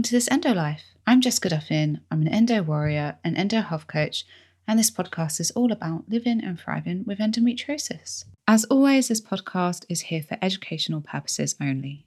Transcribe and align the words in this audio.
Welcome 0.00 0.08
to 0.08 0.16
this 0.16 0.30
Endo 0.30 0.54
Life. 0.54 0.84
I'm 1.06 1.20
Jessica 1.20 1.50
Duffin. 1.50 2.00
I'm 2.10 2.22
an 2.22 2.28
endo 2.28 2.62
warrior, 2.62 3.18
an 3.22 3.36
endo 3.36 3.60
health 3.60 3.86
coach, 3.86 4.24
and 4.66 4.78
this 4.78 4.90
podcast 4.90 5.40
is 5.40 5.50
all 5.50 5.70
about 5.70 6.08
living 6.08 6.42
and 6.42 6.58
thriving 6.58 7.04
with 7.04 7.18
endometriosis. 7.18 8.24
As 8.48 8.64
always, 8.64 9.08
this 9.08 9.20
podcast 9.20 9.84
is 9.90 10.00
here 10.00 10.22
for 10.22 10.38
educational 10.40 11.02
purposes 11.02 11.54
only. 11.60 12.06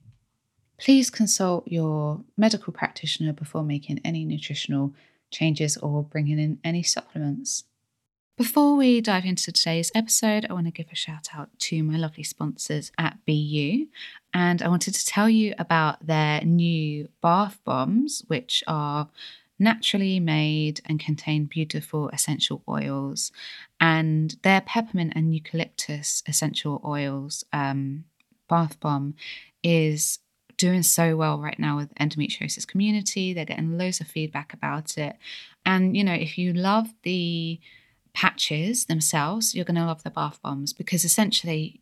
Please 0.79 1.11
consult 1.11 1.67
your 1.67 2.21
medical 2.35 2.73
practitioner 2.73 3.31
before 3.31 3.61
making 3.61 4.01
any 4.03 4.25
nutritional 4.25 4.95
changes 5.29 5.77
or 5.77 6.01
bringing 6.01 6.39
in 6.39 6.57
any 6.63 6.81
supplements. 6.81 7.65
Before 8.35 8.75
we 8.75 9.01
dive 9.01 9.25
into 9.25 9.51
today's 9.51 9.91
episode, 9.93 10.47
I 10.49 10.53
want 10.53 10.65
to 10.65 10.71
give 10.71 10.87
a 10.91 10.95
shout 10.95 11.27
out 11.35 11.51
to 11.59 11.83
my 11.83 11.97
lovely 11.97 12.23
sponsors 12.23 12.91
at 12.97 13.19
BU. 13.27 13.85
And 14.33 14.61
I 14.61 14.67
wanted 14.67 14.95
to 14.95 15.05
tell 15.05 15.29
you 15.29 15.53
about 15.59 16.05
their 16.05 16.41
new 16.41 17.09
bath 17.21 17.59
bombs, 17.63 18.23
which 18.27 18.63
are 18.67 19.09
naturally 19.59 20.19
made 20.19 20.81
and 20.85 20.99
contain 20.99 21.45
beautiful 21.45 22.09
essential 22.09 22.63
oils. 22.67 23.31
And 23.79 24.35
their 24.43 24.61
peppermint 24.61 25.13
and 25.15 25.33
eucalyptus 25.33 26.23
essential 26.27 26.81
oils 26.85 27.43
um, 27.53 28.05
bath 28.49 28.79
bomb 28.79 29.15
is 29.63 30.19
doing 30.57 30.83
so 30.83 31.15
well 31.15 31.39
right 31.39 31.59
now 31.59 31.77
with 31.77 31.93
endometriosis 31.95 32.67
community. 32.67 33.33
They're 33.33 33.45
getting 33.45 33.77
loads 33.77 34.01
of 34.01 34.07
feedback 34.07 34.53
about 34.53 34.97
it. 34.97 35.15
And, 35.65 35.95
you 35.95 36.03
know, 36.03 36.13
if 36.13 36.37
you 36.37 36.53
love 36.53 36.93
the 37.03 37.59
patches 38.13 38.85
themselves, 38.85 39.55
you're 39.55 39.65
going 39.65 39.75
to 39.75 39.85
love 39.85 40.03
the 40.03 40.11
bath 40.11 40.39
bombs 40.41 40.73
because 40.73 41.03
essentially 41.03 41.81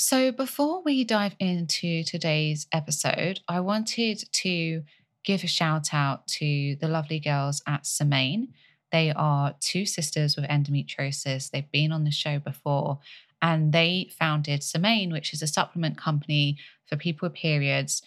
So, 0.00 0.32
before 0.32 0.82
we 0.82 1.04
dive 1.04 1.36
into 1.38 2.02
today's 2.04 2.66
episode, 2.72 3.40
I 3.46 3.60
wanted 3.60 4.24
to 4.32 4.82
give 5.24 5.44
a 5.44 5.46
shout 5.46 5.92
out 5.92 6.26
to 6.38 6.76
the 6.76 6.88
lovely 6.88 7.20
girls 7.20 7.62
at 7.66 7.84
Semaine. 7.84 8.54
They 8.92 9.12
are 9.14 9.56
two 9.60 9.84
sisters 9.84 10.36
with 10.36 10.46
endometriosis. 10.46 11.50
They've 11.50 11.70
been 11.70 11.92
on 11.92 12.04
the 12.04 12.10
show 12.10 12.38
before 12.38 13.00
and 13.42 13.74
they 13.74 14.10
founded 14.18 14.62
Semaine, 14.62 15.12
which 15.12 15.34
is 15.34 15.42
a 15.42 15.46
supplement 15.46 15.98
company 15.98 16.56
for 16.86 16.96
people 16.96 17.28
with 17.28 17.36
periods 17.36 18.00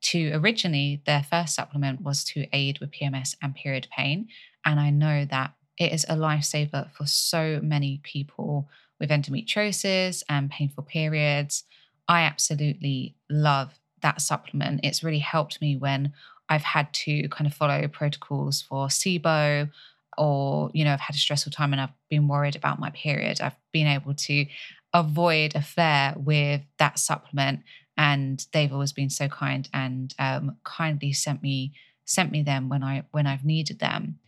to 0.00 0.32
originally 0.32 1.02
their 1.04 1.22
first 1.22 1.54
supplement 1.54 2.00
was 2.00 2.24
to 2.24 2.46
aid 2.54 2.78
with 2.80 2.90
PMS 2.90 3.36
and 3.42 3.54
period 3.54 3.86
pain. 3.94 4.28
And 4.64 4.80
I 4.80 4.88
know 4.88 5.26
that 5.26 5.52
it 5.76 5.92
is 5.92 6.04
a 6.04 6.16
lifesaver 6.16 6.90
for 6.92 7.04
so 7.04 7.60
many 7.62 8.00
people 8.02 8.70
with 9.00 9.10
endometriosis 9.10 10.22
and 10.28 10.50
painful 10.50 10.84
periods. 10.84 11.64
I 12.08 12.22
absolutely 12.22 13.16
love 13.30 13.78
that 14.02 14.20
supplement. 14.20 14.80
It's 14.82 15.02
really 15.02 15.18
helped 15.18 15.60
me 15.60 15.76
when 15.76 16.12
I've 16.48 16.62
had 16.62 16.92
to 16.92 17.28
kind 17.28 17.46
of 17.46 17.54
follow 17.54 17.88
protocols 17.88 18.62
for 18.62 18.88
SIBO 18.88 19.70
or, 20.18 20.70
you 20.74 20.84
know, 20.84 20.92
I've 20.92 21.00
had 21.00 21.16
a 21.16 21.18
stressful 21.18 21.52
time 21.52 21.72
and 21.72 21.80
I've 21.80 21.94
been 22.10 22.28
worried 22.28 22.56
about 22.56 22.78
my 22.78 22.90
period. 22.90 23.40
I've 23.40 23.56
been 23.72 23.86
able 23.86 24.14
to 24.14 24.46
avoid 24.92 25.56
a 25.56 25.62
flare 25.62 26.14
with 26.16 26.60
that 26.78 26.98
supplement 26.98 27.60
and 27.96 28.44
they've 28.52 28.72
always 28.72 28.92
been 28.92 29.10
so 29.10 29.28
kind 29.28 29.68
and 29.72 30.14
um, 30.18 30.56
kindly 30.64 31.12
sent 31.12 31.42
me 31.42 31.72
sent 32.04 32.30
me 32.30 32.42
them 32.42 32.68
when 32.68 32.82
I 32.82 33.04
when 33.10 33.26
I've 33.26 33.44
needed 33.44 33.78
them. 33.78 34.18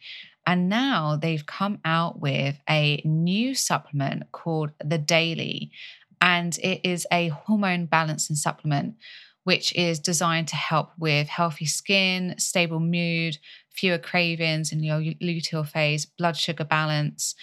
And 0.47 0.69
now 0.69 1.17
they've 1.17 1.45
come 1.45 1.81
out 1.85 2.21
with 2.21 2.57
a 2.71 3.03
new 3.05 3.55
supplement 3.55 4.31
called 4.33 4.71
the 4.83 4.99
Daily, 4.99 5.73
and 6.21 6.57
it 6.59 6.81
is 6.89 7.07
a 7.11 7.29
hormone 7.29 7.87
balancing 7.87 8.37
supplement 8.37 8.97
which 9.45 9.73
is 9.77 10.01
designed 10.01 10.49
to 10.49 10.57
help 10.57 10.91
with 10.99 11.29
healthy 11.29 11.67
skin, 11.67 12.35
stable 12.37 12.81
mood, 12.81 13.39
fewer 13.71 13.99
cravings 13.99 14.73
in 14.73 14.83
your 14.83 14.99
luteal 14.99 15.65
phase, 15.65 16.05
blood 16.05 16.37
sugar 16.37 16.65
balance. 16.65 17.37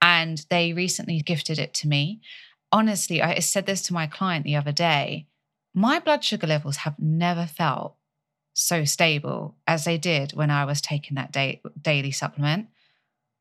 And 0.00 0.42
they 0.48 0.72
recently 0.72 1.20
gifted 1.20 1.58
it 1.58 1.74
to 1.74 1.88
me. 1.88 2.22
Honestly, 2.72 3.20
I 3.20 3.40
said 3.40 3.66
this 3.66 3.82
to 3.82 3.92
my 3.92 4.06
client 4.06 4.46
the 4.46 4.56
other 4.56 4.72
day 4.72 5.26
my 5.74 6.00
blood 6.00 6.24
sugar 6.24 6.46
levels 6.46 6.78
have 6.78 6.98
never 6.98 7.46
felt 7.46 7.96
so 8.60 8.84
stable 8.84 9.56
as 9.66 9.84
they 9.84 9.98
did 9.98 10.32
when 10.32 10.50
I 10.50 10.64
was 10.64 10.80
taking 10.80 11.14
that 11.16 11.32
daily 11.82 12.10
supplement. 12.10 12.68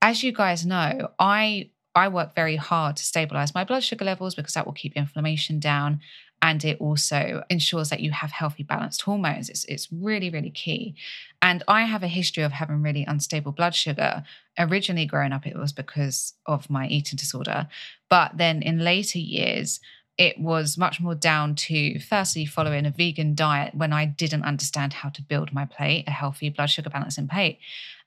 As 0.02 0.24
you 0.24 0.32
guys 0.32 0.66
know, 0.66 1.10
I 1.20 1.72
I 1.96 2.08
work 2.08 2.36
very 2.36 2.56
hard 2.56 2.96
to 2.98 3.04
stabilize 3.04 3.54
my 3.54 3.64
blood 3.64 3.84
sugar 3.84 4.06
levels 4.06 4.36
because 4.36 4.54
that 4.54 4.66
will 4.66 4.74
keep 4.74 4.96
inflammation 4.96 5.60
down 5.60 6.00
and 6.42 6.64
it 6.64 6.80
also 6.80 7.44
ensures 7.50 7.90
that 7.90 8.00
you 8.00 8.12
have 8.12 8.32
healthy 8.32 8.64
balanced 8.64 9.02
hormones. 9.02 9.50
It's, 9.50 9.66
it's 9.66 9.90
really 9.92 10.30
really 10.30 10.52
key. 10.52 10.96
And 11.42 11.64
i 11.68 11.82
have 11.84 12.04
a 12.04 12.08
history 12.08 12.44
of 12.44 12.54
having 12.54 12.82
really 12.82 13.04
unstable 13.06 13.52
blood 13.52 13.76
sugar. 13.76 14.24
Originally 14.58 15.06
growing 15.06 15.34
up 15.34 15.46
it 15.46 15.58
was 15.58 15.74
because 15.74 16.34
of 16.46 16.70
my 16.70 16.88
eating 16.88 17.18
disorder. 17.18 17.68
But 18.10 18.38
then 18.38 18.62
in 18.62 18.80
later 18.80 19.20
years 19.20 19.82
it 20.20 20.38
was 20.38 20.78
much 20.78 21.00
more 21.00 21.16
down 21.16 21.56
to 21.56 21.98
firstly 21.98 22.46
following 22.46 22.86
a 22.86 22.92
vegan 22.92 23.36
diet 23.36 23.74
when 23.74 23.94
I 23.94 24.04
didn't 24.04 24.44
understand 24.44 24.92
how 24.92 25.08
to 25.10 25.22
build 25.22 25.54
my 25.54 25.64
plate, 25.64 26.04
a 26.08 26.12
healthy 26.12 26.50
blood 26.50 26.70
sugar 26.70 26.90
balancing 26.90 27.30
plate. 27.30 27.58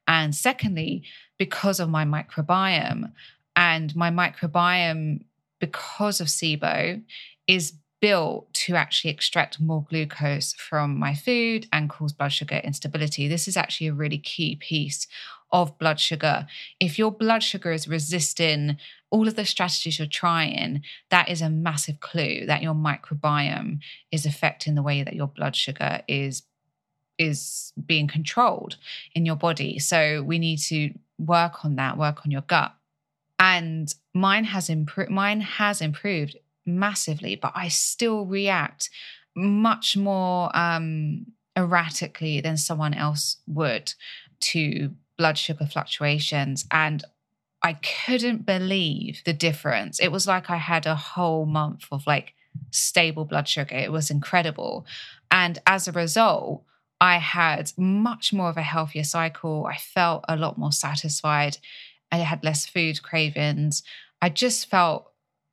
And 0.07 0.35
secondly, 0.35 1.05
because 1.39 1.81
of 1.81 1.89
my 1.89 2.05
microbiome 2.05 3.13
and 3.57 3.97
my 3.97 4.11
microbiome, 4.11 5.25
because 5.59 6.21
of 6.21 6.27
SIBO, 6.27 7.03
is 7.49 7.73
built 8.03 8.53
to 8.53 8.75
actually 8.75 9.11
extract 9.11 9.59
more 9.59 9.87
glucose 9.89 10.53
from 10.53 10.99
my 10.99 11.15
food 11.15 11.67
and 11.73 11.89
cause 11.89 12.13
blood 12.13 12.33
sugar 12.33 12.57
instability. 12.57 13.27
This 13.27 13.49
is 13.49 13.57
actually 13.57 13.87
a 13.87 13.95
really 13.95 14.19
key 14.19 14.57
piece 14.57 15.07
of 15.51 15.79
blood 15.79 15.99
sugar. 15.99 16.47
If 16.79 16.99
your 16.99 17.11
blood 17.11 17.43
sugar 17.43 17.73
is 17.73 17.89
resisting 17.89 18.77
all 19.13 19.29
of 19.29 19.37
the 19.37 19.45
strategies 19.45 19.99
you're 19.99 20.09
trying, 20.09 20.83
that 21.11 21.29
is 21.29 21.43
a 21.43 21.51
massive 21.51 22.01
clue 22.01 22.47
that 22.47 22.63
your 22.63 22.75
microbiome 22.75 23.79
is 24.11 24.25
affecting 24.25 24.75
the 24.75 24.83
way 24.83 25.03
that 25.03 25.15
your 25.15 25.29
blood 25.29 25.55
sugar 25.55 26.01
is 26.09 26.43
is 27.19 27.73
being 27.87 28.09
controlled 28.09 28.79
in 29.15 29.27
your 29.27 29.37
body. 29.37 29.79
So 29.79 30.23
we 30.23 30.39
need 30.39 30.57
to 30.71 30.95
work 31.19 31.65
on 31.65 31.77
that, 31.77 31.99
work 31.99 32.25
on 32.25 32.31
your 32.33 32.41
gut. 32.41 32.75
And 33.39 33.95
mine 34.15 34.45
has 34.45 34.71
improved 34.71 35.11
mine 35.11 35.43
has 35.43 35.83
improved 35.83 36.37
massively, 36.65 37.37
but 37.37 37.53
I 37.55 37.69
still 37.69 38.25
react 38.25 38.89
much 39.37 39.97
more 39.97 40.51
um 40.57 41.27
erratically 41.55 42.41
than 42.41 42.57
someone 42.57 42.95
else 42.95 43.37
would 43.47 43.93
to 44.41 44.93
blood 45.19 45.37
sugar 45.37 45.67
fluctuations. 45.67 46.65
And 46.71 47.05
I 47.63 47.75
couldn't 47.75 48.45
believe 48.45 49.23
the 49.25 49.33
difference. 49.33 50.01
It 50.01 50.11
was 50.11 50.27
like 50.27 50.51
I 50.51 50.57
had 50.57 50.87
a 50.87 50.97
whole 50.97 51.47
month 51.47 51.87
of 51.93 52.07
like 52.07 52.35
stable 52.71 53.25
blood 53.25 53.49
sugar. 53.49 53.77
It 53.77 53.93
was 53.93 54.11
incredible. 54.11 54.85
And 55.31 55.59
as 55.67 55.87
a 55.87 55.93
result, 55.93 56.65
I 57.01 57.19
had 57.19 57.73
much 57.77 58.33
more 58.33 58.49
of 58.49 58.57
a 58.57 58.63
healthier 58.63 59.05
cycle. 59.05 59.67
I 59.67 59.77
felt 59.77 60.25
a 60.29 60.37
lot 60.37 60.59
more 60.59 60.73
satisfied. 60.73 61.59
I 62.11 62.19
had 62.19 62.45
less 62.45 62.67
food 62.67 63.03
cravings. 63.03 63.83
I 64.21 64.29
just 64.29 64.69
felt 64.69 65.11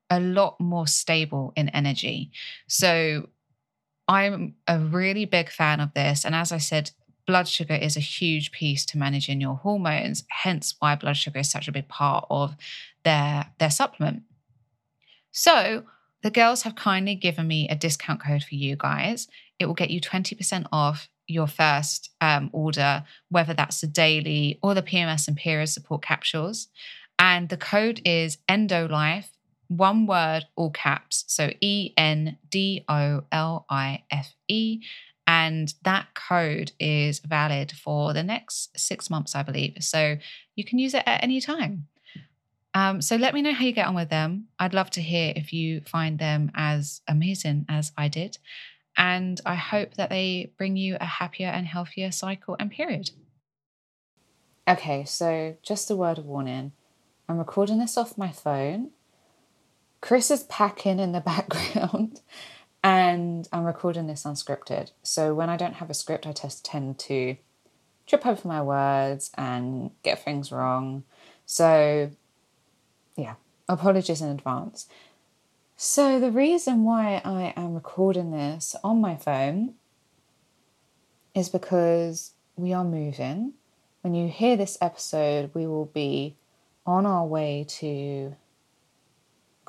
a 0.10 0.20
lot 0.20 0.60
more 0.60 0.88
stable 0.88 1.54
in 1.56 1.70
energy. 1.70 2.32
So 2.68 3.30
I'm 4.08 4.56
a 4.68 4.80
really 4.80 5.26
big 5.26 5.50
fan 5.50 5.80
of 5.80 5.94
this. 5.94 6.26
And 6.26 6.34
as 6.34 6.52
I 6.52 6.58
said, 6.58 6.92
blood 7.30 7.48
sugar 7.48 7.76
is 7.76 7.96
a 7.96 8.00
huge 8.00 8.52
piece 8.52 8.84
to 8.88 8.98
managing 8.98 9.40
your 9.40 9.54
hormones, 9.54 10.24
hence 10.30 10.74
why 10.80 10.96
blood 10.96 11.16
sugar 11.16 11.38
is 11.38 11.52
such 11.52 11.68
a 11.68 11.72
big 11.72 11.88
part 11.88 12.26
of 12.32 12.56
their, 13.04 13.46
their 13.60 13.70
supplement. 13.70 14.24
So, 15.32 15.84
the 16.24 16.32
girls 16.32 16.64
have 16.64 16.74
kindly 16.74 17.14
given 17.14 17.48
me 17.48 17.70
a 17.70 17.76
discount 17.76 18.20
code 18.20 18.44
for 18.44 18.56
you 18.56 18.76
guys. 18.76 19.28
It 19.60 19.68
will 19.68 19.76
get 19.76 19.92
you 19.92 20.02
20% 20.02 20.66
off 20.72 21.08
your 21.28 21.46
first 21.46 22.10
um, 22.20 22.50
order, 22.52 23.04
whether 23.30 23.54
that's 23.54 23.80
the 23.80 23.86
daily 23.86 24.58
or 24.64 24.74
the 24.74 24.82
PMS 24.82 25.28
and 25.28 25.38
period 25.38 25.68
support 25.68 26.02
capsules. 26.02 26.70
And 27.20 27.50
the 27.50 27.58
code 27.58 28.02
is 28.06 28.40
ENDOLIFE, 28.50 29.30
one 29.68 30.08
word, 30.08 30.46
all 30.56 30.72
caps. 30.72 31.26
So 31.28 31.52
E 31.62 31.94
N 31.96 32.40
D 32.50 32.84
O 32.90 33.22
L 33.32 33.68
I 33.70 34.04
F 34.10 34.34
E. 34.48 34.82
And 35.30 35.72
that 35.84 36.16
code 36.16 36.72
is 36.80 37.20
valid 37.20 37.72
for 37.72 38.14
the 38.14 38.24
next 38.24 38.76
six 38.76 39.12
months, 39.12 39.36
I 39.36 39.44
believe. 39.44 39.78
So 39.82 40.18
you 40.56 40.64
can 40.64 40.80
use 40.80 40.96
it 40.96 41.04
at 41.06 41.24
any 41.24 41.40
time. 41.40 41.86
Um, 42.74 43.00
so 43.00 43.16
let 43.16 43.36
me 43.36 43.44
know 43.44 43.54
how 43.54 43.64
you 43.64 43.72
get 43.72 43.86
on 43.86 43.94
with 43.94 44.10
them. 44.10 44.48
I'd 44.58 44.74
love 44.74 44.90
to 44.92 45.04
hear 45.04 45.32
if 45.36 45.54
you 45.54 45.82
find 45.82 46.18
them 46.18 46.50
as 46.56 47.02
amazing 47.08 47.68
as 47.70 47.92
I 47.96 48.08
did. 48.08 48.40
And 48.98 49.40
I 49.46 49.54
hope 49.54 49.94
that 49.98 50.10
they 50.10 50.52
bring 50.58 50.76
you 50.78 50.98
a 51.00 51.06
happier 51.06 51.50
and 51.50 51.68
healthier 51.68 52.12
cycle 52.12 52.56
and 52.60 52.72
period. 52.72 53.12
Okay, 54.68 55.06
so 55.06 55.58
just 55.62 55.92
a 55.92 55.96
word 55.96 56.18
of 56.18 56.26
warning 56.26 56.72
I'm 57.28 57.38
recording 57.38 57.78
this 57.78 57.98
off 57.98 58.18
my 58.18 58.32
phone. 58.32 58.90
Chris 60.02 60.32
is 60.32 60.42
packing 60.46 61.00
in 61.00 61.12
the 61.12 61.22
background 61.34 62.22
and 62.84 63.48
I'm 63.52 63.66
recording 63.66 64.08
this 64.08 64.24
unscripted. 64.24 64.92
So 65.04 65.34
when 65.34 65.50
I 65.50 65.58
don't 65.58 65.76
have 65.76 65.90
a 65.90 65.94
script, 65.94 66.26
I 66.26 66.34
just 66.34 66.64
tend 66.64 67.00
to 67.00 67.36
trip 68.08 68.26
over 68.26 68.48
my 68.48 68.62
words 68.62 69.32
and 69.38 69.92
get 70.04 70.24
things 70.24 70.52
wrong. 70.52 71.04
So, 71.46 72.12
yeah, 73.16 73.36
apologies 73.68 74.22
in 74.22 74.30
advance. 74.30 74.88
So, 75.76 76.20
the 76.20 76.32
reason 76.32 76.84
why 76.84 77.22
I 77.24 77.54
am 77.56 77.74
recording 77.74 78.32
this 78.32 78.76
on 78.84 79.00
my 79.00 79.16
phone 79.16 79.76
is 81.34 81.48
because 81.48 82.34
we 82.58 82.74
are 82.74 82.84
moving. 82.84 83.54
When 84.02 84.14
you 84.14 84.28
hear 84.28 84.58
this 84.58 84.78
episode, 84.82 85.52
we 85.54 85.68
will 85.68 85.86
be 85.86 86.36
on 86.86 87.06
our 87.06 87.26
way 87.26 87.66
to 87.70 88.36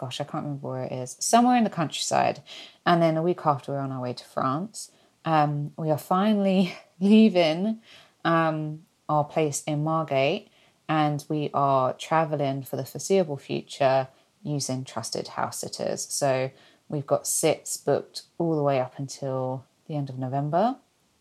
gosh, 0.01 0.19
I 0.19 0.25
can't 0.25 0.45
remember 0.45 0.69
where 0.69 0.85
it 0.85 0.93
is, 0.93 1.17
somewhere 1.21 1.59
in 1.59 1.65
the 1.65 1.71
countryside. 1.71 2.41
And 2.87 3.03
then 3.03 3.19
a 3.19 3.23
week 3.23 3.41
after, 3.45 3.73
we're 3.73 3.81
on 3.81 3.93
our 3.93 4.01
way 4.01 4.15
to 4.15 4.25
France. 4.25 4.91
Um, 5.27 5.73
we 5.77 5.91
are 5.91 5.99
finally 5.99 6.75
leaving 7.01 7.81
um, 8.25 8.81
our 9.11 9.25
place 9.25 9.63
in 9.65 9.85
Margate 9.85 10.49
and 10.89 11.23
we 11.29 11.51
are 11.53 11.93
traveling 11.93 12.63
for 12.63 12.77
the 12.77 12.85
foreseeable 12.87 13.37
future 13.37 14.09
using 14.43 14.85
trusted 14.85 15.29
house 15.29 15.59
sitters. 15.59 16.07
So 16.09 16.51
we've 16.89 17.07
got 17.07 17.27
sits 17.27 17.77
booked 17.77 18.23
all 18.39 18.57
the 18.57 18.63
way 18.63 18.81
up 18.81 18.95
until 18.97 19.67
the 19.87 19.97
end 19.97 20.09
of 20.09 20.19
November. 20.19 20.77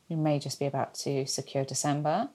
We 0.08 0.16
may 0.16 0.40
just 0.40 0.58
be 0.58 0.66
about 0.66 0.94
to 0.96 1.25
secure 1.25 1.66
December. 1.66 2.30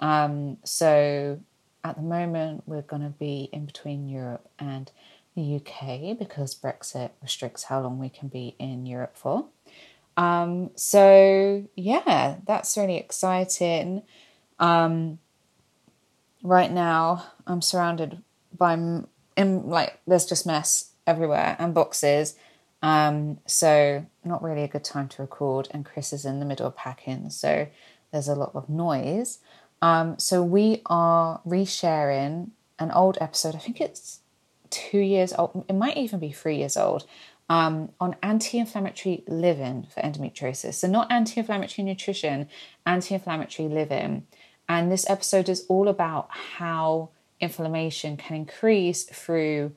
Um, 0.00 0.58
so 0.64 1.38
at 1.84 1.96
the 1.96 2.02
moment, 2.02 2.64
we're 2.66 2.82
going 2.82 3.02
to 3.02 3.10
be 3.10 3.48
in 3.52 3.64
between 3.64 4.08
Europe 4.08 4.50
and 4.58 4.90
the 5.34 5.56
UK 5.56 6.18
because 6.18 6.54
Brexit 6.54 7.10
restricts 7.20 7.64
how 7.64 7.80
long 7.80 7.98
we 7.98 8.08
can 8.08 8.28
be 8.28 8.54
in 8.58 8.86
Europe 8.86 9.16
for. 9.16 9.46
Um, 10.16 10.70
so 10.76 11.64
yeah, 11.74 12.36
that's 12.46 12.76
really 12.76 12.96
exciting. 12.96 14.02
Um, 14.58 15.18
right 16.42 16.70
now, 16.70 17.24
I'm 17.46 17.62
surrounded 17.62 18.22
by 18.56 18.74
in 19.36 19.68
like 19.68 20.00
there's 20.06 20.26
just 20.26 20.46
mess 20.46 20.90
everywhere 21.06 21.56
and 21.58 21.74
boxes. 21.74 22.36
Um, 22.82 23.38
so 23.46 24.06
not 24.24 24.42
really 24.42 24.62
a 24.62 24.68
good 24.68 24.84
time 24.84 25.08
to 25.08 25.22
record. 25.22 25.68
And 25.70 25.84
Chris 25.84 26.12
is 26.12 26.24
in 26.24 26.38
the 26.38 26.46
middle 26.46 26.66
of 26.66 26.76
packing, 26.76 27.30
so 27.30 27.66
there's 28.12 28.28
a 28.28 28.34
lot 28.34 28.52
of 28.54 28.68
noise. 28.68 29.38
Um, 29.82 30.18
so 30.18 30.42
we 30.42 30.82
are 30.86 31.40
resharing 31.46 32.50
an 32.78 32.90
old 32.90 33.18
episode. 33.20 33.54
I 33.54 33.58
think 33.58 33.80
it's 33.80 34.20
two 34.74 34.98
years 34.98 35.32
old, 35.32 35.64
it 35.68 35.74
might 35.74 35.96
even 35.96 36.18
be 36.18 36.32
three 36.32 36.56
years 36.56 36.76
old, 36.76 37.06
um, 37.48 37.90
on 38.00 38.16
anti 38.22 38.58
inflammatory 38.58 39.22
living 39.28 39.86
for 39.92 40.00
endometriosis. 40.00 40.74
So, 40.74 40.88
not 40.88 41.10
anti 41.10 41.40
inflammatory 41.40 41.84
nutrition, 41.84 42.48
anti 42.84 43.14
inflammatory 43.14 43.68
living. 43.68 44.26
And 44.68 44.90
this 44.90 45.08
episode 45.08 45.48
is 45.48 45.66
all 45.68 45.88
about 45.88 46.28
how 46.30 47.10
inflammation 47.40 48.16
can 48.16 48.36
increase 48.36 49.04
through 49.04 49.72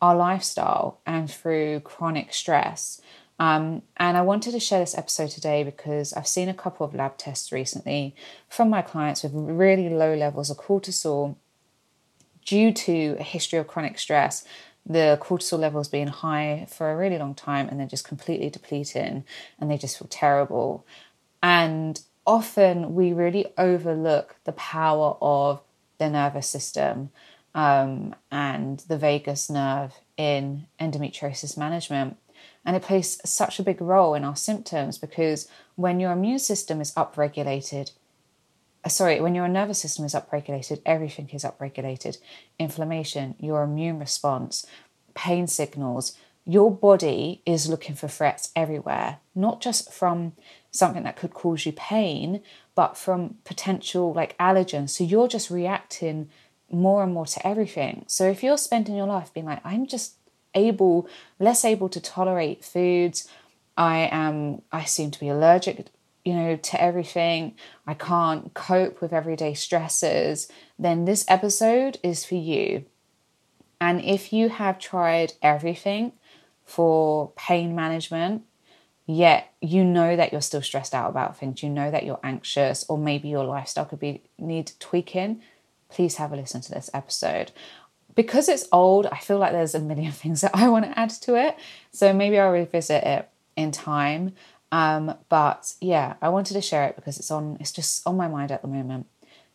our 0.00 0.16
lifestyle 0.16 1.00
and 1.04 1.30
through 1.30 1.80
chronic 1.80 2.32
stress. 2.32 3.00
Um, 3.40 3.82
and 3.96 4.16
I 4.16 4.22
wanted 4.22 4.52
to 4.52 4.60
share 4.60 4.80
this 4.80 4.96
episode 4.96 5.30
today 5.30 5.64
because 5.64 6.12
I've 6.12 6.26
seen 6.26 6.48
a 6.48 6.54
couple 6.54 6.86
of 6.86 6.94
lab 6.94 7.16
tests 7.16 7.50
recently 7.50 8.14
from 8.48 8.68
my 8.68 8.82
clients 8.82 9.22
with 9.22 9.32
really 9.34 9.88
low 9.88 10.14
levels 10.14 10.50
of 10.50 10.58
cortisol 10.58 11.36
due 12.50 12.72
to 12.72 13.16
a 13.20 13.22
history 13.22 13.60
of 13.60 13.68
chronic 13.68 13.96
stress, 13.96 14.44
the 14.84 15.16
cortisol 15.22 15.60
levels 15.60 15.86
being 15.86 16.08
high 16.08 16.66
for 16.68 16.90
a 16.90 16.96
really 16.96 17.16
long 17.16 17.32
time 17.32 17.68
and 17.68 17.78
then 17.78 17.88
just 17.88 18.08
completely 18.08 18.50
depleting 18.50 19.22
and 19.60 19.70
they 19.70 19.78
just 19.78 19.96
feel 19.96 20.08
terrible. 20.10 20.84
And 21.44 22.00
often 22.26 22.96
we 22.96 23.12
really 23.12 23.46
overlook 23.56 24.34
the 24.42 24.52
power 24.52 25.16
of 25.22 25.62
the 25.98 26.10
nervous 26.10 26.48
system 26.48 27.10
um, 27.54 28.16
and 28.32 28.80
the 28.80 28.98
vagus 28.98 29.48
nerve 29.48 29.94
in 30.16 30.66
endometriosis 30.80 31.56
management. 31.56 32.16
And 32.64 32.74
it 32.74 32.82
plays 32.82 33.20
such 33.24 33.60
a 33.60 33.62
big 33.62 33.80
role 33.80 34.14
in 34.14 34.24
our 34.24 34.34
symptoms 34.34 34.98
because 34.98 35.46
when 35.76 36.00
your 36.00 36.10
immune 36.10 36.40
system 36.40 36.80
is 36.80 36.92
upregulated, 36.94 37.92
Uh, 38.84 38.88
sorry, 38.88 39.20
when 39.20 39.34
your 39.34 39.48
nervous 39.48 39.80
system 39.80 40.04
is 40.04 40.14
upregulated, 40.14 40.80
everything 40.86 41.28
is 41.30 41.44
upregulated. 41.44 42.18
Inflammation, 42.58 43.34
your 43.38 43.62
immune 43.62 43.98
response, 43.98 44.66
pain 45.14 45.46
signals, 45.46 46.16
your 46.46 46.70
body 46.70 47.42
is 47.44 47.68
looking 47.68 47.94
for 47.94 48.08
threats 48.08 48.50
everywhere, 48.56 49.18
not 49.34 49.60
just 49.60 49.92
from 49.92 50.32
something 50.70 51.02
that 51.02 51.16
could 51.16 51.34
cause 51.34 51.66
you 51.66 51.72
pain, 51.72 52.42
but 52.74 52.96
from 52.96 53.36
potential 53.44 54.12
like 54.14 54.36
allergens. 54.38 54.90
So 54.90 55.04
you're 55.04 55.28
just 55.28 55.50
reacting 55.50 56.30
more 56.70 57.02
and 57.02 57.12
more 57.12 57.26
to 57.26 57.46
everything. 57.46 58.04
So 58.06 58.28
if 58.28 58.42
you're 58.42 58.56
spending 58.56 58.96
your 58.96 59.06
life 59.06 59.34
being 59.34 59.46
like, 59.46 59.60
I'm 59.64 59.86
just 59.86 60.14
able, 60.54 61.08
less 61.38 61.64
able 61.64 61.88
to 61.90 62.00
tolerate 62.00 62.64
foods, 62.64 63.28
I 63.76 64.08
am, 64.10 64.62
I 64.72 64.84
seem 64.84 65.10
to 65.10 65.20
be 65.20 65.28
allergic 65.28 65.86
you 66.30 66.36
know, 66.36 66.54
to 66.54 66.80
everything, 66.80 67.56
I 67.88 67.94
can't 67.94 68.54
cope 68.54 69.00
with 69.00 69.12
everyday 69.12 69.52
stresses, 69.52 70.48
then 70.78 71.04
this 71.04 71.24
episode 71.26 71.98
is 72.04 72.24
for 72.24 72.36
you. 72.36 72.84
And 73.80 74.00
if 74.00 74.32
you 74.32 74.48
have 74.48 74.78
tried 74.78 75.32
everything 75.42 76.12
for 76.64 77.32
pain 77.34 77.74
management, 77.74 78.44
yet 79.06 79.52
you 79.60 79.84
know 79.84 80.14
that 80.14 80.30
you're 80.30 80.40
still 80.40 80.62
stressed 80.62 80.94
out 80.94 81.10
about 81.10 81.36
things, 81.36 81.64
you 81.64 81.68
know 81.68 81.90
that 81.90 82.04
you're 82.04 82.20
anxious, 82.22 82.84
or 82.88 82.96
maybe 82.96 83.28
your 83.28 83.44
lifestyle 83.44 83.86
could 83.86 83.98
be 83.98 84.22
need 84.38 84.70
tweaking, 84.78 85.42
please 85.88 86.14
have 86.14 86.32
a 86.32 86.36
listen 86.36 86.60
to 86.60 86.70
this 86.70 86.90
episode. 86.94 87.50
Because 88.14 88.48
it's 88.48 88.68
old, 88.70 89.06
I 89.06 89.18
feel 89.18 89.38
like 89.38 89.50
there's 89.50 89.74
a 89.74 89.80
million 89.80 90.12
things 90.22 90.42
that 90.42 90.54
I 90.54 90.68
want 90.68 90.84
to 90.84 90.96
add 90.96 91.10
to 91.10 91.34
it. 91.34 91.56
So 91.90 92.12
maybe 92.12 92.38
I'll 92.38 92.52
revisit 92.52 93.02
it 93.02 93.28
in 93.56 93.72
time. 93.72 94.36
Um, 94.72 95.16
but 95.28 95.74
yeah, 95.80 96.14
I 96.22 96.28
wanted 96.28 96.54
to 96.54 96.60
share 96.60 96.84
it 96.84 96.96
because 96.96 97.18
it's 97.18 97.30
on 97.30 97.56
it's 97.60 97.72
just 97.72 98.06
on 98.06 98.16
my 98.16 98.28
mind 98.28 98.52
at 98.52 98.62
the 98.62 98.68
moment. 98.68 99.06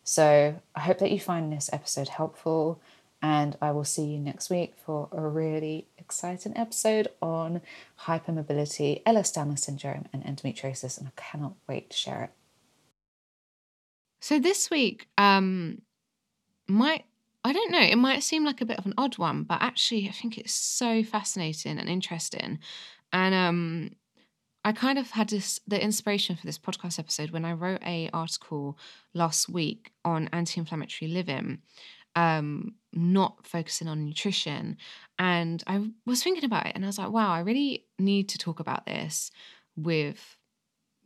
So 0.04 0.60
I 0.74 0.80
hope 0.80 0.98
that 0.98 1.10
you 1.10 1.18
find 1.18 1.52
this 1.52 1.70
episode 1.72 2.08
helpful 2.08 2.80
and 3.22 3.56
I 3.60 3.72
will 3.72 3.84
see 3.84 4.04
you 4.04 4.18
next 4.18 4.50
week 4.50 4.74
for 4.84 5.08
a 5.10 5.20
really 5.20 5.88
exciting 5.98 6.56
episode 6.56 7.08
on 7.22 7.62
hypermobility, 8.02 9.02
Ehlers-Danlos 9.04 9.60
syndrome, 9.60 10.04
and 10.12 10.22
endometriosis, 10.22 10.98
and 10.98 11.08
I 11.08 11.20
cannot 11.20 11.54
wait 11.66 11.90
to 11.90 11.96
share 11.96 12.24
it. 12.24 12.30
So 14.20 14.38
this 14.38 14.70
week, 14.70 15.08
um, 15.18 15.82
might 16.68 17.04
I 17.44 17.52
don't 17.52 17.70
know, 17.70 17.80
it 17.80 17.96
might 17.96 18.24
seem 18.24 18.44
like 18.44 18.60
a 18.60 18.66
bit 18.66 18.78
of 18.78 18.86
an 18.86 18.94
odd 18.98 19.18
one, 19.18 19.44
but 19.44 19.62
actually, 19.62 20.08
I 20.08 20.12
think 20.12 20.36
it's 20.36 20.52
so 20.52 21.04
fascinating 21.04 21.78
and 21.78 21.88
interesting, 21.88 22.58
and 23.12 23.34
um, 23.34 23.90
I 24.66 24.72
kind 24.72 24.98
of 24.98 25.12
had 25.12 25.28
this 25.28 25.60
the 25.68 25.80
inspiration 25.80 26.34
for 26.34 26.44
this 26.44 26.58
podcast 26.58 26.98
episode 26.98 27.30
when 27.30 27.44
I 27.44 27.52
wrote 27.52 27.80
a 27.84 28.10
article 28.12 28.76
last 29.14 29.48
week 29.48 29.92
on 30.04 30.28
anti-inflammatory 30.32 31.08
living, 31.08 31.60
um, 32.16 32.74
not 32.92 33.46
focusing 33.46 33.86
on 33.86 34.04
nutrition, 34.04 34.76
and 35.20 35.62
I 35.68 35.92
was 36.04 36.24
thinking 36.24 36.44
about 36.44 36.66
it, 36.66 36.72
and 36.74 36.84
I 36.84 36.88
was 36.88 36.98
like, 36.98 37.12
wow, 37.12 37.30
I 37.32 37.40
really 37.40 37.86
need 38.00 38.28
to 38.30 38.38
talk 38.38 38.58
about 38.58 38.86
this 38.86 39.30
with, 39.76 40.36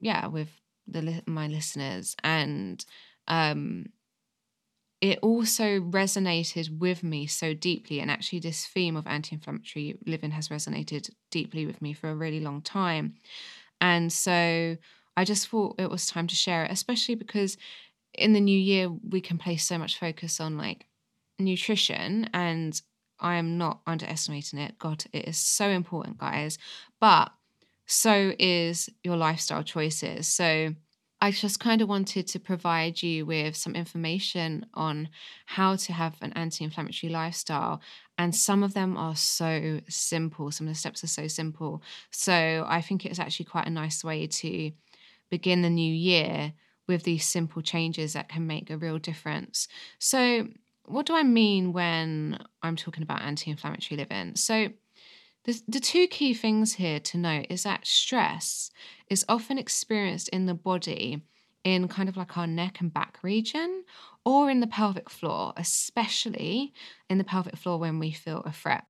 yeah, 0.01 0.27
with 0.27 0.49
the 0.87 1.23
my 1.27 1.47
listeners, 1.47 2.17
and 2.25 2.83
um, 3.29 3.91
it 5.01 5.19
also 5.23 5.81
resonated 5.81 6.79
with 6.79 7.03
me 7.03 7.27
so 7.27 7.55
deeply. 7.55 8.01
And 8.01 8.11
actually, 8.11 8.41
this 8.41 8.67
theme 8.67 8.97
of 8.97 9.07
anti-inflammatory 9.07 9.99
living 10.07 10.33
has 10.33 10.49
resonated 10.49 11.11
deeply 11.31 11.67
with 11.67 11.81
me 11.81 11.93
for 11.93 12.11
a 12.11 12.15
really 12.15 12.41
long 12.41 12.61
time. 12.61 13.15
And 13.81 14.13
so 14.13 14.77
I 15.17 15.25
just 15.25 15.49
thought 15.49 15.81
it 15.81 15.91
was 15.91 16.07
time 16.07 16.27
to 16.27 16.35
share 16.35 16.65
it, 16.65 16.71
especially 16.71 17.15
because 17.15 17.57
in 18.15 18.33
the 18.33 18.41
new 18.41 18.59
year 18.59 18.91
we 18.91 19.21
can 19.21 19.39
place 19.39 19.65
so 19.65 19.79
much 19.79 19.99
focus 19.99 20.41
on 20.41 20.59
like 20.59 20.87
nutrition 21.39 22.29
and 22.35 22.81
I 23.19 23.37
am 23.37 23.59
not 23.59 23.81
underestimating 23.87 24.59
it. 24.59 24.79
God, 24.79 25.05
it 25.13 25.29
is 25.29 25.39
so 25.39 25.69
important, 25.69 26.19
guys. 26.19 26.59
But 27.01 27.33
so 27.87 28.33
is 28.39 28.89
your 29.05 29.17
lifestyle 29.17 29.63
choices. 29.63 30.29
So 30.29 30.75
I 31.23 31.33
just 31.33 31.61
kind 31.61 31.83
of 31.83 31.89
wanted 31.89 32.27
to 32.29 32.41
provide 32.41 33.03
you 33.03 33.27
with 33.27 33.55
some 33.55 33.75
information 33.75 34.65
on 34.73 35.11
how 35.47 35.77
to 35.77 35.93
have 35.93 36.17
an 36.23 36.33
anti 36.33 36.65
inflammatory 36.65 37.13
lifestyle. 37.13 37.83
And 38.17 38.35
some 38.35 38.63
of 38.63 38.73
them 38.73 38.97
are 38.97 39.15
so 39.17 39.81
simple. 39.89 40.51
Some 40.51 40.67
of 40.67 40.73
the 40.73 40.79
steps 40.79 41.05
are 41.05 41.09
so 41.09 41.29
simple. 41.29 41.83
So 42.11 42.65
I 42.67 42.81
think 42.81 43.05
it's 43.05 43.19
actually 43.19 43.47
quite 43.47 43.67
a 43.67 43.71
nice 43.71 44.03
way 44.03 44.27
to 44.29 44.73
begin 45.31 45.63
the 45.63 45.71
new 45.71 45.93
year 45.95 46.55
with 46.89 47.05
these 47.05 47.25
simple 47.27 47.63
changes 47.63 48.15
that 48.15 48.29
can 48.29 48.47
make 48.47 48.71
a 48.71 48.79
real 48.79 48.99
difference. 48.99 49.69
So, 49.99 50.49
what 50.87 51.07
do 51.07 51.15
I 51.15 51.23
mean 51.23 51.73
when 51.73 52.39
I'm 52.63 52.75
talking 52.77 53.03
about 53.05 53.23
anti 53.23 53.51
inflammatory 53.51 53.97
living? 53.99 54.37
So, 54.37 54.71
the, 55.45 55.61
the 55.67 55.81
two 55.81 56.07
key 56.07 56.35
things 56.35 56.75
here 56.75 57.01
to 57.01 57.19
note 57.19 57.47
is 57.49 57.63
that 57.63 57.87
stress 57.87 58.71
is 59.09 59.25
often 59.29 59.59
experienced 59.59 60.29
in 60.29 60.47
the 60.47 60.55
body 60.55 61.23
in 61.65 61.89
kind 61.89 62.09
of 62.09 62.17
like 62.17 62.37
our 62.37 62.47
neck 62.47 62.81
and 62.81 62.93
back 62.93 63.19
region 63.23 63.85
or 64.25 64.51
in 64.51 64.61
the 64.61 64.67
pelvic 64.67 65.11
floor, 65.11 65.53
especially 65.57 66.73
in 67.09 67.19
the 67.19 67.25
pelvic 67.25 67.57
floor 67.57 67.79
when 67.79 67.99
we 67.99 68.13
feel 68.13 68.43
a 68.45 68.53
threat. 68.53 68.85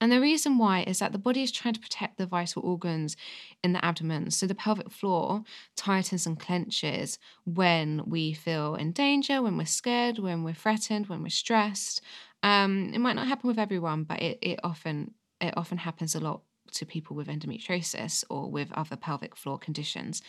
And 0.00 0.10
the 0.10 0.20
reason 0.20 0.58
why 0.58 0.80
is 0.80 0.98
that 0.98 1.12
the 1.12 1.18
body 1.18 1.44
is 1.44 1.52
trying 1.52 1.74
to 1.74 1.80
protect 1.80 2.18
the 2.18 2.26
vital 2.26 2.62
organs 2.62 3.16
in 3.62 3.72
the 3.72 3.84
abdomen. 3.84 4.32
So 4.32 4.48
the 4.48 4.54
pelvic 4.54 4.90
floor 4.90 5.44
tightens 5.76 6.26
and 6.26 6.38
clenches 6.38 7.20
when 7.44 8.02
we 8.04 8.32
feel 8.32 8.74
in 8.74 8.90
danger, 8.90 9.40
when 9.40 9.56
we're 9.56 9.64
scared, 9.64 10.18
when 10.18 10.42
we're 10.42 10.54
threatened, 10.54 11.06
when 11.06 11.22
we're 11.22 11.28
stressed. 11.28 12.02
Um, 12.42 12.90
it 12.92 12.98
might 12.98 13.14
not 13.14 13.28
happen 13.28 13.46
with 13.46 13.60
everyone, 13.60 14.02
but 14.02 14.20
it, 14.20 14.38
it 14.42 14.58
often 14.64 15.14
it 15.42 15.54
often 15.56 15.78
happens 15.78 16.14
a 16.14 16.20
lot 16.20 16.42
to 16.70 16.86
people 16.86 17.14
with 17.14 17.28
endometriosis 17.28 18.24
or 18.30 18.50
with 18.50 18.72
other 18.72 18.96
pelvic 18.96 19.36
floor 19.36 19.58
conditions. 19.58 20.22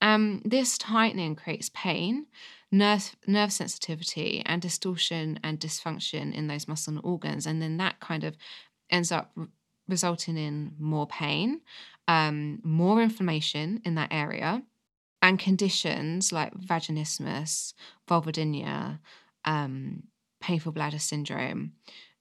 Um, 0.00 0.42
this 0.44 0.78
tightening 0.78 1.34
creates 1.34 1.70
pain, 1.74 2.26
nerve, 2.70 3.16
nerve 3.26 3.52
sensitivity, 3.52 4.42
and 4.46 4.62
distortion 4.62 5.40
and 5.42 5.58
dysfunction 5.58 6.32
in 6.32 6.46
those 6.46 6.68
muscle 6.68 6.94
and 6.94 7.04
organs. 7.04 7.46
And 7.46 7.60
then 7.60 7.78
that 7.78 7.98
kind 8.00 8.22
of 8.22 8.36
ends 8.90 9.10
up 9.10 9.36
resulting 9.88 10.36
in 10.36 10.72
more 10.78 11.06
pain, 11.06 11.62
um, 12.06 12.60
more 12.62 13.02
inflammation 13.02 13.80
in 13.84 13.94
that 13.96 14.12
area, 14.12 14.62
and 15.20 15.38
conditions 15.38 16.30
like 16.30 16.54
vaginismus, 16.54 17.72
vulvodynia, 18.08 19.00
um, 19.44 20.04
painful 20.40 20.72
bladder 20.72 20.98
syndrome, 20.98 21.72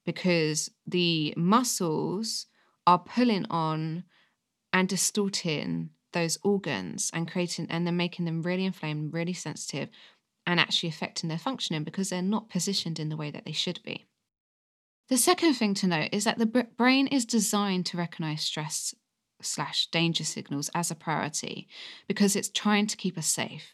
because 0.07 0.71
the 0.87 1.33
muscles 1.35 2.45
are 2.87 2.97
pulling 2.97 3.45
on 3.49 4.05
and 4.71 4.87
distorting 4.87 5.89
those 6.13 6.37
organs 6.43 7.11
and 7.13 7.29
creating 7.29 7.67
and 7.69 7.85
then 7.85 7.97
making 7.97 8.23
them 8.23 8.41
really 8.41 8.63
inflamed, 8.63 9.13
really 9.13 9.33
sensitive, 9.33 9.89
and 10.45 10.61
actually 10.61 10.87
affecting 10.87 11.27
their 11.27 11.37
functioning 11.37 11.83
because 11.83 12.09
they're 12.09 12.21
not 12.21 12.49
positioned 12.49 12.99
in 12.99 13.09
the 13.09 13.17
way 13.17 13.29
that 13.29 13.43
they 13.43 13.51
should 13.51 13.81
be. 13.83 14.07
The 15.09 15.17
second 15.17 15.55
thing 15.55 15.73
to 15.73 15.87
note 15.87 16.09
is 16.13 16.23
that 16.23 16.37
the 16.37 16.45
brain 16.77 17.07
is 17.07 17.25
designed 17.25 17.85
to 17.87 17.97
recognize 17.97 18.43
stress 18.43 18.95
slash 19.41 19.87
danger 19.87 20.23
signals 20.23 20.69
as 20.73 20.89
a 20.89 20.95
priority 20.95 21.67
because 22.07 22.37
it's 22.37 22.49
trying 22.49 22.87
to 22.87 22.95
keep 22.95 23.17
us 23.17 23.27
safe. 23.27 23.73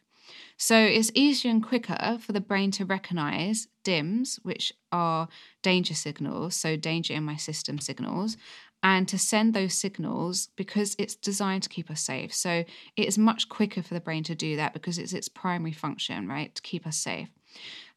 So 0.57 0.77
it's 0.77 1.11
easier 1.13 1.51
and 1.51 1.63
quicker 1.63 2.17
for 2.21 2.31
the 2.31 2.41
brain 2.41 2.71
to 2.71 2.85
recognize 2.85 3.67
DIMS, 3.83 4.39
which 4.43 4.73
are 4.91 5.27
danger 5.61 5.93
signals, 5.93 6.55
so 6.55 6.75
danger 6.75 7.13
in 7.13 7.23
my 7.23 7.35
system 7.35 7.79
signals, 7.79 8.37
and 8.81 9.07
to 9.07 9.17
send 9.17 9.53
those 9.53 9.73
signals 9.73 10.49
because 10.55 10.95
it's 10.99 11.15
designed 11.15 11.63
to 11.63 11.69
keep 11.69 11.89
us 11.89 12.01
safe. 12.01 12.33
So 12.33 12.65
it 12.95 13.07
is 13.07 13.17
much 13.17 13.47
quicker 13.47 13.81
for 13.81 13.93
the 13.93 14.01
brain 14.01 14.23
to 14.25 14.35
do 14.35 14.57
that 14.57 14.73
because 14.73 14.97
it's 14.97 15.13
its 15.13 15.29
primary 15.29 15.71
function, 15.71 16.27
right, 16.27 16.53
to 16.53 16.61
keep 16.61 16.85
us 16.85 16.97
safe. 16.97 17.29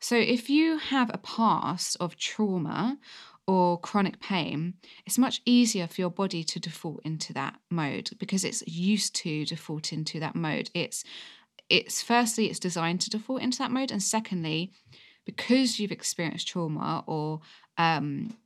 So, 0.00 0.16
if 0.16 0.50
you 0.50 0.78
have 0.78 1.10
a 1.12 1.18
past 1.18 1.96
of 1.98 2.16
trauma 2.16 2.98
or 3.46 3.78
chronic 3.78 4.20
pain, 4.20 4.74
it's 5.06 5.18
much 5.18 5.40
easier 5.46 5.86
for 5.86 6.00
your 6.00 6.10
body 6.10 6.44
to 6.44 6.60
default 6.60 7.00
into 7.04 7.32
that 7.32 7.58
mode 7.70 8.10
because 8.18 8.44
it's 8.44 8.66
used 8.66 9.14
to 9.16 9.46
default 9.46 9.92
into 9.92 10.20
that 10.20 10.34
mode. 10.34 10.70
It's 10.74 11.04
it's 11.68 12.02
firstly 12.02 12.46
it's 12.46 12.58
designed 12.58 13.00
to 13.02 13.10
default 13.10 13.42
into 13.42 13.58
that 13.58 13.70
mode, 13.70 13.90
and 13.90 14.02
secondly, 14.02 14.72
because 15.24 15.78
you've 15.78 15.92
experienced 15.92 16.48
trauma 16.48 17.02
or 17.06 17.40
um, 17.78 18.36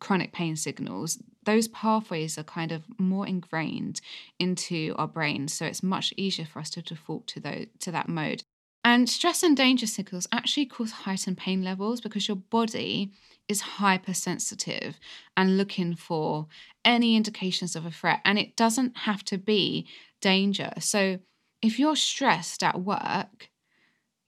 chronic 0.00 0.32
pain 0.32 0.56
signals, 0.56 1.22
those 1.44 1.68
pathways 1.68 2.38
are 2.38 2.44
kind 2.44 2.72
of 2.72 2.82
more 2.98 3.26
ingrained 3.26 4.00
into 4.38 4.94
our 4.96 5.08
brain, 5.08 5.48
so 5.48 5.66
it's 5.66 5.82
much 5.82 6.14
easier 6.16 6.46
for 6.46 6.58
us 6.58 6.70
to 6.70 6.82
default 6.82 7.26
to 7.28 7.40
those, 7.40 7.66
to 7.80 7.90
that 7.90 8.08
mode. 8.08 8.42
And 8.86 9.08
stress 9.08 9.42
and 9.42 9.56
danger 9.56 9.86
signals 9.86 10.28
actually 10.30 10.66
cause 10.66 10.92
heightened 10.92 11.38
pain 11.38 11.64
levels 11.64 12.02
because 12.02 12.28
your 12.28 12.36
body 12.36 13.12
is 13.48 13.62
hypersensitive 13.62 14.98
and 15.36 15.56
looking 15.56 15.94
for 15.94 16.48
any 16.84 17.16
indications 17.16 17.76
of 17.76 17.86
a 17.86 17.90
threat. 17.90 18.20
And 18.26 18.38
it 18.38 18.56
doesn't 18.56 18.98
have 18.98 19.24
to 19.24 19.38
be 19.38 19.86
danger. 20.20 20.70
So 20.80 21.18
if 21.64 21.78
you're 21.78 21.96
stressed 21.96 22.62
at 22.62 22.80
work, 22.80 23.50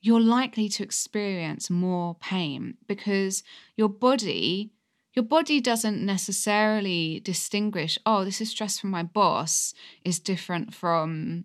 you're 0.00 0.20
likely 0.20 0.68
to 0.70 0.82
experience 0.82 1.70
more 1.70 2.14
pain 2.16 2.76
because 2.86 3.42
your 3.76 3.88
body 3.88 4.72
your 5.14 5.24
body 5.24 5.60
doesn't 5.62 6.04
necessarily 6.04 7.20
distinguish 7.20 7.98
oh 8.04 8.24
this 8.24 8.40
is 8.40 8.50
stress 8.50 8.78
from 8.78 8.90
my 8.90 9.02
boss 9.02 9.72
is 10.04 10.20
different 10.20 10.74
from 10.74 11.44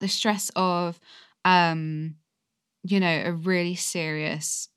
the 0.00 0.08
stress 0.08 0.50
of 0.56 0.98
um 1.44 2.16
you 2.84 3.00
know, 3.00 3.22
a 3.24 3.32
really 3.32 3.74
serious 3.74 4.68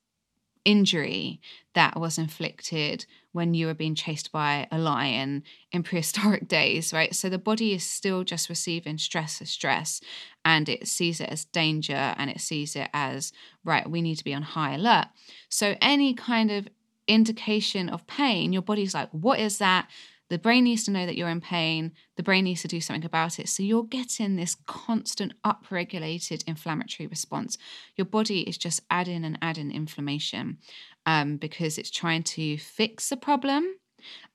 injury 0.64 1.40
that 1.76 2.00
was 2.00 2.16
inflicted 2.16 3.04
when 3.32 3.52
you 3.52 3.66
were 3.66 3.74
being 3.74 3.94
chased 3.94 4.32
by 4.32 4.66
a 4.72 4.78
lion 4.78 5.44
in 5.70 5.82
prehistoric 5.82 6.48
days, 6.58 6.90
right? 6.90 7.14
So 7.14 7.28
the 7.28 7.38
body 7.38 7.74
is 7.74 7.84
still 7.84 8.24
just 8.24 8.48
receiving 8.48 8.96
stress 8.96 9.42
as 9.42 9.50
stress 9.50 10.00
and 10.42 10.70
it 10.70 10.88
sees 10.88 11.20
it 11.20 11.28
as 11.28 11.44
danger 11.44 12.14
and 12.16 12.30
it 12.30 12.40
sees 12.40 12.76
it 12.76 12.88
as, 12.94 13.30
right, 13.62 13.88
we 13.88 14.00
need 14.00 14.16
to 14.16 14.24
be 14.24 14.32
on 14.32 14.40
high 14.40 14.74
alert. 14.74 15.08
So 15.50 15.76
any 15.82 16.14
kind 16.14 16.50
of 16.50 16.66
indication 17.06 17.90
of 17.90 18.06
pain, 18.06 18.54
your 18.54 18.62
body's 18.62 18.94
like, 18.94 19.10
what 19.10 19.38
is 19.38 19.58
that? 19.58 19.86
The 20.28 20.38
brain 20.38 20.64
needs 20.64 20.84
to 20.84 20.90
know 20.90 21.06
that 21.06 21.16
you're 21.16 21.28
in 21.28 21.40
pain. 21.40 21.92
The 22.16 22.22
brain 22.22 22.44
needs 22.44 22.62
to 22.62 22.68
do 22.68 22.80
something 22.80 23.04
about 23.04 23.38
it. 23.38 23.48
So 23.48 23.62
you're 23.62 23.84
getting 23.84 24.36
this 24.36 24.56
constant 24.66 25.34
upregulated 25.44 26.42
inflammatory 26.46 27.06
response. 27.06 27.56
Your 27.94 28.06
body 28.06 28.40
is 28.40 28.58
just 28.58 28.82
adding 28.90 29.24
and 29.24 29.38
adding 29.40 29.70
inflammation 29.70 30.58
um, 31.04 31.36
because 31.36 31.78
it's 31.78 31.90
trying 31.90 32.24
to 32.24 32.58
fix 32.58 33.08
the 33.08 33.16
problem 33.16 33.76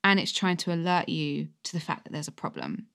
and 0.04 0.20
it's 0.20 0.32
trying 0.32 0.58
to 0.58 0.74
alert 0.74 1.10
you 1.10 1.50
to 1.64 1.74
the 1.74 1.80
fact 1.80 2.06
that 2.06 2.14
there's 2.14 2.28
a 2.28 2.34
problem. 2.34 2.88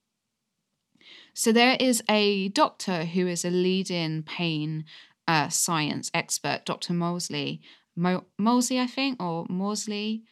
So 1.34 1.52
there 1.52 1.76
is 1.78 2.02
a 2.08 2.48
doctor 2.48 3.04
who 3.04 3.26
is 3.26 3.44
a 3.44 3.50
leading 3.50 4.22
pain 4.22 4.84
uh, 5.28 5.48
science 5.48 6.10
expert, 6.14 6.62
Dr. 6.64 6.94
Molesley, 6.94 7.60
Mo- 7.94 8.24
Molesley, 8.40 8.80
I 8.80 8.86
think, 8.86 9.22
or 9.22 9.46
Moseley 9.48 10.22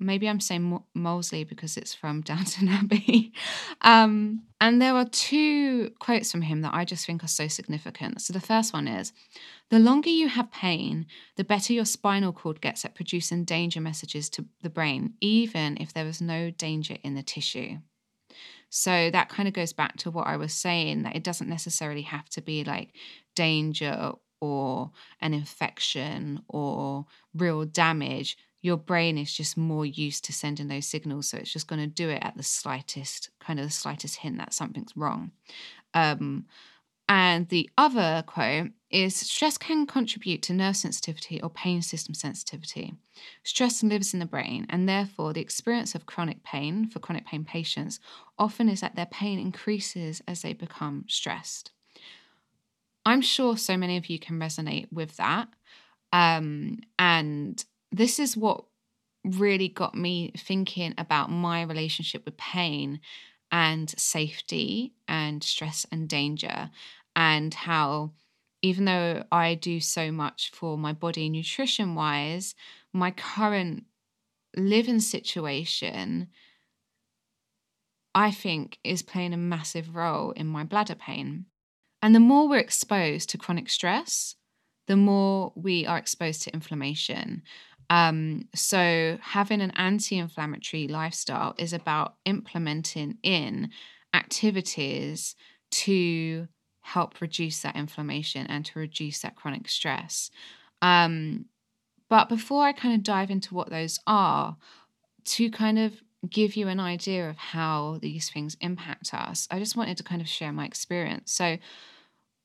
maybe 0.00 0.28
I'm 0.28 0.40
saying 0.40 0.82
Molesley 0.96 1.48
because 1.48 1.76
it's 1.76 1.94
from 1.94 2.20
Downton 2.22 2.68
Abbey. 2.68 3.32
um, 3.82 4.42
and 4.60 4.80
there 4.80 4.94
are 4.94 5.04
two 5.04 5.90
quotes 6.00 6.32
from 6.32 6.42
him 6.42 6.62
that 6.62 6.74
I 6.74 6.84
just 6.84 7.06
think 7.06 7.22
are 7.22 7.28
so 7.28 7.46
significant. 7.48 8.22
So 8.22 8.32
the 8.32 8.40
first 8.40 8.72
one 8.72 8.88
is 8.88 9.12
The 9.68 9.78
longer 9.78 10.10
you 10.10 10.28
have 10.28 10.50
pain, 10.50 11.06
the 11.36 11.44
better 11.44 11.72
your 11.72 11.84
spinal 11.84 12.32
cord 12.32 12.60
gets 12.60 12.84
at 12.84 12.94
producing 12.94 13.44
danger 13.44 13.80
messages 13.80 14.28
to 14.30 14.46
the 14.62 14.70
brain, 14.70 15.14
even 15.20 15.76
if 15.78 15.92
there 15.92 16.06
is 16.06 16.20
no 16.20 16.50
danger 16.50 16.96
in 17.02 17.14
the 17.14 17.22
tissue. 17.22 17.78
So 18.70 19.10
that 19.10 19.28
kind 19.28 19.48
of 19.48 19.54
goes 19.54 19.72
back 19.72 19.96
to 19.98 20.10
what 20.10 20.26
I 20.26 20.36
was 20.36 20.52
saying 20.54 21.02
that 21.02 21.16
it 21.16 21.24
doesn't 21.24 21.48
necessarily 21.48 22.02
have 22.02 22.28
to 22.30 22.40
be 22.40 22.64
like 22.64 22.94
danger 23.34 24.12
or 24.40 24.92
an 25.20 25.34
infection 25.34 26.42
or 26.48 27.06
real 27.34 27.64
damage 27.64 28.38
your 28.62 28.76
brain 28.76 29.18
is 29.18 29.32
just 29.32 29.56
more 29.56 29.86
used 29.86 30.24
to 30.24 30.32
sending 30.32 30.68
those 30.68 30.86
signals 30.86 31.28
so 31.28 31.38
it's 31.38 31.52
just 31.52 31.68
going 31.68 31.80
to 31.80 31.86
do 31.86 32.08
it 32.10 32.22
at 32.22 32.36
the 32.36 32.42
slightest 32.42 33.30
kind 33.40 33.58
of 33.58 33.66
the 33.66 33.72
slightest 33.72 34.16
hint 34.16 34.38
that 34.38 34.54
something's 34.54 34.96
wrong 34.96 35.32
um, 35.94 36.46
And 37.08 37.48
the 37.48 37.68
other 37.76 38.22
quote 38.26 38.70
is 38.88 39.16
stress 39.16 39.58
can 39.58 39.86
contribute 39.86 40.42
to 40.42 40.52
nerve 40.54 40.76
sensitivity 40.76 41.42
or 41.42 41.50
pain 41.50 41.82
system 41.82 42.14
sensitivity. 42.14 42.94
Stress 43.42 43.82
lives 43.82 44.14
in 44.14 44.20
the 44.20 44.26
brain, 44.26 44.66
and 44.70 44.88
therefore, 44.88 45.32
the 45.32 45.40
experience 45.40 45.94
of 45.96 46.06
chronic 46.06 46.42
pain 46.44 46.86
for 46.88 47.00
chronic 47.00 47.26
pain 47.26 47.44
patients 47.44 47.98
often 48.38 48.68
is 48.68 48.80
that 48.80 48.94
their 48.96 49.06
pain 49.06 49.38
increases 49.40 50.22
as 50.28 50.42
they 50.42 50.52
become 50.52 51.04
stressed. 51.08 51.72
I'm 53.04 53.22
sure 53.22 53.56
so 53.56 53.76
many 53.76 53.96
of 53.96 54.06
you 54.08 54.18
can 54.18 54.38
resonate 54.38 54.92
with 54.92 55.16
that. 55.16 55.48
Um, 56.12 56.80
and 56.98 57.64
this 57.92 58.18
is 58.18 58.36
what 58.36 58.64
really 59.24 59.68
got 59.68 59.94
me 59.94 60.32
thinking 60.36 60.94
about 60.96 61.30
my 61.30 61.62
relationship 61.62 62.24
with 62.24 62.36
pain 62.36 63.00
and 63.52 63.90
safety 63.98 64.94
and 65.08 65.42
stress 65.42 65.86
and 65.90 66.08
danger 66.08 66.70
and 67.16 67.52
how 67.52 68.12
even 68.62 68.84
though 68.84 69.24
I 69.32 69.54
do 69.54 69.80
so 69.80 70.12
much 70.12 70.50
for 70.52 70.76
my 70.76 70.92
body 70.92 71.28
nutrition 71.28 71.94
wise, 71.94 72.54
my 72.92 73.10
current 73.10 73.84
living 74.56 75.00
situation, 75.00 76.28
I 78.14 78.30
think, 78.30 78.78
is 78.84 79.02
playing 79.02 79.32
a 79.32 79.38
massive 79.38 79.94
role 79.94 80.32
in 80.32 80.46
my 80.46 80.64
bladder 80.64 80.94
pain. 80.94 81.46
And 82.02 82.14
the 82.14 82.20
more 82.20 82.48
we're 82.48 82.58
exposed 82.58 83.30
to 83.30 83.38
chronic 83.38 83.70
stress, 83.70 84.36
the 84.86 84.96
more 84.96 85.52
we 85.54 85.86
are 85.86 85.98
exposed 85.98 86.42
to 86.42 86.52
inflammation. 86.52 87.42
Um, 87.90 88.48
so, 88.54 89.18
having 89.20 89.60
an 89.60 89.72
anti 89.72 90.16
inflammatory 90.16 90.86
lifestyle 90.86 91.54
is 91.58 91.72
about 91.72 92.14
implementing 92.24 93.18
in 93.24 93.70
activities 94.14 95.34
to 95.72 96.46
help 96.82 97.20
reduce 97.20 97.60
that 97.62 97.76
inflammation 97.76 98.46
and 98.46 98.64
to 98.66 98.78
reduce 98.78 99.20
that 99.20 99.34
chronic 99.34 99.68
stress. 99.68 100.30
Um, 100.80 101.46
but 102.08 102.28
before 102.28 102.64
I 102.64 102.72
kind 102.72 102.94
of 102.94 103.02
dive 103.02 103.30
into 103.30 103.54
what 103.54 103.70
those 103.70 103.98
are, 104.06 104.56
to 105.24 105.50
kind 105.50 105.78
of 105.78 106.00
give 106.28 106.56
you 106.56 106.68
an 106.68 106.80
idea 106.80 107.28
of 107.28 107.36
how 107.36 107.98
these 108.00 108.30
things 108.30 108.56
impact 108.60 109.12
us, 109.12 109.48
I 109.50 109.58
just 109.58 109.76
wanted 109.76 109.96
to 109.96 110.04
kind 110.04 110.20
of 110.20 110.28
share 110.28 110.52
my 110.52 110.64
experience. 110.64 111.32
So, 111.32 111.58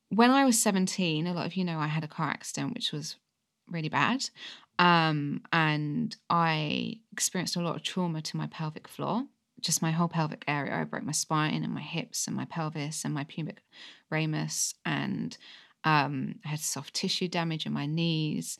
when 0.09 0.31
I 0.31 0.43
was 0.43 0.59
17, 0.59 1.27
a 1.27 1.33
lot 1.33 1.45
of 1.45 1.55
you 1.55 1.63
know 1.63 1.77
I 1.77 1.87
had 1.87 2.03
a 2.03 2.07
car 2.07 2.29
accident, 2.29 2.73
which 2.73 2.91
was 2.91 3.17
really 3.69 3.89
bad. 3.89 4.29
Um, 4.77 5.41
and 5.53 6.15
I 6.29 6.99
experienced 7.11 7.55
a 7.55 7.61
lot 7.61 7.75
of 7.75 7.83
trauma 7.83 8.21
to 8.21 8.37
my 8.37 8.47
pelvic 8.47 8.87
floor 8.87 9.25
just 9.65 9.81
my 9.81 9.91
whole 9.91 10.07
pelvic 10.07 10.45
area. 10.47 10.75
I 10.75 10.83
broke 10.83 11.03
my 11.03 11.11
spine 11.11 11.63
and 11.63 11.73
my 11.73 11.81
hips 11.81 12.27
and 12.27 12.35
my 12.35 12.45
pelvis 12.45 13.03
and 13.03 13.13
my 13.13 13.23
pubic 13.23 13.63
ramus, 14.09 14.75
and 14.85 15.35
um, 15.83 16.35
I 16.45 16.49
had 16.49 16.59
soft 16.59 16.93
tissue 16.93 17.27
damage 17.27 17.65
in 17.65 17.73
my 17.73 17.85
knees. 17.85 18.57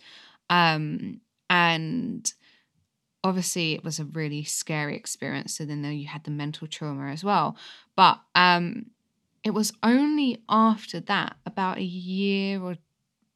Um, 0.49 1.21
and 1.49 2.31
obviously, 3.23 3.73
it 3.73 3.83
was 3.83 3.99
a 3.99 4.05
really 4.05 4.43
scary 4.43 4.95
experience. 4.95 5.55
So 5.57 5.65
then 5.65 5.83
you 5.83 6.07
had 6.07 6.23
the 6.23 6.31
mental 6.31 6.67
trauma 6.67 7.11
as 7.11 7.23
well. 7.23 7.55
But 7.95 8.19
um, 8.33 8.87
it 9.43 9.51
was 9.51 9.73
only 9.83 10.43
after 10.49 10.99
that, 11.01 11.37
about 11.45 11.77
a 11.77 11.83
year 11.83 12.61
or 12.61 12.77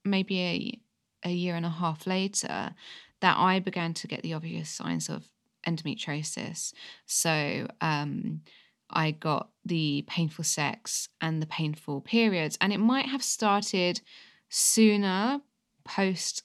maybe 0.03 0.41
a, 0.41 0.79
a 1.23 1.31
year 1.31 1.55
and 1.55 1.65
a 1.65 1.69
half 1.69 2.07
later, 2.07 2.75
that 3.21 3.37
I 3.37 3.59
began 3.59 3.93
to 3.95 4.07
get 4.07 4.21
the 4.21 4.33
obvious 4.33 4.69
signs 4.69 5.09
of 5.09 5.25
endometriosis. 5.67 6.73
So 7.05 7.67
um, 7.81 8.41
I 8.89 9.11
got 9.11 9.49
the 9.65 10.05
painful 10.07 10.43
sex 10.43 11.09
and 11.21 11.41
the 11.41 11.47
painful 11.47 12.01
periods, 12.01 12.57
and 12.61 12.73
it 12.73 12.79
might 12.79 13.07
have 13.07 13.23
started 13.23 14.01
sooner 14.49 15.41
post 15.83 16.43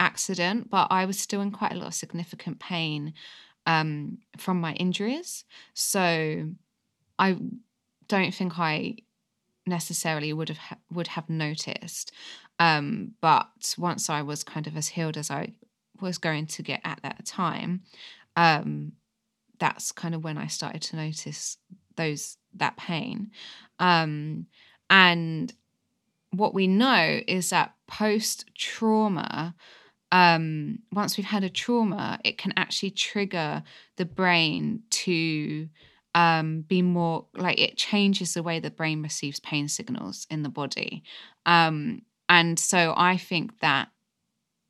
accident, 0.00 0.70
but 0.70 0.88
I 0.90 1.04
was 1.04 1.18
still 1.18 1.40
in 1.40 1.50
quite 1.50 1.72
a 1.72 1.76
lot 1.76 1.88
of 1.88 1.94
significant 1.94 2.60
pain 2.60 3.14
um, 3.66 4.18
from 4.36 4.60
my 4.60 4.74
injuries. 4.74 5.44
So 5.74 6.50
I 7.18 7.36
don't 8.06 8.32
think 8.32 8.58
I 8.58 8.96
necessarily 9.66 10.32
would 10.32 10.48
have 10.48 10.78
would 10.90 11.08
have 11.08 11.28
noticed. 11.28 12.12
Um, 12.58 13.12
but 13.20 13.74
once 13.78 14.10
I 14.10 14.22
was 14.22 14.42
kind 14.42 14.66
of 14.66 14.76
as 14.76 14.88
healed 14.88 15.16
as 15.16 15.30
I 15.30 15.54
was 16.00 16.18
going 16.18 16.46
to 16.46 16.62
get 16.62 16.80
at 16.84 17.00
that 17.02 17.24
time, 17.24 17.82
um, 18.36 18.92
that's 19.58 19.92
kind 19.92 20.14
of 20.14 20.24
when 20.24 20.38
I 20.38 20.46
started 20.46 20.82
to 20.82 20.96
notice 20.96 21.58
those 21.96 22.36
that 22.54 22.76
pain. 22.76 23.30
Um, 23.78 24.46
and 24.90 25.52
what 26.30 26.54
we 26.54 26.66
know 26.66 27.20
is 27.26 27.50
that 27.50 27.74
post 27.86 28.46
trauma, 28.54 29.54
um, 30.12 30.80
once 30.92 31.16
we've 31.16 31.26
had 31.26 31.44
a 31.44 31.50
trauma, 31.50 32.18
it 32.24 32.38
can 32.38 32.52
actually 32.56 32.90
trigger 32.90 33.62
the 33.96 34.04
brain 34.04 34.82
to 34.90 35.68
um, 36.14 36.62
be 36.62 36.82
more 36.82 37.26
like 37.34 37.60
it 37.60 37.76
changes 37.76 38.34
the 38.34 38.42
way 38.42 38.58
the 38.58 38.70
brain 38.70 39.02
receives 39.02 39.40
pain 39.40 39.68
signals 39.68 40.26
in 40.30 40.42
the 40.42 40.48
body. 40.48 41.02
Um, 41.46 42.02
and 42.28 42.58
so 42.58 42.94
I 42.96 43.16
think 43.16 43.60
that 43.60 43.88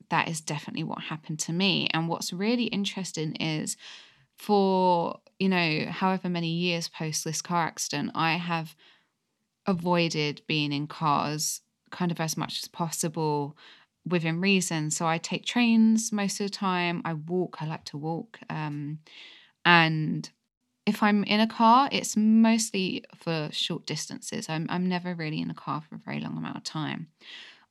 that 0.09 0.27
is 0.27 0.41
definitely 0.41 0.83
what 0.83 1.03
happened 1.03 1.39
to 1.39 1.53
me. 1.53 1.87
And 1.93 2.07
what's 2.07 2.33
really 2.33 2.65
interesting 2.65 3.35
is 3.35 3.77
for, 4.37 5.19
you 5.39 5.49
know, 5.49 5.85
however 5.89 6.29
many 6.29 6.49
years 6.49 6.87
post 6.87 7.23
this 7.23 7.41
car 7.41 7.65
accident, 7.65 8.11
I 8.15 8.33
have 8.33 8.75
avoided 9.65 10.41
being 10.47 10.71
in 10.71 10.87
cars 10.87 11.61
kind 11.91 12.11
of 12.11 12.19
as 12.19 12.37
much 12.37 12.61
as 12.61 12.67
possible 12.67 13.57
within 14.07 14.41
reason. 14.41 14.91
So 14.91 15.07
I 15.07 15.17
take 15.17 15.45
trains 15.45 16.11
most 16.11 16.39
of 16.39 16.45
the 16.47 16.51
time. 16.51 17.01
I 17.05 17.13
walk, 17.13 17.57
I 17.61 17.65
like 17.65 17.85
to 17.85 17.97
walk. 17.97 18.39
Um, 18.49 18.99
and 19.65 20.29
if 20.89 21.01
I'm 21.03 21.23
in 21.23 21.39
a 21.39 21.47
car, 21.47 21.87
it's 21.91 22.17
mostly 22.17 23.05
for 23.15 23.49
short 23.51 23.85
distances. 23.85 24.49
I'm, 24.49 24.65
I'm 24.69 24.89
never 24.89 25.15
really 25.15 25.39
in 25.39 25.49
a 25.49 25.53
car 25.53 25.81
for 25.87 25.95
a 25.95 25.99
very 25.99 26.19
long 26.19 26.37
amount 26.37 26.57
of 26.57 26.63
time. 26.63 27.07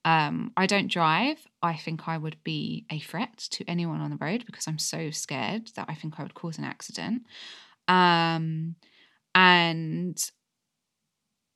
Um, 0.05 0.53
I 0.57 0.67
don't 0.67 0.91
drive. 0.91 1.39
I 1.63 1.75
think 1.75 2.09
I 2.09 2.17
would 2.17 2.43
be 2.45 2.87
a 2.91 2.99
threat 2.99 3.37
to 3.51 3.65
anyone 3.69 4.01
on 4.01 4.11
the 4.11 4.17
road 4.17 4.45
because 4.47 4.67
I'm 4.67 4.79
so 4.79 5.11
scared 5.11 5.71
that 5.75 5.87
I 5.89 5.95
think 5.95 6.19
I 6.19 6.23
would 6.23 6.35
cause 6.35 6.57
an 6.57 6.65
accident. 6.65 7.23
Um, 7.89 8.77
and 9.35 10.17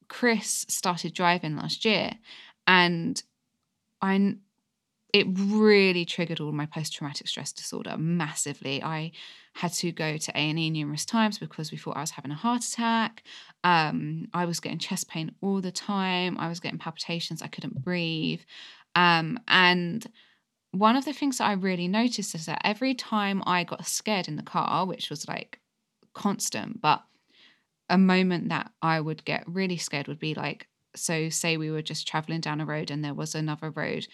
Chris 0.08 0.66
started 0.68 1.14
driving 1.14 1.56
last 1.56 1.84
year, 1.84 2.10
and 2.66 3.22
I 4.02 4.34
it 5.14 5.26
really 5.38 6.04
triggered 6.04 6.40
all 6.40 6.52
my 6.52 6.66
post-traumatic 6.66 7.28
stress 7.28 7.52
disorder 7.52 7.96
massively. 7.98 8.82
I 8.82 9.12
had 9.54 9.72
to 9.74 9.92
go 9.92 10.16
to 10.16 10.32
A&E 10.34 10.70
numerous 10.70 11.04
times 11.04 11.38
because 11.38 11.70
we 11.70 11.78
thought 11.78 11.96
I 11.96 12.00
was 12.00 12.12
having 12.12 12.30
a 12.30 12.36
heart 12.36 12.64
attack. 12.64 13.22
Um, 13.64 14.28
I 14.32 14.46
was 14.46 14.60
getting 14.60 14.78
chest 14.78 15.08
pain 15.08 15.34
all 15.40 15.60
the 15.60 15.72
time. 15.72 16.38
I 16.38 16.48
was 16.48 16.60
getting 16.60 16.78
palpitations. 16.78 17.42
I 17.42 17.48
couldn't 17.48 17.84
breathe. 17.84 18.40
Um, 18.94 19.38
and 19.48 20.06
one 20.70 20.96
of 20.96 21.04
the 21.04 21.12
things 21.12 21.38
that 21.38 21.44
I 21.44 21.52
really 21.52 21.86
noticed 21.86 22.34
is 22.34 22.46
that 22.46 22.62
every 22.64 22.94
time 22.94 23.42
I 23.46 23.64
got 23.64 23.86
scared 23.86 24.26
in 24.26 24.36
the 24.36 24.42
car, 24.42 24.86
which 24.86 25.10
was 25.10 25.28
like 25.28 25.60
constant, 26.14 26.80
but 26.80 27.02
a 27.90 27.98
moment 27.98 28.48
that 28.48 28.70
I 28.80 29.00
would 29.00 29.24
get 29.24 29.44
really 29.46 29.76
scared 29.76 30.08
would 30.08 30.18
be 30.18 30.34
like, 30.34 30.66
so 30.96 31.28
say 31.28 31.56
we 31.56 31.70
were 31.70 31.82
just 31.82 32.08
traveling 32.08 32.40
down 32.40 32.60
a 32.60 32.66
road 32.66 32.90
and 32.90 33.04
there 33.04 33.14
was 33.14 33.34
another 33.34 33.70
road 33.70 34.06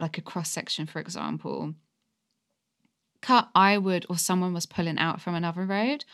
like 0.00 0.18
a 0.18 0.22
cross 0.22 0.50
section, 0.50 0.86
for 0.86 1.00
example, 1.00 1.74
cut, 3.22 3.48
I 3.54 3.78
would, 3.78 4.04
or 4.10 4.18
someone 4.18 4.52
was 4.52 4.66
pulling 4.66 4.98
out 4.98 5.20
from 5.20 5.34
another 5.34 5.64
road, 5.64 6.04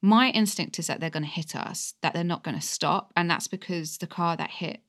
my 0.00 0.30
instinct 0.30 0.78
is 0.78 0.86
that 0.86 1.00
they're 1.00 1.10
going 1.10 1.24
to 1.24 1.28
hit 1.28 1.56
us, 1.56 1.94
that 2.02 2.14
they're 2.14 2.24
not 2.24 2.44
going 2.44 2.56
to 2.56 2.66
stop. 2.66 3.12
And 3.16 3.30
that's 3.30 3.48
because 3.48 3.98
the 3.98 4.06
car 4.06 4.36
that 4.36 4.50
hit 4.50 4.80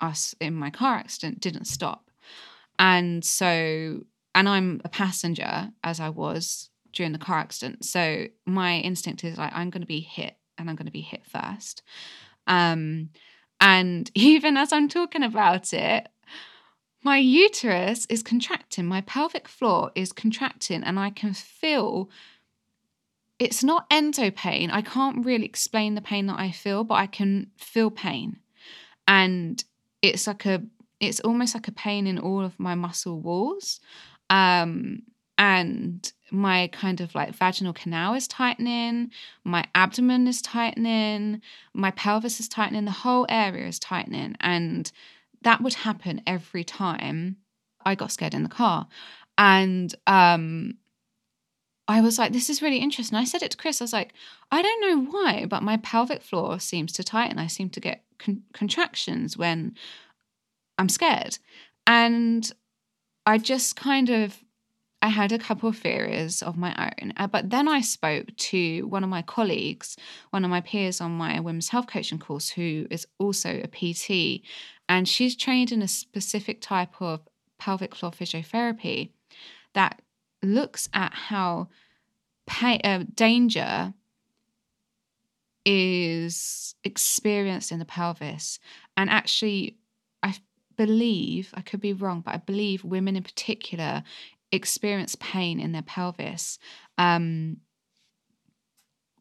us 0.00 0.34
in 0.40 0.54
my 0.54 0.70
car 0.70 0.96
accident 0.96 1.40
didn't 1.40 1.66
stop. 1.66 2.10
And 2.78 3.24
so, 3.24 4.04
and 4.34 4.48
I'm 4.48 4.80
a 4.84 4.88
passenger 4.88 5.70
as 5.82 6.00
I 6.00 6.08
was 6.08 6.68
during 6.92 7.12
the 7.12 7.18
car 7.18 7.38
accident. 7.38 7.84
So 7.84 8.26
my 8.44 8.78
instinct 8.78 9.24
is 9.24 9.38
like, 9.38 9.52
I'm 9.54 9.70
going 9.70 9.82
to 9.82 9.86
be 9.86 10.00
hit 10.00 10.36
and 10.58 10.68
I'm 10.68 10.76
going 10.76 10.86
to 10.86 10.92
be 10.92 11.00
hit 11.00 11.24
first. 11.26 11.82
Um, 12.46 13.10
and 13.60 14.10
even 14.14 14.56
as 14.56 14.72
I'm 14.72 14.88
talking 14.88 15.22
about 15.22 15.72
it, 15.72 16.08
my 17.06 17.18
uterus 17.18 18.04
is 18.06 18.20
contracting, 18.20 18.84
my 18.84 19.00
pelvic 19.00 19.46
floor 19.46 19.92
is 19.94 20.10
contracting, 20.10 20.82
and 20.82 20.98
I 20.98 21.10
can 21.10 21.34
feel 21.34 22.10
it's 23.38 23.62
not 23.62 23.86
endo 23.92 24.32
pain. 24.32 24.72
I 24.72 24.82
can't 24.82 25.24
really 25.24 25.44
explain 25.44 25.94
the 25.94 26.00
pain 26.00 26.26
that 26.26 26.40
I 26.40 26.50
feel, 26.50 26.82
but 26.82 26.94
I 26.94 27.06
can 27.06 27.52
feel 27.58 27.92
pain. 27.92 28.40
And 29.06 29.62
it's 30.02 30.26
like 30.26 30.46
a 30.46 30.64
it's 30.98 31.20
almost 31.20 31.54
like 31.54 31.68
a 31.68 31.72
pain 31.86 32.08
in 32.08 32.18
all 32.18 32.44
of 32.44 32.58
my 32.58 32.74
muscle 32.74 33.20
walls. 33.20 33.78
Um, 34.28 35.02
and 35.38 36.12
my 36.32 36.68
kind 36.72 37.00
of 37.00 37.14
like 37.14 37.36
vaginal 37.36 37.72
canal 37.72 38.14
is 38.14 38.26
tightening, 38.26 39.12
my 39.44 39.64
abdomen 39.76 40.26
is 40.26 40.42
tightening, 40.42 41.40
my 41.72 41.92
pelvis 41.92 42.40
is 42.40 42.48
tightening, 42.48 42.84
the 42.84 43.02
whole 43.04 43.26
area 43.28 43.68
is 43.68 43.78
tightening. 43.78 44.34
And 44.40 44.90
that 45.42 45.60
would 45.60 45.74
happen 45.74 46.22
every 46.26 46.64
time 46.64 47.36
I 47.84 47.94
got 47.94 48.12
scared 48.12 48.34
in 48.34 48.42
the 48.42 48.48
car. 48.48 48.88
And 49.38 49.94
um, 50.06 50.74
I 51.88 52.00
was 52.00 52.18
like, 52.18 52.32
this 52.32 52.50
is 52.50 52.62
really 52.62 52.78
interesting. 52.78 53.16
I 53.16 53.24
said 53.24 53.42
it 53.42 53.52
to 53.52 53.56
Chris. 53.56 53.80
I 53.80 53.84
was 53.84 53.92
like, 53.92 54.12
I 54.50 54.62
don't 54.62 54.80
know 54.80 55.10
why, 55.10 55.46
but 55.46 55.62
my 55.62 55.76
pelvic 55.78 56.22
floor 56.22 56.58
seems 56.58 56.92
to 56.94 57.04
tighten. 57.04 57.38
I 57.38 57.46
seem 57.46 57.70
to 57.70 57.80
get 57.80 58.04
con- 58.18 58.42
contractions 58.52 59.36
when 59.36 59.74
I'm 60.78 60.88
scared. 60.88 61.38
And 61.86 62.50
I 63.24 63.38
just 63.38 63.76
kind 63.76 64.10
of 64.10 64.42
I 65.06 65.10
had 65.10 65.30
a 65.30 65.38
couple 65.38 65.68
of 65.68 65.78
theories 65.78 66.42
of 66.42 66.56
my 66.56 66.74
own, 67.00 67.12
uh, 67.16 67.28
but 67.28 67.48
then 67.50 67.68
I 67.68 67.80
spoke 67.80 68.36
to 68.36 68.88
one 68.88 69.04
of 69.04 69.08
my 69.08 69.22
colleagues, 69.22 69.96
one 70.30 70.44
of 70.44 70.50
my 70.50 70.60
peers 70.60 71.00
on 71.00 71.12
my 71.12 71.38
women's 71.38 71.68
health 71.68 71.86
coaching 71.86 72.18
course, 72.18 72.48
who 72.48 72.88
is 72.90 73.06
also 73.20 73.60
a 73.62 73.68
PT, 73.68 74.42
and 74.88 75.08
she's 75.08 75.36
trained 75.36 75.70
in 75.70 75.80
a 75.80 75.86
specific 75.86 76.60
type 76.60 77.00
of 77.00 77.20
pelvic 77.56 77.94
floor 77.94 78.10
physiotherapy 78.10 79.10
that 79.74 80.02
looks 80.42 80.88
at 80.92 81.14
how 81.14 81.68
pain, 82.48 82.80
uh, 82.82 83.04
danger 83.14 83.94
is 85.64 86.74
experienced 86.82 87.70
in 87.70 87.78
the 87.78 87.84
pelvis, 87.84 88.58
and 88.96 89.08
actually, 89.08 89.76
I 90.24 90.34
believe 90.76 91.54
I 91.54 91.60
could 91.60 91.80
be 91.80 91.92
wrong, 91.92 92.22
but 92.22 92.34
I 92.34 92.38
believe 92.38 92.82
women 92.82 93.14
in 93.14 93.22
particular 93.22 94.02
experience 94.52 95.16
pain 95.20 95.60
in 95.60 95.72
their 95.72 95.82
pelvis 95.82 96.58
um, 96.98 97.58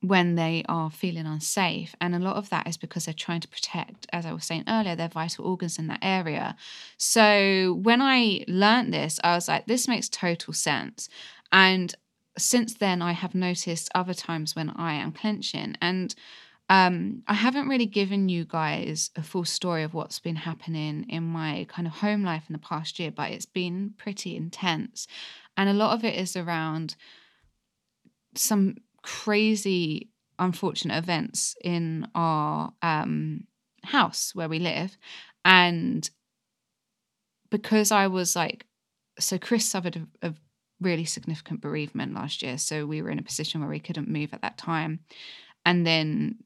when 0.02 0.36
they 0.36 0.64
are 0.70 0.92
feeling 0.92 1.26
unsafe. 1.26 1.96
And 2.00 2.16
a 2.16 2.20
lot 2.20 2.36
of 2.36 2.50
that 2.50 2.68
is 2.68 2.78
because 2.78 3.06
they're 3.06 3.14
trying 3.14 3.42
to 3.42 3.48
protect, 3.48 4.08
as 4.14 4.26
I 4.26 4.34
was 4.34 4.46
saying 4.46 4.66
earlier, 4.68 4.96
their 4.96 5.10
vital 5.10 5.46
organs 5.46 5.80
in 5.80 5.88
that 5.88 6.00
area. 6.02 6.56
So 6.98 7.80
when 7.82 8.02
I 8.02 8.46
learned 8.48 8.94
this, 8.94 9.20
I 9.24 9.36
was 9.36 9.48
like, 9.48 9.66
this 9.66 9.88
makes 9.88 10.10
total 10.10 10.54
sense. 10.54 11.10
And 11.52 11.96
since 12.38 12.74
then, 12.74 13.02
I 13.02 13.14
have 13.14 13.34
noticed 13.34 13.90
other 13.96 14.14
times 14.14 14.56
when 14.56 14.70
I 14.72 14.94
am 14.94 15.12
clenching. 15.12 15.76
And 15.82 16.14
um, 16.70 17.22
I 17.28 17.36
haven't 17.36 17.68
really 17.68 17.86
given 17.86 18.28
you 18.28 18.44
guys 18.44 19.12
a 19.16 19.22
full 19.22 19.46
story 19.46 19.84
of 19.84 19.94
what's 19.94 20.20
been 20.20 20.36
happening 20.36 21.06
in 21.10 21.24
my 21.24 21.68
kind 21.70 21.88
of 21.88 21.94
home 21.94 22.24
life 22.24 22.44
in 22.50 22.54
the 22.54 22.60
past 22.60 23.00
year, 23.00 23.12
but 23.12 23.32
it's 23.32 23.46
been 23.46 23.94
pretty 23.98 24.36
intense. 24.36 25.08
And 25.58 25.70
a 25.70 25.74
lot 25.74 25.94
of 25.94 26.04
it 26.04 26.16
is 26.16 26.36
around 26.36 26.96
some 28.34 28.78
crazy, 29.04 30.10
unfortunate 30.40 30.98
events 30.98 31.56
in 31.64 32.08
our 32.16 32.74
um, 32.82 33.46
house 33.84 34.34
where 34.34 34.50
we 34.50 34.58
live. 34.58 34.98
And 35.44 36.10
because 37.52 37.92
I 37.92 38.08
was 38.08 38.36
like, 38.36 38.66
so 39.20 39.38
Chris 39.38 39.66
suffered 39.66 40.08
a, 40.22 40.30
a 40.30 40.34
really 40.82 41.06
significant 41.06 41.62
bereavement 41.62 42.16
last 42.16 42.42
year. 42.42 42.58
So 42.58 42.88
we 42.88 43.04
were 43.04 43.12
in 43.12 43.20
a 43.20 43.24
position 43.24 43.62
where 43.62 43.70
we 43.70 43.80
couldn't 43.80 44.10
move 44.10 44.34
at 44.34 44.42
that 44.42 44.58
time. 44.58 45.02
And 45.64 45.86
then 45.86 46.40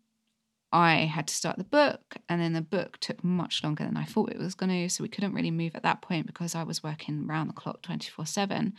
I 0.71 1.05
had 1.05 1.27
to 1.27 1.33
start 1.33 1.57
the 1.57 1.63
book, 1.63 2.17
and 2.27 2.39
then 2.39 2.53
the 2.53 2.61
book 2.61 2.97
took 2.99 3.23
much 3.23 3.63
longer 3.63 3.83
than 3.83 3.97
I 3.97 4.05
thought 4.05 4.31
it 4.31 4.37
was 4.37 4.55
going 4.55 4.69
to. 4.69 4.89
So 4.89 5.03
we 5.03 5.09
couldn't 5.09 5.33
really 5.33 5.51
move 5.51 5.75
at 5.75 5.83
that 5.83 6.01
point 6.01 6.27
because 6.27 6.53
I 6.53 6.63
was 6.63 6.83
working 6.83 7.25
round 7.25 7.49
the 7.49 7.53
clock 7.53 7.81
24 7.81 8.23
um, 8.23 8.25
7. 8.25 8.73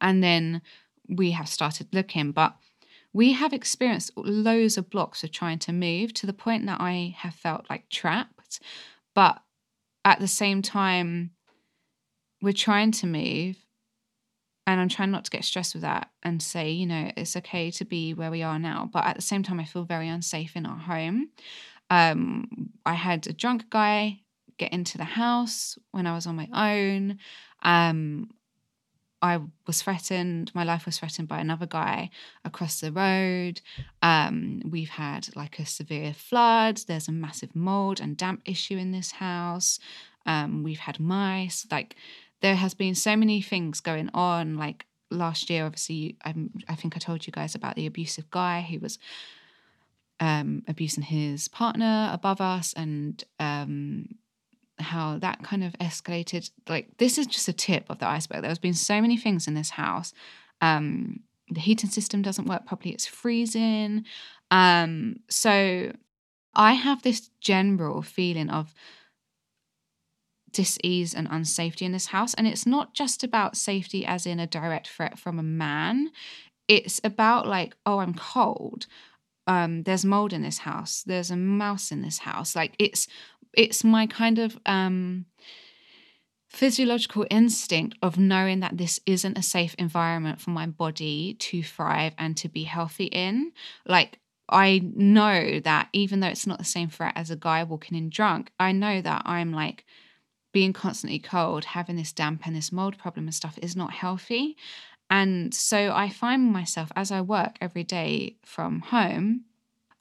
And 0.00 0.22
then 0.22 0.60
we 1.08 1.30
have 1.30 1.48
started 1.48 1.88
looking, 1.92 2.32
but 2.32 2.56
we 3.12 3.32
have 3.32 3.52
experienced 3.52 4.10
loads 4.16 4.76
of 4.76 4.90
blocks 4.90 5.22
of 5.22 5.30
trying 5.30 5.60
to 5.60 5.72
move 5.72 6.12
to 6.14 6.26
the 6.26 6.32
point 6.32 6.66
that 6.66 6.80
I 6.80 7.14
have 7.18 7.34
felt 7.34 7.66
like 7.70 7.88
trapped. 7.88 8.60
But 9.14 9.40
at 10.04 10.18
the 10.18 10.28
same 10.28 10.62
time, 10.62 11.30
we're 12.42 12.52
trying 12.52 12.90
to 12.92 13.06
move 13.06 13.63
and 14.66 14.80
I'm 14.80 14.88
trying 14.88 15.10
not 15.10 15.24
to 15.26 15.30
get 15.30 15.44
stressed 15.44 15.74
with 15.74 15.82
that 15.82 16.10
and 16.22 16.42
say, 16.42 16.70
you 16.70 16.86
know, 16.86 17.10
it's 17.16 17.36
okay 17.36 17.70
to 17.72 17.84
be 17.84 18.14
where 18.14 18.30
we 18.30 18.42
are 18.42 18.58
now. 18.58 18.88
But 18.92 19.04
at 19.04 19.16
the 19.16 19.22
same 19.22 19.42
time, 19.42 19.60
I 19.60 19.64
feel 19.64 19.84
very 19.84 20.08
unsafe 20.08 20.56
in 20.56 20.64
our 20.64 20.78
home. 20.78 21.30
Um, 21.90 22.70
I 22.86 22.94
had 22.94 23.26
a 23.26 23.32
drunk 23.32 23.68
guy 23.68 24.20
get 24.56 24.72
into 24.72 24.96
the 24.96 25.04
house 25.04 25.78
when 25.90 26.06
I 26.06 26.14
was 26.14 26.26
on 26.26 26.36
my 26.36 26.48
own. 26.54 27.18
Um, 27.62 28.30
I 29.20 29.40
was 29.66 29.80
threatened, 29.80 30.50
my 30.54 30.64
life 30.64 30.84
was 30.84 30.98
threatened 30.98 31.28
by 31.28 31.40
another 31.40 31.66
guy 31.66 32.10
across 32.44 32.80
the 32.80 32.92
road. 32.92 33.62
Um, 34.02 34.60
we've 34.68 34.90
had 34.90 35.34
like 35.34 35.58
a 35.58 35.64
severe 35.64 36.12
flood. 36.12 36.82
There's 36.86 37.08
a 37.08 37.12
massive 37.12 37.56
mold 37.56 38.00
and 38.00 38.18
damp 38.18 38.42
issue 38.44 38.76
in 38.76 38.92
this 38.92 39.12
house. 39.12 39.78
Um, 40.26 40.62
we've 40.62 40.78
had 40.78 41.00
mice. 41.00 41.66
Like, 41.70 41.96
there 42.44 42.56
has 42.56 42.74
been 42.74 42.94
so 42.94 43.16
many 43.16 43.40
things 43.40 43.80
going 43.80 44.10
on. 44.12 44.58
Like 44.58 44.84
last 45.10 45.48
year, 45.48 45.64
obviously, 45.64 46.18
I, 46.26 46.34
I 46.68 46.74
think 46.74 46.94
I 46.94 46.98
told 46.98 47.26
you 47.26 47.32
guys 47.32 47.54
about 47.54 47.74
the 47.74 47.86
abusive 47.86 48.30
guy 48.30 48.60
who 48.60 48.80
was 48.80 48.98
um, 50.20 50.62
abusing 50.68 51.04
his 51.04 51.48
partner 51.48 52.10
above 52.12 52.42
us 52.42 52.74
and 52.74 53.24
um, 53.40 54.16
how 54.78 55.16
that 55.20 55.42
kind 55.42 55.64
of 55.64 55.72
escalated. 55.80 56.50
Like, 56.68 56.98
this 56.98 57.16
is 57.16 57.26
just 57.26 57.48
a 57.48 57.54
tip 57.54 57.86
of 57.88 57.98
the 57.98 58.06
iceberg. 58.06 58.42
There's 58.42 58.58
been 58.58 58.74
so 58.74 59.00
many 59.00 59.16
things 59.16 59.48
in 59.48 59.54
this 59.54 59.70
house. 59.70 60.12
Um, 60.60 61.20
the 61.50 61.60
heating 61.60 61.88
system 61.88 62.20
doesn't 62.20 62.46
work 62.46 62.66
properly, 62.66 62.92
it's 62.92 63.06
freezing. 63.06 64.04
Um, 64.50 65.20
so 65.30 65.92
I 66.54 66.74
have 66.74 67.00
this 67.00 67.30
general 67.40 68.02
feeling 68.02 68.50
of 68.50 68.74
dis-ease 70.54 71.12
and 71.12 71.28
unsafety 71.28 71.82
in 71.82 71.92
this 71.92 72.06
house. 72.06 72.32
And 72.34 72.46
it's 72.46 72.64
not 72.66 72.94
just 72.94 73.22
about 73.22 73.56
safety 73.56 74.06
as 74.06 74.24
in 74.24 74.40
a 74.40 74.46
direct 74.46 74.88
threat 74.88 75.18
from 75.18 75.38
a 75.38 75.42
man. 75.42 76.10
It's 76.68 77.00
about 77.04 77.46
like 77.46 77.76
oh 77.84 77.98
i'm 77.98 78.14
cold. 78.14 78.86
Um 79.46 79.82
there's 79.82 80.04
mold 80.04 80.32
in 80.32 80.42
this 80.42 80.58
house. 80.58 81.02
There's 81.04 81.30
a 81.30 81.36
mouse 81.36 81.92
in 81.92 82.00
this 82.00 82.18
house. 82.18 82.56
Like 82.56 82.74
it's 82.78 83.06
it's 83.52 83.84
my 83.84 84.06
kind 84.06 84.38
of 84.38 84.58
um 84.64 85.26
physiological 86.48 87.26
instinct 87.30 87.98
of 88.00 88.16
knowing 88.16 88.60
that 88.60 88.78
this 88.78 89.00
isn't 89.06 89.36
a 89.36 89.42
safe 89.42 89.74
environment 89.76 90.40
for 90.40 90.50
my 90.50 90.66
body 90.66 91.34
to 91.40 91.64
thrive 91.64 92.14
and 92.16 92.36
to 92.36 92.48
be 92.48 92.62
healthy 92.62 93.06
in. 93.06 93.52
Like 93.86 94.20
I 94.48 94.82
know 94.94 95.58
that 95.60 95.88
even 95.92 96.20
though 96.20 96.28
it's 96.28 96.46
not 96.46 96.58
the 96.58 96.64
same 96.64 96.88
threat 96.88 97.14
as 97.16 97.30
a 97.30 97.36
guy 97.36 97.64
walking 97.64 97.98
in 97.98 98.08
drunk, 98.08 98.52
I 98.60 98.72
know 98.72 99.00
that 99.00 99.22
I'm 99.24 99.52
like 99.52 99.84
being 100.54 100.72
constantly 100.72 101.18
cold, 101.18 101.64
having 101.64 101.96
this 101.96 102.12
damp 102.12 102.46
and 102.46 102.56
this 102.56 102.72
mold 102.72 102.96
problem 102.96 103.26
and 103.26 103.34
stuff 103.34 103.58
is 103.60 103.76
not 103.76 103.92
healthy. 103.92 104.56
And 105.10 105.52
so 105.52 105.92
I 105.92 106.08
find 106.08 106.50
myself 106.50 106.90
as 106.96 107.10
I 107.10 107.20
work 107.20 107.56
every 107.60 107.84
day 107.84 108.36
from 108.44 108.80
home, 108.80 109.44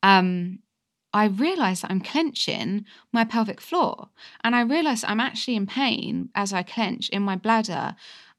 um, 0.03 0.59
I 1.11 1.25
realize 1.25 1.81
that 1.81 1.91
I'm 1.91 2.01
clenching 2.01 2.85
my 3.11 3.25
pelvic 3.25 3.59
floor. 3.59 4.09
And 4.43 4.55
I 4.55 4.61
realize 4.61 5.03
I'm 5.03 5.19
actually 5.19 5.55
in 5.55 5.65
pain 5.65 6.29
as 6.35 6.53
I 6.53 6.63
clench 6.63 7.09
in 7.09 7.23
my 7.23 7.35
bladder. 7.35 7.95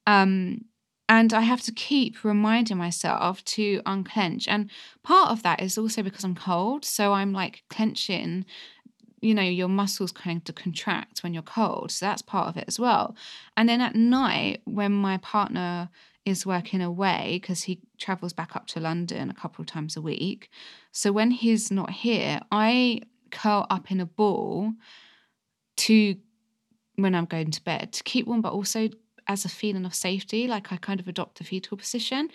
Um, 0.07 0.65
and 1.09 1.35
I 1.35 1.43
have 1.43 1.63
to 1.63 1.73
keep 1.73 2.25
reminding 2.25 2.79
myself 2.79 3.45
to 3.57 3.83
unclench. 3.85 4.49
And 4.49 4.71
part 5.03 5.31
of 5.31 5.43
that 5.43 5.61
is 5.61 5.77
also 5.77 6.03
because 6.03 6.25
I'm 6.25 6.37
cold. 6.37 6.85
So 6.85 7.13
I'm 7.13 7.33
like 7.33 7.65
clenching 7.69 8.47
you 9.25 9.35
know 9.35 9.43
your 9.43 9.69
muscles 9.69 10.13
kind 10.13 10.47
of 10.49 10.55
contract 10.55 11.21
when 11.23 11.33
you're 11.33 11.43
cold 11.43 11.91
so 11.91 12.07
that's 12.07 12.23
part 12.23 12.49
of 12.49 12.57
it 12.57 12.65
as 12.69 12.79
well. 12.79 13.17
And 13.57 13.69
then 13.69 13.81
at 13.81 13.95
night 13.95 14.61
when 14.65 14.93
my 14.93 15.17
partner 15.19 15.89
is 16.25 16.47
working 16.47 16.81
away 16.81 17.39
because 17.41 17.63
he 17.63 17.81
travels 17.99 18.33
back 18.33 18.57
up 18.57 18.67
to 18.67 18.81
london 18.81 19.31
a 19.31 19.35
couple 19.35 19.61
of 19.63 19.67
times 19.67 19.95
a 19.97 20.01
week 20.01 20.49
so 20.91 21.13
when 21.13 21.31
he's 21.31 21.71
not 21.71 21.91
here 21.91 22.41
i 22.51 22.99
curl 23.31 23.67
up 23.69 23.91
in 23.91 24.01
a 24.01 24.07
ball 24.07 24.73
to 25.77 26.17
when 26.97 27.15
i'm 27.15 27.27
going 27.27 27.51
to 27.51 27.63
bed 27.63 27.93
to 27.93 28.03
keep 28.05 28.27
warm 28.27 28.41
but 28.41 28.53
also 28.53 28.89
as 29.29 29.45
a 29.45 29.49
feeling 29.49 29.85
of 29.85 29.95
safety 29.95 30.47
like 30.47 30.73
i 30.73 30.77
kind 30.77 31.01
of 31.01 31.09
adopt 31.09 31.41
a 31.41 31.45
fetal 31.45 31.77
position. 31.77 32.29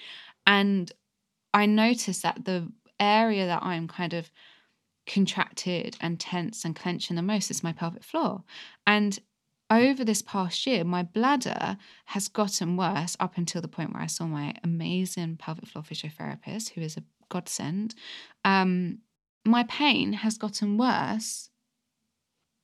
And 0.46 0.92
i 1.54 1.66
notice 1.66 2.22
that 2.22 2.46
the 2.46 2.72
area 3.00 3.46
that 3.48 3.64
i'm 3.64 3.88
kind 3.88 4.14
of 4.14 4.30
contracted 5.10 5.98
and 6.00 6.20
tense 6.20 6.64
and 6.64 6.76
clenching 6.76 7.16
the 7.16 7.22
most 7.22 7.52
is 7.52 7.64
my 7.64 7.74
pelvic 7.74 8.04
floor. 8.04 8.44
And 8.88 9.20
over 9.72 10.04
this 10.04 10.22
past 10.22 10.66
year, 10.66 10.84
my 10.84 11.04
bladder 11.04 11.78
has 12.06 12.28
gotten 12.28 12.78
worse 12.78 13.16
up 13.20 13.38
until 13.38 13.62
the 13.62 13.68
point 13.68 13.94
where 13.94 14.04
I 14.04 14.08
saw 14.08 14.26
my 14.26 14.56
amazing 14.64 15.38
pelvic 15.38 15.68
floor 15.68 15.84
physiotherapist, 15.84 16.70
who 16.70 16.82
is 16.82 16.98
a 16.98 17.04
godsend. 17.30 17.94
Um, 18.44 19.00
my 19.46 19.64
pain 19.64 20.14
has 20.14 20.38
gotten 20.38 20.78
worse. 20.78 21.50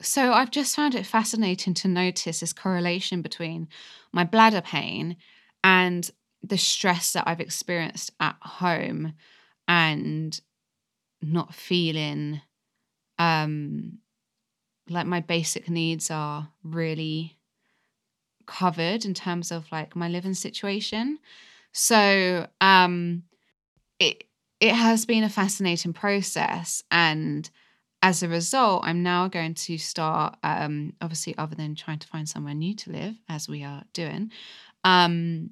So 0.02 0.34
I've 0.34 0.52
just 0.52 0.76
found 0.76 0.96
it 0.96 1.06
fascinating 1.06 1.74
to 1.76 1.88
notice 1.88 2.40
this 2.40 2.54
correlation 2.54 3.22
between 3.22 3.68
my 4.12 4.24
bladder 4.24 4.62
pain 4.62 5.18
and 5.64 6.10
the 6.44 6.58
stress 6.58 7.14
that 7.14 7.28
I've 7.28 7.40
experienced 7.40 8.12
at 8.20 8.36
home 8.42 9.14
and 9.68 10.40
not 11.22 11.54
feeling 11.54 12.42
um 13.20 14.00
like 14.90 15.08
my 15.08 15.20
basic 15.20 15.70
needs 15.70 16.12
are 16.12 16.50
really 16.64 17.38
covered 18.46 19.06
in 19.06 19.14
terms 19.14 19.52
of 19.52 19.72
like 19.72 19.96
my 19.96 20.08
living 20.08 20.34
situation. 20.34 21.20
So 21.72 22.48
um 22.62 23.24
it 24.00 24.26
it 24.60 24.74
has 24.74 25.06
been 25.06 25.24
a 25.24 25.30
fascinating 25.30 25.94
process 25.94 26.84
and 26.92 27.50
as 28.02 28.24
a 28.24 28.28
result 28.28 28.84
i'm 28.86 29.04
now 29.04 29.28
going 29.28 29.54
to 29.54 29.78
start 29.78 30.38
um 30.44 30.94
obviously 31.02 31.38
other 31.38 31.56
than 31.56 31.76
trying 31.76 32.00
to 32.00 32.08
find 32.08 32.28
somewhere 32.28 32.54
new 32.54 32.76
to 32.76 32.92
live 32.92 33.16
as 33.30 33.48
we 33.50 33.64
are 33.64 33.84
doing 33.94 34.32
um 34.84 35.50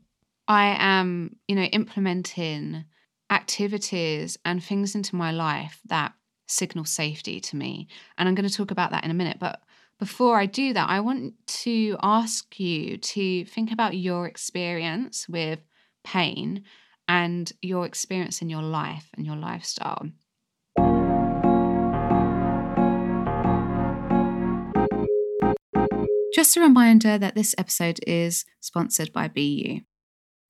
i 0.47 0.75
am 0.79 1.35
you 1.47 1.55
know 1.55 1.63
implementing 1.63 2.85
activities 3.33 4.37
and 4.45 4.63
things 4.63 4.95
into 4.95 5.15
my 5.15 5.31
life 5.31 5.81
that 5.85 6.13
signal 6.47 6.85
safety 6.85 7.39
to 7.39 7.55
me 7.55 7.87
and 8.17 8.27
i'm 8.27 8.35
going 8.35 8.47
to 8.47 8.55
talk 8.55 8.71
about 8.71 8.91
that 8.91 9.03
in 9.03 9.11
a 9.11 9.13
minute 9.13 9.37
but 9.39 9.61
before 9.99 10.37
I 10.37 10.47
do 10.47 10.73
that, 10.73 10.89
I 10.89 10.99
want 10.99 11.33
to 11.63 11.95
ask 12.03 12.59
you 12.59 12.97
to 12.97 13.45
think 13.45 13.71
about 13.71 13.95
your 13.95 14.27
experience 14.27 15.29
with 15.29 15.59
pain 16.03 16.65
and 17.07 17.49
your 17.61 17.85
experience 17.85 18.41
in 18.41 18.49
your 18.49 18.61
life 18.63 19.09
and 19.15 19.25
your 19.25 19.37
lifestyle. 19.37 20.09
Just 26.33 26.57
a 26.57 26.61
reminder 26.61 27.17
that 27.17 27.35
this 27.35 27.55
episode 27.57 27.99
is 28.05 28.43
sponsored 28.59 29.13
by 29.13 29.29
BU. 29.29 29.81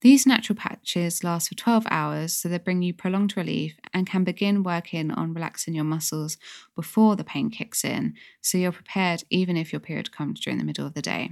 These 0.04 0.26
natural 0.26 0.56
patches 0.56 1.24
last 1.24 1.48
for 1.48 1.54
12 1.54 1.86
hours, 1.90 2.34
so 2.34 2.46
they 2.46 2.58
bring 2.58 2.82
you 2.82 2.92
prolonged 2.92 3.38
relief 3.38 3.78
and 3.94 4.06
can 4.06 4.22
begin 4.22 4.62
working 4.62 5.10
on 5.10 5.32
relaxing 5.32 5.74
your 5.74 5.84
muscles 5.84 6.36
before 6.76 7.16
the 7.16 7.24
pain 7.24 7.48
kicks 7.48 7.86
in, 7.86 8.12
so 8.42 8.58
you're 8.58 8.70
prepared 8.70 9.24
even 9.30 9.56
if 9.56 9.72
your 9.72 9.80
period 9.80 10.12
comes 10.12 10.40
during 10.40 10.58
the 10.58 10.64
middle 10.64 10.86
of 10.86 10.92
the 10.92 11.00
day. 11.00 11.30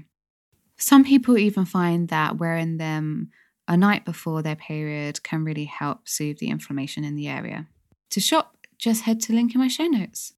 Some 0.79 1.05
people 1.05 1.37
even 1.37 1.67
find 1.67 2.09
that 2.09 2.39
wearing 2.39 2.79
them 2.79 3.31
a 3.69 3.77
night 3.77 4.07
before 4.07 4.41
their 4.41 4.57
period 4.57 5.23
can 5.23 5.45
really 5.45 5.67
help 5.67 6.09
soothe 6.09 6.39
the 6.39 6.49
inflammation 6.49 7.05
in 7.05 7.15
the 7.15 7.29
area. 7.29 7.69
To 8.09 8.21
shop, 8.21 8.57
just 8.79 9.03
head 9.03 9.21
to 9.21 9.29
the 9.29 9.35
link 9.35 9.55
in 9.55 9.61
my 9.61 9.69
show 9.69 9.85
notes. 9.85 10.33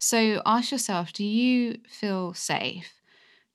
So 0.00 0.42
ask 0.44 0.72
yourself 0.72 1.12
do 1.12 1.24
you 1.24 1.78
feel 1.88 2.34
safe? 2.34 2.92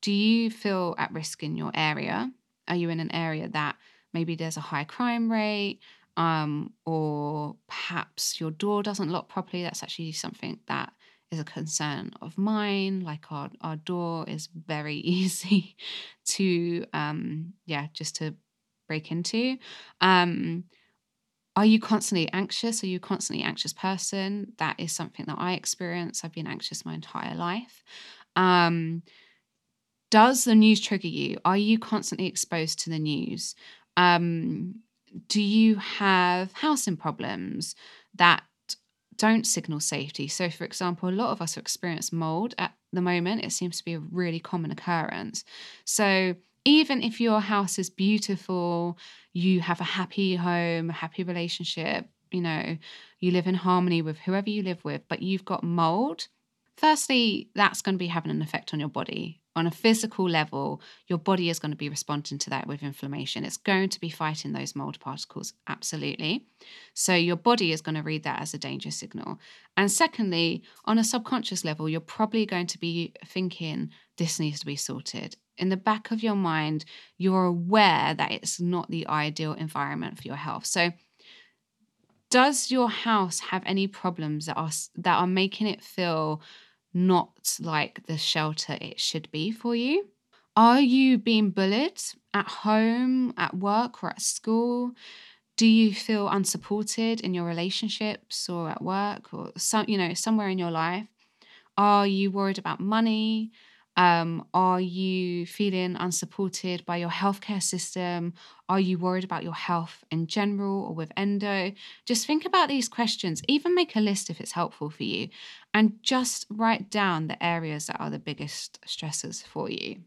Do 0.01 0.12
you 0.12 0.49
feel 0.49 0.95
at 0.97 1.12
risk 1.13 1.43
in 1.43 1.56
your 1.56 1.71
area? 1.73 2.32
Are 2.67 2.75
you 2.75 2.89
in 2.89 2.99
an 2.99 3.12
area 3.13 3.47
that 3.49 3.77
maybe 4.13 4.36
there's 4.36 4.58
a 4.58 4.62
high 4.62 4.84
crime 4.84 5.32
rate? 5.32 5.82
Um, 6.17 6.73
or 6.86 7.56
perhaps 7.67 8.39
your 8.39 8.51
door 8.51 8.84
doesn't 8.84 9.10
lock 9.10 9.30
properly. 9.30 9.63
That's 9.63 9.84
actually 9.84 10.12
something 10.13 10.60
that 10.67 10.93
is 11.32 11.39
a 11.39 11.43
concern 11.45 12.12
of 12.21 12.38
mine. 12.38 13.01
Like 13.01 13.32
our, 13.32 13.49
our 13.62 13.77
door 13.77 14.25
is 14.30 14.47
very 14.47 14.95
easy 14.97 15.75
to 16.25 16.86
um 16.93 17.54
yeah, 17.65 17.88
just 17.93 18.15
to 18.17 18.36
break 18.88 19.12
into. 19.12 19.58
Um 20.01 20.65
are 21.55 21.65
you 21.65 21.79
constantly 21.79 22.31
anxious? 22.31 22.83
Are 22.83 22.87
you 22.87 22.97
a 22.97 22.99
constantly 23.01 23.43
anxious 23.43 23.73
person? 23.73 24.53
That 24.57 24.79
is 24.79 24.91
something 24.91 25.25
that 25.27 25.37
I 25.37 25.53
experience. 25.53 26.23
I've 26.23 26.31
been 26.31 26.47
anxious 26.47 26.85
my 26.85 26.93
entire 26.93 27.35
life. 27.35 27.83
Um, 28.35 29.03
does 30.09 30.43
the 30.43 30.55
news 30.55 30.79
trigger 30.79 31.07
you? 31.07 31.37
Are 31.43 31.57
you 31.57 31.79
constantly 31.79 32.27
exposed 32.27 32.79
to 32.79 32.89
the 32.89 32.99
news? 32.99 33.55
Um, 33.97 34.75
do 35.27 35.41
you 35.41 35.75
have 35.75 36.53
housing 36.53 36.97
problems 36.97 37.75
that 38.15 38.43
don't 39.17 39.45
signal 39.45 39.79
safety? 39.79 40.27
So, 40.27 40.49
for 40.49 40.63
example, 40.63 41.09
a 41.09 41.11
lot 41.11 41.31
of 41.31 41.41
us 41.41 41.57
experience 41.57 42.11
mold 42.11 42.55
at 42.57 42.73
the 42.93 43.01
moment. 43.01 43.43
It 43.43 43.51
seems 43.51 43.77
to 43.77 43.85
be 43.85 43.93
a 43.93 43.99
really 43.99 44.39
common 44.39 44.71
occurrence. 44.71 45.43
So, 45.85 46.35
even 46.65 47.02
if 47.02 47.19
your 47.19 47.39
house 47.39 47.80
is 47.80 47.89
beautiful, 47.89 48.97
you 49.34 49.62
have 49.62 49.82
a 49.82 49.86
happy 49.86 50.36
home, 50.36 50.89
a 50.89 50.93
happy 50.93 51.24
relationship, 51.24 52.08
you 52.32 52.41
know, 52.41 52.78
you 53.19 53.32
live 53.32 53.47
in 53.47 53.56
harmony 53.56 54.02
with 54.02 54.17
whoever 54.19 54.50
you 54.50 54.63
live 54.63 54.84
with, 54.84 55.02
but 55.08 55.21
you've 55.21 55.45
got 55.45 55.63
mold, 55.63 56.28
firstly, 56.78 57.50
that's 57.56 57.82
going 57.82 57.95
to 57.95 58.00
be 58.00 58.08
having 58.08 58.32
an 58.32 58.41
effect 58.41 58.74
on 58.74 58.80
your 58.80 58.89
body. 58.89 59.40
On 59.55 59.67
a 59.67 59.71
physical 59.71 60.29
level, 60.29 60.81
your 61.07 61.19
body 61.19 61.49
is 61.49 61.59
going 61.59 61.71
to 61.71 61.77
be 61.77 61.89
responding 61.89 62.37
to 62.37 62.49
that 62.49 62.67
with 62.67 62.83
inflammation. 62.83 63.43
It's 63.43 63.57
going 63.57 63.89
to 63.89 63.99
be 63.99 64.09
fighting 64.09 64.53
those 64.53 64.75
mold 64.75 64.99
particles, 64.99 65.53
absolutely. 65.67 66.45
So, 66.93 67.13
your 67.15 67.35
body 67.35 67.73
is 67.73 67.81
going 67.81 67.95
to 67.95 68.01
read 68.01 68.23
that 68.23 68.41
as 68.41 68.53
a 68.53 68.57
danger 68.57 68.91
signal. 68.91 69.39
And 69.75 69.91
secondly, 69.91 70.63
on 70.85 70.97
a 70.97 71.03
subconscious 71.03 71.65
level, 71.65 71.89
you're 71.89 71.99
probably 71.99 72.45
going 72.45 72.67
to 72.67 72.79
be 72.79 73.13
thinking, 73.25 73.89
this 74.17 74.39
needs 74.39 74.61
to 74.61 74.65
be 74.65 74.77
sorted 74.77 75.35
in 75.61 75.69
the 75.69 75.77
back 75.77 76.11
of 76.11 76.23
your 76.23 76.35
mind, 76.35 76.83
you're 77.17 77.45
aware 77.45 78.13
that 78.15 78.31
it's 78.31 78.59
not 78.59 78.89
the 78.89 79.07
ideal 79.07 79.53
environment 79.53 80.17
for 80.17 80.27
your 80.27 80.35
health. 80.35 80.65
So, 80.65 80.91
does 82.29 82.71
your 82.71 82.89
house 82.89 83.39
have 83.39 83.61
any 83.65 83.87
problems 83.87 84.47
that 84.47 84.57
are 84.57 84.71
that 84.95 85.17
are 85.17 85.27
making 85.27 85.67
it 85.67 85.83
feel 85.83 86.41
not 86.93 87.58
like 87.60 88.06
the 88.08 88.17
shelter 88.17 88.77
it 88.82 88.99
should 88.99 89.30
be 89.32 89.51
for 89.51 89.75
you? 89.75 90.08
Are 90.56 90.82
you 90.82 91.17
being 91.17 91.51
bullied 91.51 92.01
at 92.34 92.47
home, 92.47 93.34
at 93.38 93.56
work, 93.56 94.04
or 94.04 94.10
at 94.10 94.21
school? 94.21 94.91
Do 95.58 95.67
you 95.67 95.93
feel 95.93 96.27
unsupported 96.27 97.21
in 97.21 97.34
your 97.34 97.45
relationships 97.45 98.49
or 98.49 98.69
at 98.69 98.82
work 98.82 99.34
or 99.34 99.51
some, 99.58 99.86
you 99.88 99.97
know, 99.97 100.13
somewhere 100.13 100.49
in 100.49 100.58
your 100.58 100.71
life? 100.71 101.08
Are 101.77 102.08
you 102.08 102.32
worried 102.32 102.58
about 102.58 102.80
money? 102.80 103.51
Um, 103.97 104.47
are 104.54 104.80
you 104.80 105.45
feeling 105.45 105.95
unsupported 105.97 106.86
by 106.86 106.97
your 106.97 107.10
healthcare 107.10 107.62
system? 107.62 108.34
Are 108.69 108.80
you 108.80 108.97
worried 108.97 109.25
about 109.25 109.43
your 109.43 109.54
health 109.54 110.04
in 110.10 110.27
general 110.27 110.86
or 110.86 110.95
with 110.95 111.12
endo? 111.17 111.73
Just 112.06 112.25
think 112.25 112.45
about 112.45 112.69
these 112.69 112.88
questions, 112.88 113.41
even 113.47 113.75
make 113.75 113.95
a 113.95 113.99
list 113.99 114.30
if 114.30 114.39
it's 114.39 114.54
helpful 114.54 114.89
for 114.89 115.04
you, 115.04 115.30
and 115.73 115.99
just 116.01 116.45
write 116.49 116.89
down 116.89 117.27
the 117.27 117.43
areas 117.43 117.88
that 117.88 117.99
are 117.99 118.10
the 118.10 118.19
biggest 118.19 118.80
stressors 118.88 119.43
for 119.43 119.69
you. 119.69 119.97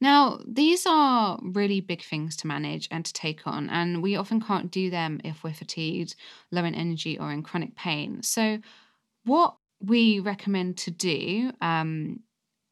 Now, 0.00 0.40
these 0.46 0.86
are 0.86 1.38
really 1.42 1.80
big 1.80 2.02
things 2.02 2.34
to 2.38 2.46
manage 2.46 2.88
and 2.90 3.04
to 3.04 3.12
take 3.12 3.46
on, 3.46 3.68
and 3.68 4.02
we 4.02 4.16
often 4.16 4.40
can't 4.40 4.70
do 4.70 4.88
them 4.88 5.20
if 5.24 5.44
we're 5.44 5.52
fatigued, 5.52 6.16
low 6.50 6.64
in 6.64 6.74
energy, 6.74 7.18
or 7.18 7.30
in 7.30 7.42
chronic 7.42 7.76
pain. 7.76 8.22
So, 8.22 8.60
what 9.24 9.56
we 9.80 10.20
recommend 10.20 10.78
to 10.78 10.90
do 10.90 11.52
um, 11.60 12.20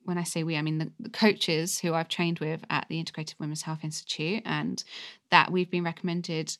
when 0.08 0.18
I 0.18 0.24
say 0.24 0.42
we, 0.42 0.56
I 0.56 0.62
mean 0.62 0.78
the, 0.78 0.90
the, 0.98 1.10
coaches 1.10 1.78
who 1.78 1.92
I've 1.92 2.08
trained 2.08 2.38
with 2.38 2.64
at 2.70 2.86
the 2.88 3.02
Integrative 3.02 3.38
Women's 3.38 3.62
Health 3.62 3.80
Institute, 3.84 4.42
and 4.46 4.82
that 5.30 5.52
we've 5.52 5.70
been 5.70 5.84
recommended, 5.84 6.56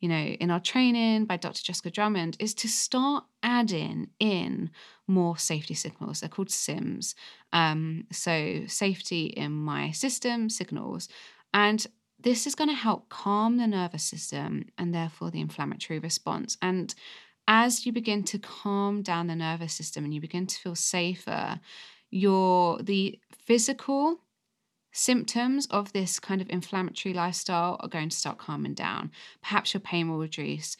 you 0.00 0.08
know, 0.08 0.14
in 0.14 0.52
our 0.52 0.60
training 0.60 1.24
by 1.24 1.36
Dr. 1.36 1.62
Jessica 1.64 1.90
Drummond, 1.90 2.36
is 2.38 2.54
to 2.54 2.68
start 2.68 3.24
adding 3.42 4.10
in 4.20 4.70
more 5.08 5.36
safety 5.36 5.74
signals. 5.74 6.20
They're 6.20 6.28
called 6.28 6.50
SIMS. 6.50 7.16
Um, 7.52 8.04
so, 8.12 8.62
safety 8.68 9.26
in 9.26 9.50
my 9.50 9.90
system 9.90 10.48
signals. 10.48 11.08
And 11.52 11.84
this 12.20 12.46
is 12.46 12.54
going 12.54 12.70
to 12.70 12.76
help 12.76 13.08
calm 13.08 13.56
the 13.56 13.66
nervous 13.66 14.04
system 14.04 14.66
and 14.78 14.94
therefore 14.94 15.32
the 15.32 15.40
inflammatory 15.40 15.98
response. 15.98 16.56
And 16.62 16.94
as 17.48 17.84
you 17.84 17.92
begin 17.92 18.22
to 18.22 18.38
calm 18.38 19.02
down 19.02 19.26
the 19.26 19.34
nervous 19.34 19.74
system 19.74 20.04
and 20.04 20.14
you 20.14 20.20
begin 20.20 20.46
to 20.46 20.56
feel 20.56 20.76
safer, 20.76 21.58
your 22.12 22.78
the 22.80 23.18
physical 23.32 24.20
symptoms 24.92 25.66
of 25.70 25.92
this 25.92 26.20
kind 26.20 26.42
of 26.42 26.50
inflammatory 26.50 27.14
lifestyle 27.14 27.78
are 27.80 27.88
going 27.88 28.10
to 28.10 28.16
start 28.16 28.38
calming 28.38 28.74
down. 28.74 29.10
Perhaps 29.40 29.72
your 29.72 29.80
pain 29.80 30.08
will 30.08 30.18
reduce, 30.18 30.76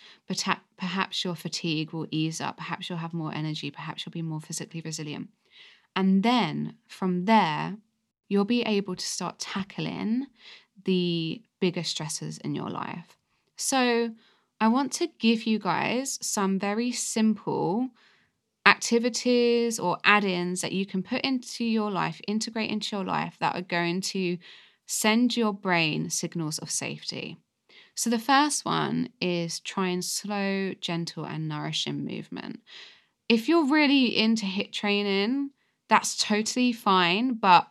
perhaps 0.77 1.25
your 1.25 1.35
fatigue 1.35 1.93
will 1.93 2.07
ease 2.11 2.41
up, 2.41 2.59
perhaps 2.59 2.89
you'll 2.89 2.99
have 2.99 3.15
more 3.15 3.35
energy, 3.35 3.71
perhaps 3.71 4.05
you'll 4.05 4.13
be 4.13 4.23
more 4.23 4.41
physically 4.41 4.83
resilient. 4.85 5.31
And 5.97 6.23
then 6.23 6.75
from 6.87 7.25
there, 7.25 7.79
you'll 8.29 8.45
be 8.45 8.63
able 8.63 8.97
to 8.97 9.07
start 9.07 9.39
tackling 9.39 10.27
the 10.85 11.43
bigger 11.61 11.83
stressors 11.83 12.41
in 12.43 12.55
your 12.55 12.69
life. 12.69 13.17
So, 13.57 14.13
I 14.61 14.69
want 14.69 14.93
to 14.93 15.09
give 15.19 15.45
you 15.45 15.59
guys 15.59 16.19
some 16.23 16.59
very 16.59 16.93
simple 16.93 17.89
activities 18.65 19.79
or 19.79 19.99
add 20.05 20.25
ins 20.25 20.61
that 20.61 20.73
you 20.73 20.87
can 20.87 21.03
put 21.03 21.21
into 21.23 21.65
your 21.65 21.91
life, 21.91 22.21
integrate 22.29 22.71
into 22.71 22.97
your 22.97 23.05
life 23.05 23.37
that 23.41 23.57
are 23.57 23.63
going 23.63 24.01
to 24.01 24.39
send 24.87 25.37
your 25.37 25.53
brain 25.53 26.11
signals 26.11 26.59
of 26.59 26.71
safety. 26.71 27.39
So, 27.95 28.09
the 28.09 28.19
first 28.19 28.65
one 28.65 29.11
is 29.21 29.61
trying 29.61 30.03
slow, 30.03 30.73
gentle, 30.81 31.25
and 31.25 31.49
nourishing 31.49 32.05
movement. 32.05 32.61
If 33.29 33.49
you're 33.49 33.67
really 33.67 34.17
into 34.17 34.47
HIIT 34.47 34.73
training, 34.73 35.51
that's 35.89 36.17
totally 36.17 36.73
fine. 36.73 37.35
But 37.35 37.69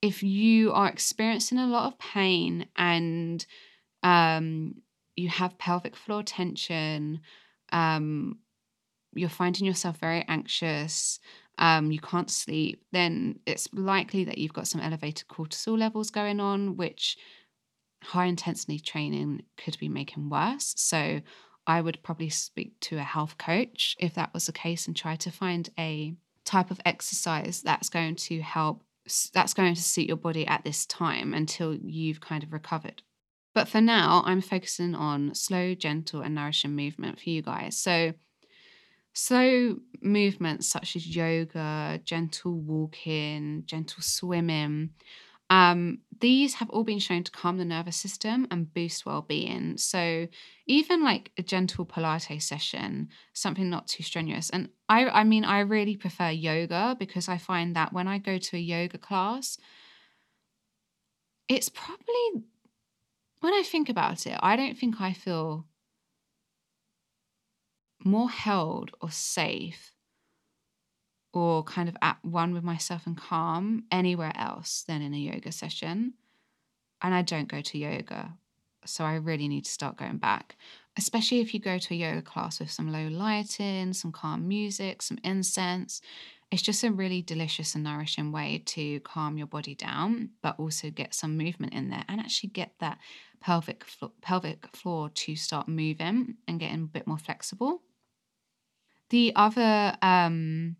if 0.00 0.22
you 0.22 0.72
are 0.72 0.88
experiencing 0.88 1.58
a 1.58 1.66
lot 1.66 1.86
of 1.86 1.98
pain 1.98 2.66
and 2.76 3.44
um, 4.02 4.74
you 5.14 5.28
have 5.28 5.58
pelvic 5.58 5.94
floor 5.94 6.22
tension, 6.22 7.20
um, 7.70 8.38
you're 9.14 9.28
finding 9.28 9.66
yourself 9.66 9.98
very 9.98 10.24
anxious, 10.28 11.20
um, 11.58 11.92
you 11.92 12.00
can't 12.00 12.30
sleep, 12.30 12.84
then 12.92 13.38
it's 13.46 13.68
likely 13.72 14.24
that 14.24 14.38
you've 14.38 14.52
got 14.52 14.68
some 14.68 14.80
elevated 14.80 15.28
cortisol 15.28 15.78
levels 15.78 16.10
going 16.10 16.40
on, 16.40 16.76
which 16.76 17.16
high 18.02 18.26
intensity 18.26 18.78
training 18.78 19.42
could 19.56 19.78
be 19.78 19.88
making 19.88 20.28
worse. 20.28 20.74
So 20.76 21.20
I 21.66 21.80
would 21.80 22.02
probably 22.02 22.30
speak 22.30 22.78
to 22.80 22.98
a 22.98 23.02
health 23.02 23.38
coach 23.38 23.96
if 24.00 24.14
that 24.14 24.34
was 24.34 24.46
the 24.46 24.52
case 24.52 24.86
and 24.86 24.96
try 24.96 25.16
to 25.16 25.30
find 25.30 25.68
a 25.78 26.14
type 26.44 26.70
of 26.70 26.80
exercise 26.84 27.62
that's 27.62 27.88
going 27.88 28.16
to 28.16 28.40
help 28.40 28.82
that's 29.32 29.54
going 29.54 29.74
to 29.74 29.82
suit 29.82 30.06
your 30.06 30.16
body 30.16 30.46
at 30.46 30.64
this 30.64 30.86
time 30.86 31.34
until 31.34 31.74
you've 31.74 32.20
kind 32.20 32.44
of 32.44 32.52
recovered. 32.52 33.02
But 33.54 33.68
for 33.68 33.80
now, 33.80 34.22
I'm 34.24 34.40
focusing 34.40 34.94
on 34.94 35.34
slow, 35.34 35.74
gentle, 35.74 36.22
and 36.22 36.34
nourishing 36.34 36.74
movement 36.74 37.20
for 37.20 37.28
you 37.28 37.42
guys. 37.42 37.76
So, 37.76 38.14
slow 39.12 39.76
movements 40.00 40.68
such 40.68 40.96
as 40.96 41.06
yoga, 41.06 42.00
gentle 42.04 42.54
walking, 42.54 43.64
gentle 43.66 44.02
swimming, 44.02 44.90
um, 45.52 45.98
these 46.20 46.54
have 46.54 46.70
all 46.70 46.82
been 46.82 46.98
shown 46.98 47.24
to 47.24 47.30
calm 47.30 47.58
the 47.58 47.64
nervous 47.66 47.96
system 47.96 48.46
and 48.50 48.72
boost 48.72 49.04
well-being. 49.04 49.76
So 49.76 50.28
even 50.66 51.04
like 51.04 51.30
a 51.36 51.42
gentle 51.42 51.84
Pilates 51.84 52.42
session, 52.42 53.10
something 53.34 53.68
not 53.68 53.86
too 53.86 54.02
strenuous. 54.02 54.48
And 54.48 54.70
I, 54.88 55.08
I 55.08 55.24
mean, 55.24 55.44
I 55.44 55.60
really 55.60 55.96
prefer 55.96 56.30
yoga 56.30 56.96
because 56.98 57.28
I 57.28 57.36
find 57.36 57.76
that 57.76 57.92
when 57.92 58.08
I 58.08 58.16
go 58.16 58.38
to 58.38 58.56
a 58.56 58.60
yoga 58.60 58.96
class, 58.96 59.58
it's 61.48 61.68
probably 61.68 62.44
when 63.40 63.52
I 63.52 63.62
think 63.62 63.90
about 63.90 64.26
it, 64.26 64.38
I 64.40 64.56
don't 64.56 64.78
think 64.78 65.02
I 65.02 65.12
feel 65.12 65.66
more 68.04 68.30
held 68.30 68.90
or 69.00 69.10
safe 69.10 69.92
or 71.32 71.62
kind 71.64 71.88
of 71.88 71.96
at 72.02 72.18
one 72.22 72.52
with 72.52 72.62
myself 72.62 73.06
and 73.06 73.16
calm 73.16 73.84
anywhere 73.90 74.32
else 74.34 74.84
than 74.86 75.02
in 75.02 75.14
a 75.14 75.18
yoga 75.18 75.50
session. 75.50 76.14
And 77.00 77.14
I 77.14 77.22
don't 77.22 77.48
go 77.48 77.60
to 77.60 77.78
yoga. 77.78 78.34
So 78.84 79.04
I 79.04 79.14
really 79.14 79.48
need 79.48 79.64
to 79.64 79.70
start 79.70 79.96
going 79.96 80.18
back, 80.18 80.56
especially 80.98 81.40
if 81.40 81.54
you 81.54 81.60
go 81.60 81.78
to 81.78 81.94
a 81.94 81.96
yoga 81.96 82.22
class 82.22 82.58
with 82.58 82.70
some 82.70 82.90
low 82.90 83.06
lighting, 83.08 83.92
some 83.92 84.12
calm 84.12 84.48
music, 84.48 85.02
some 85.02 85.18
incense. 85.22 86.00
It's 86.50 86.62
just 86.62 86.84
a 86.84 86.90
really 86.90 87.22
delicious 87.22 87.74
and 87.74 87.84
nourishing 87.84 88.32
way 88.32 88.62
to 88.66 89.00
calm 89.00 89.38
your 89.38 89.46
body 89.46 89.74
down, 89.74 90.30
but 90.42 90.58
also 90.58 90.90
get 90.90 91.14
some 91.14 91.36
movement 91.36 91.72
in 91.72 91.90
there 91.90 92.04
and 92.08 92.20
actually 92.20 92.50
get 92.50 92.74
that 92.80 92.98
pelvic 93.40 93.84
flo- 93.84 94.12
pelvic 94.20 94.66
floor 94.76 95.08
to 95.10 95.36
start 95.36 95.68
moving 95.68 96.34
and 96.46 96.60
getting 96.60 96.82
a 96.82 96.86
bit 96.86 97.06
more 97.06 97.18
flexible. 97.18 97.82
The 99.12 99.34
other 99.36 99.94
um, 100.00 100.76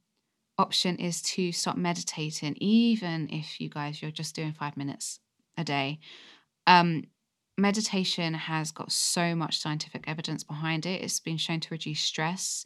option 0.57 0.97
is 0.97 1.21
to 1.21 1.53
start 1.53 1.77
meditating, 1.77 2.57
even 2.63 3.29
if 3.31 3.61
you 3.61 3.69
guys 3.69 4.01
you're 4.01 4.11
just 4.11 4.35
doing 4.35 4.55
five 4.55 4.75
minutes 4.75 5.21
a 5.59 5.65
day. 5.65 5.99
Um, 6.67 7.05
meditation 7.59 8.33
has 8.33 8.71
got 8.73 8.91
so 8.91 9.35
much 9.35 9.59
scientific 9.59 10.05
evidence 10.07 10.45
behind 10.45 10.87
it. 10.87 11.03
It's 11.03 11.21
been 11.21 11.37
shown 11.37 11.61
to 11.61 11.69
reduce 11.73 12.01
stress 12.01 12.65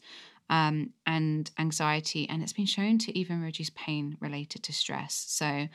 um, 0.49 0.91
and 1.05 1.51
anxiety, 1.59 2.29
and 2.29 2.45
it's 2.45 2.53
been 2.53 2.67
shown 2.67 2.99
to 2.99 3.19
even 3.19 3.43
reduce 3.43 3.71
pain 3.71 4.17
related 4.21 4.63
to 4.63 4.73
stress. 4.73 5.25
So 5.27 5.67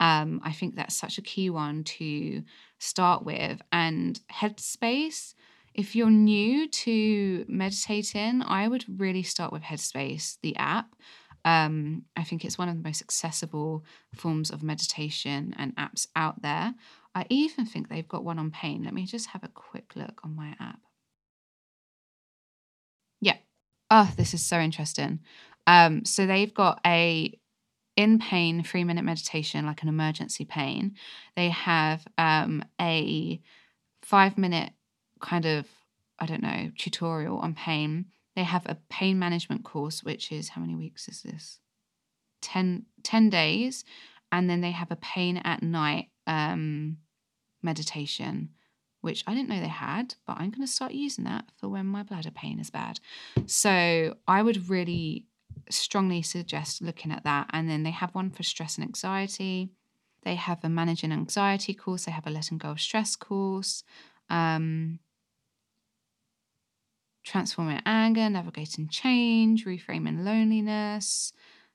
um, 0.00 0.40
I 0.42 0.50
think 0.50 0.74
that's 0.74 0.96
such 0.96 1.18
a 1.18 1.22
key 1.22 1.50
one 1.50 1.84
to 1.84 2.42
start 2.80 3.24
with. 3.24 3.62
And 3.70 4.18
Headspace, 4.28 5.34
if 5.76 5.94
you're 5.94 6.10
new 6.10 6.68
to 6.68 7.44
meditating, 7.48 8.42
I 8.42 8.66
would 8.66 8.84
really 8.98 9.22
start 9.22 9.52
with 9.52 9.62
Headspace, 9.62 10.38
the 10.42 10.56
app. 10.56 10.94
Um, 11.44 12.04
I 12.16 12.24
think 12.24 12.44
it's 12.44 12.58
one 12.58 12.68
of 12.68 12.76
the 12.76 12.82
most 12.82 13.02
accessible 13.02 13.84
forms 14.14 14.50
of 14.50 14.62
meditation 14.62 15.54
and 15.58 15.76
apps 15.76 16.08
out 16.16 16.42
there. 16.42 16.74
I 17.14 17.26
even 17.28 17.66
think 17.66 17.88
they've 17.88 18.08
got 18.08 18.24
one 18.24 18.38
on 18.38 18.50
pain. 18.50 18.84
Let 18.84 18.94
me 18.94 19.04
just 19.04 19.28
have 19.28 19.44
a 19.44 19.48
quick 19.48 19.94
look 19.94 20.20
on 20.24 20.34
my 20.34 20.56
app. 20.58 20.80
Yeah. 23.20 23.36
Oh, 23.90 24.12
this 24.16 24.34
is 24.34 24.44
so 24.44 24.58
interesting. 24.58 25.20
Um, 25.66 26.04
so 26.04 26.26
they've 26.26 26.52
got 26.52 26.80
a 26.86 27.38
in 27.96 28.18
pain 28.18 28.62
three 28.62 28.84
minute 28.84 29.04
meditation, 29.04 29.66
like 29.66 29.82
an 29.82 29.88
emergency 29.88 30.44
pain. 30.44 30.94
They 31.36 31.50
have 31.50 32.06
um, 32.18 32.62
a 32.80 33.40
five 34.02 34.38
minute 34.38 34.72
kind 35.20 35.46
of, 35.46 35.66
I 36.18 36.26
don't 36.26 36.42
know, 36.42 36.70
tutorial 36.76 37.38
on 37.38 37.54
pain. 37.54 38.06
They 38.34 38.44
have 38.44 38.66
a 38.66 38.78
pain 38.90 39.18
management 39.18 39.64
course, 39.64 40.02
which 40.02 40.30
is 40.30 40.50
how 40.50 40.60
many 40.60 40.74
weeks 40.74 41.08
is 41.08 41.22
this? 41.22 41.58
10, 42.42 42.84
10 43.02 43.30
days. 43.30 43.84
And 44.32 44.50
then 44.50 44.60
they 44.60 44.72
have 44.72 44.90
a 44.90 44.96
pain 44.96 45.38
at 45.38 45.62
night 45.62 46.08
um, 46.26 46.98
meditation, 47.62 48.50
which 49.00 49.24
I 49.26 49.34
didn't 49.34 49.48
know 49.48 49.60
they 49.60 49.68
had, 49.68 50.14
but 50.26 50.36
I'm 50.38 50.50
going 50.50 50.66
to 50.66 50.72
start 50.72 50.92
using 50.92 51.24
that 51.24 51.46
for 51.56 51.68
when 51.68 51.86
my 51.86 52.02
bladder 52.02 52.30
pain 52.30 52.58
is 52.58 52.70
bad. 52.70 53.00
So 53.46 54.16
I 54.26 54.42
would 54.42 54.68
really 54.68 55.26
strongly 55.70 56.22
suggest 56.22 56.82
looking 56.82 57.12
at 57.12 57.24
that. 57.24 57.48
And 57.52 57.68
then 57.68 57.82
they 57.82 57.90
have 57.90 58.14
one 58.14 58.30
for 58.30 58.42
stress 58.42 58.76
and 58.76 58.84
anxiety. 58.84 59.70
They 60.22 60.34
have 60.34 60.64
a 60.64 60.68
managing 60.68 61.12
anxiety 61.12 61.74
course. 61.74 62.04
They 62.04 62.12
have 62.12 62.26
a 62.26 62.30
letting 62.30 62.58
go 62.58 62.70
of 62.70 62.80
stress 62.80 63.16
course. 63.16 63.84
Um, 64.28 64.98
transforming 67.26 67.82
anger, 67.84 68.30
navigating 68.30 68.88
change, 68.88 69.66
reframing 69.66 70.24
loneliness, 70.24 71.32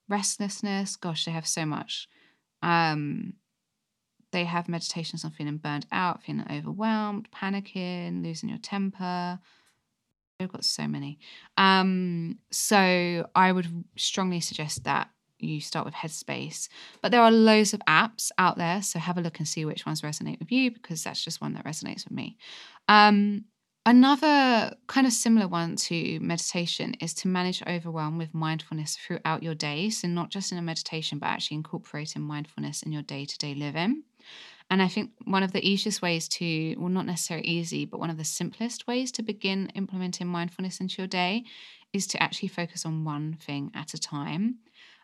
restlessness. 0.08 0.96
Gosh, 0.96 1.26
they 1.26 1.32
have 1.32 1.48
so 1.48 1.66
much. 1.66 2.08
Um, 2.64 3.34
they 4.32 4.46
have 4.46 4.70
meditations 4.70 5.26
on 5.26 5.32
feeling 5.32 5.58
burned 5.58 5.86
out, 5.92 6.24
feeling 6.24 6.46
overwhelmed, 6.50 7.30
panicking, 7.32 8.24
losing 8.24 8.48
your 8.50 8.60
temper. 8.60 9.40
They've 10.40 10.52
got 10.52 10.64
so 10.64 10.88
many. 10.88 11.20
Um, 11.58 12.40
so 12.50 13.28
I 13.36 13.52
would 13.52 13.68
strongly 13.98 14.40
suggest 14.40 14.86
that 14.86 15.10
you 15.38 15.60
start 15.60 15.86
with 15.86 15.96
Headspace. 15.96 16.70
But 17.02 17.12
there 17.12 17.22
are 17.22 17.32
loads 17.32 17.74
of 17.74 17.82
apps 17.90 18.32
out 18.38 18.58
there, 18.58 18.82
so 18.82 19.00
have 19.00 19.18
a 19.18 19.22
look 19.22 19.40
and 19.40 19.48
see 19.48 19.66
which 19.66 19.86
ones 19.86 20.02
resonate 20.02 20.40
with 20.40 20.52
you 20.52 20.72
because 20.72 21.04
that's 21.04 21.24
just 21.24 21.42
one 21.42 21.54
that 21.56 21.66
resonates 21.66 22.06
with 22.06 22.14
me. 22.14 22.38
Um, 22.88 23.46
Another 23.84 24.76
kind 24.86 25.08
of 25.08 25.14
similar 25.14 25.48
one 25.48 25.76
to 25.76 26.20
meditation 26.20 26.94
is 27.02 27.16
to 27.16 27.28
manage 27.28 27.64
overwhelm 27.66 28.20
with 28.20 28.32
mindfulness 28.34 28.96
throughout 28.96 29.42
your 29.42 29.56
day. 29.56 29.90
So, 29.90 30.08
not 30.08 30.30
just 30.30 30.52
in 30.52 30.60
a 30.60 30.62
meditation, 30.62 31.18
but 31.18 31.28
actually 31.28 31.58
incorporating 31.58 32.22
mindfulness 32.22 32.84
in 32.84 32.92
your 32.92 33.02
day 33.02 33.26
to 33.26 33.38
day 33.40 33.56
living. 33.56 34.04
And 34.70 34.82
I 34.82 34.88
think 34.88 35.12
one 35.26 35.44
of 35.44 35.52
the 35.52 35.68
easiest 35.68 36.02
ways 36.02 36.28
to, 36.30 36.76
well, 36.78 36.90
not 36.90 37.08
necessarily 37.08 37.48
easy, 37.48 37.86
but 37.86 38.00
one 38.00 38.10
of 38.12 38.18
the 38.18 38.24
simplest 38.24 38.88
ways 38.88 39.12
to 39.14 39.24
begin 39.24 39.72
implementing 39.76 40.28
mindfulness 40.28 40.80
into 40.80 41.02
your 41.02 41.08
day 41.08 41.44
is 41.92 42.08
to 42.08 42.22
actually 42.24 42.50
focus 42.50 42.86
on 42.86 43.04
one 43.04 43.34
thing 43.34 43.72
at 43.76 43.94
a 43.96 44.00
time. 44.00 44.60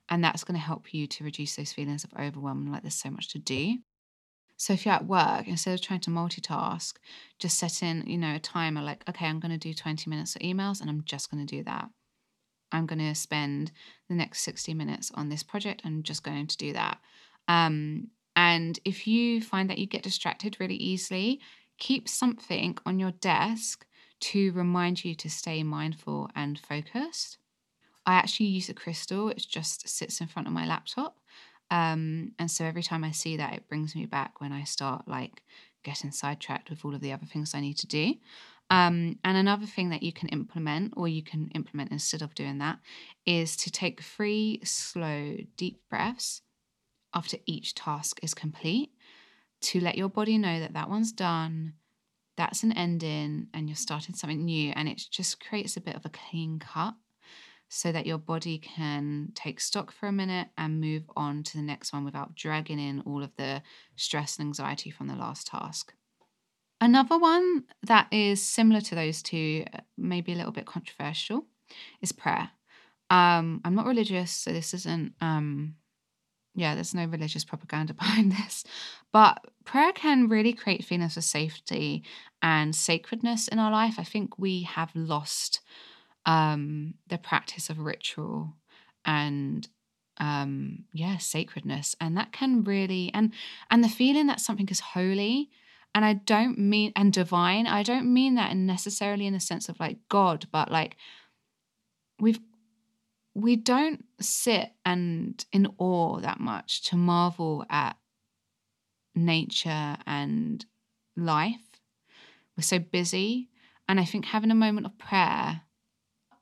And 0.10 0.24
that's 0.24 0.44
going 0.44 0.60
to 0.60 0.66
help 0.66 0.94
you 0.94 1.08
to 1.08 1.24
reduce 1.24 1.56
those 1.56 1.74
feelings 1.74 2.04
of 2.04 2.14
overwhelm, 2.20 2.72
like 2.72 2.84
there's 2.84 2.96
so 2.96 3.10
much 3.10 3.30
to 3.30 3.40
do. 3.40 3.80
So 4.58 4.74
if 4.74 4.86
you're 4.86 4.96
at 4.96 5.06
work, 5.06 5.48
instead 5.48 5.76
of 5.76 5.82
trying 5.82 6.00
to 6.02 6.10
multitask, 6.10 6.96
just 7.38 7.60
set 7.60 7.84
in, 7.84 8.04
you 8.08 8.18
know, 8.18 8.36
a 8.36 8.40
timer 8.40 8.82
like, 8.82 9.08
okay, 9.08 9.28
I'm 9.28 9.40
going 9.40 9.52
to 9.52 9.58
do 9.58 9.74
20 9.74 10.10
minutes 10.10 10.36
of 10.36 10.42
emails 10.42 10.82
and 10.82 10.90
I'm 10.90 11.04
just 11.06 11.30
going 11.30 11.46
to 11.46 11.56
do 11.56 11.64
that. 11.64 11.90
I'm 12.72 12.88
going 12.88 13.00
to 13.00 13.16
spend 13.16 13.72
the 14.10 14.16
next 14.16 14.42
60 14.42 14.74
minutes 14.74 15.12
on 15.14 15.30
this 15.30 15.44
project. 15.44 15.84
I'm 15.86 16.04
just 16.04 16.24
going 16.24 16.48
to 16.48 16.58
do 16.58 16.74
that. 16.74 16.98
Um, 17.48 18.08
and 18.36 18.80
if 18.84 19.08
you 19.08 19.42
find 19.42 19.70
that 19.70 19.78
you 19.78 19.86
get 19.86 20.04
distracted 20.04 20.58
really 20.60 20.76
easily, 20.76 21.40
keep 21.78 22.10
something 22.10 22.78
on 22.86 23.00
your 23.00 23.12
desk 23.12 23.86
to 24.20 24.52
remind 24.54 25.06
you 25.06 25.14
to 25.16 25.30
stay 25.30 25.64
mindful 25.64 26.30
and 26.36 26.60
focused. 26.60 27.38
I 28.06 28.14
actually 28.14 28.48
use 28.48 28.70
a 28.70 28.74
crystal, 28.74 29.30
it 29.30 29.46
just 29.48 29.88
sits 29.88 30.22
in 30.22 30.28
front 30.28 30.48
of 30.48 30.54
my 30.54 30.66
laptop. 30.66 31.20
Um, 31.70 32.32
and 32.40 32.50
so 32.50 32.66
every 32.66 32.84
time 32.84 33.04
I 33.04 33.12
see 33.12 33.38
that, 33.38 33.54
it 33.54 33.68
brings 33.68 33.96
me 33.96 34.06
back 34.06 34.40
when 34.40 34.54
I 34.54 34.64
start 34.64 35.08
like 35.08 35.44
getting 35.84 36.12
sidetracked 36.12 36.70
with 36.70 36.84
all 36.84 36.96
of 36.96 37.02
the 37.02 37.14
other 37.14 37.26
things 37.26 37.54
I 37.54 37.62
need 37.62 37.78
to 37.78 37.88
do. 37.88 38.16
Um, 38.70 39.18
and 39.24 39.38
another 39.38 39.66
thing 39.66 39.90
that 39.90 40.04
you 40.04 40.12
can 40.12 40.28
implement, 40.30 40.94
or 40.98 41.08
you 41.08 41.24
can 41.24 41.50
implement 41.56 41.92
instead 41.92 42.22
of 42.22 42.36
doing 42.36 42.58
that, 42.58 42.80
is 43.26 43.56
to 43.58 43.72
take 43.72 44.02
three 44.02 44.60
slow, 44.64 45.38
deep 45.56 45.82
breaths 45.90 46.42
after 47.14 47.38
each 47.46 47.76
task 47.76 48.20
is 48.22 48.34
complete 48.34 48.92
to 49.62 49.80
let 49.80 49.98
your 49.98 50.10
body 50.10 50.38
know 50.38 50.60
that 50.60 50.74
that 50.74 50.90
one's 50.90 51.12
done, 51.12 51.74
that's 52.36 52.64
an 52.64 52.74
ending, 52.74 53.48
and 53.54 53.68
you're 53.70 53.76
starting 53.76 54.14
something 54.14 54.44
new. 54.44 54.72
And 54.76 54.88
it 54.88 55.02
just 55.10 55.44
creates 55.44 55.78
a 55.78 55.82
bit 55.82 55.96
of 55.96 56.06
a 56.06 56.10
clean 56.10 56.60
cut 56.60 56.94
so 57.70 57.92
that 57.92 58.06
your 58.06 58.18
body 58.18 58.58
can 58.58 59.32
take 59.36 59.60
stock 59.60 59.92
for 59.92 60.08
a 60.08 60.12
minute 60.12 60.48
and 60.58 60.80
move 60.80 61.04
on 61.16 61.44
to 61.44 61.58
the 61.58 61.64
next 61.64 61.92
one 61.92 62.06
without 62.06 62.36
dragging 62.36 62.80
in 62.80 63.02
all 63.02 63.24
of 63.24 63.36
the 63.38 63.62
stress 63.96 64.38
and 64.38 64.48
anxiety 64.48 64.90
from 64.90 65.08
the 65.08 65.16
last 65.16 65.48
task. 65.48 65.94
Another 66.80 67.18
one 67.18 67.64
that 67.84 68.08
is 68.12 68.42
similar 68.42 68.82
to 68.82 68.96
those 68.96 69.22
two, 69.22 69.66
uh, 69.74 69.80
maybe 69.98 70.32
a 70.32 70.36
little 70.36 70.52
bit 70.52 70.66
controversial, 70.66 71.46
is 72.02 72.12
prayer. 72.12 72.52
Um, 73.10 73.62
I'm 73.66 73.76
not 73.76 73.88
religious, 73.88 74.32
so 74.32 74.52
this 74.52 74.74
isn't, 74.74 75.14
um, 75.20 75.76
yeah, 76.56 76.76
there's 76.76 76.94
no 76.94 77.06
religious 77.06 77.44
propaganda 77.44 77.94
behind 77.96 78.32
this. 78.32 78.64
But 79.12 79.44
prayer 79.66 79.92
can 79.92 80.30
really 80.30 80.54
create 80.54 80.86
feelings 80.86 81.18
of 81.18 81.24
safety 81.24 82.04
and 82.42 82.76
sacredness 82.76 83.48
in 83.48 83.60
our 83.60 83.72
life. 83.72 83.96
I 83.98 84.04
think 84.04 84.38
we 84.38 84.64
have 84.64 84.92
lost 84.94 85.62
um, 86.28 86.94
the 87.08 87.18
practice 87.18 87.70
of 87.72 87.80
ritual 87.80 88.54
and 89.04 89.68
um 90.20 90.84
yeah 90.94 91.18
sacredness. 91.18 91.96
And 92.00 92.18
that 92.18 92.32
can 92.32 92.64
really 92.64 93.12
and 93.14 93.34
and 93.72 93.84
the 93.84 93.90
feeling 93.90 94.28
that 94.28 94.40
something 94.42 94.68
is 94.70 94.80
holy 94.80 95.50
and 95.96 96.04
i 96.06 96.14
don't 96.14 96.58
mean 96.58 96.92
and 96.96 97.14
divine 97.14 97.66
i 97.66 97.82
don't 97.82 98.12
mean 98.12 98.36
that 98.36 98.56
necessarily 98.56 99.26
in 99.26 99.34
the 99.34 99.40
sense 99.40 99.70
of 99.70 99.80
like 99.80 99.98
god 100.10 100.48
but 100.52 100.72
like 100.72 100.96
we've 102.20 102.40
we 103.34 103.56
don't 103.56 104.04
sit 104.20 104.72
and 104.84 105.46
in 105.52 105.68
awe 105.78 106.20
that 106.20 106.40
much 106.40 106.82
to 106.82 106.96
marvel 106.96 107.64
at 107.70 107.96
nature 109.14 109.96
and 110.08 110.66
life. 111.16 111.62
We're 112.56 112.64
so 112.64 112.80
busy 112.80 113.50
and 113.88 114.00
i 114.00 114.06
think 114.06 114.26
having 114.26 114.50
a 114.50 114.56
moment 114.56 114.88
of 114.88 114.98
prayer 114.98 115.62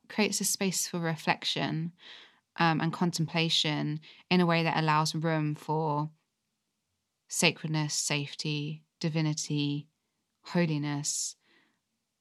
creates 0.08 0.40
a 0.40 0.44
space 0.44 0.88
for 0.88 0.98
reflection 0.98 1.92
um, 2.58 2.80
and 2.80 2.92
contemplation 2.92 4.00
in 4.30 4.40
a 4.40 4.46
way 4.46 4.62
that 4.62 4.78
allows 4.78 5.14
room 5.14 5.54
for 5.54 6.10
sacredness, 7.28 7.94
safety, 7.94 8.82
divinity, 9.00 9.88
holiness, 10.42 11.36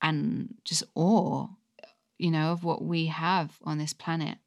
and 0.01 0.55
just 0.63 0.83
awe, 0.95 1.47
you 2.17 2.31
know, 2.31 2.51
of 2.51 2.63
what 2.63 2.83
we 2.83 3.07
have 3.07 3.57
on 3.63 3.77
this 3.77 3.93
planet. 3.93 4.37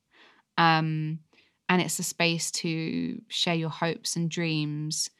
Um, 0.56 1.20
and 1.68 1.82
it's 1.82 1.98
a 1.98 2.02
space 2.02 2.50
to 2.50 3.20
share 3.28 3.54
your 3.54 3.70
hopes 3.70 4.16
and 4.16 4.30
dreams 4.30 5.10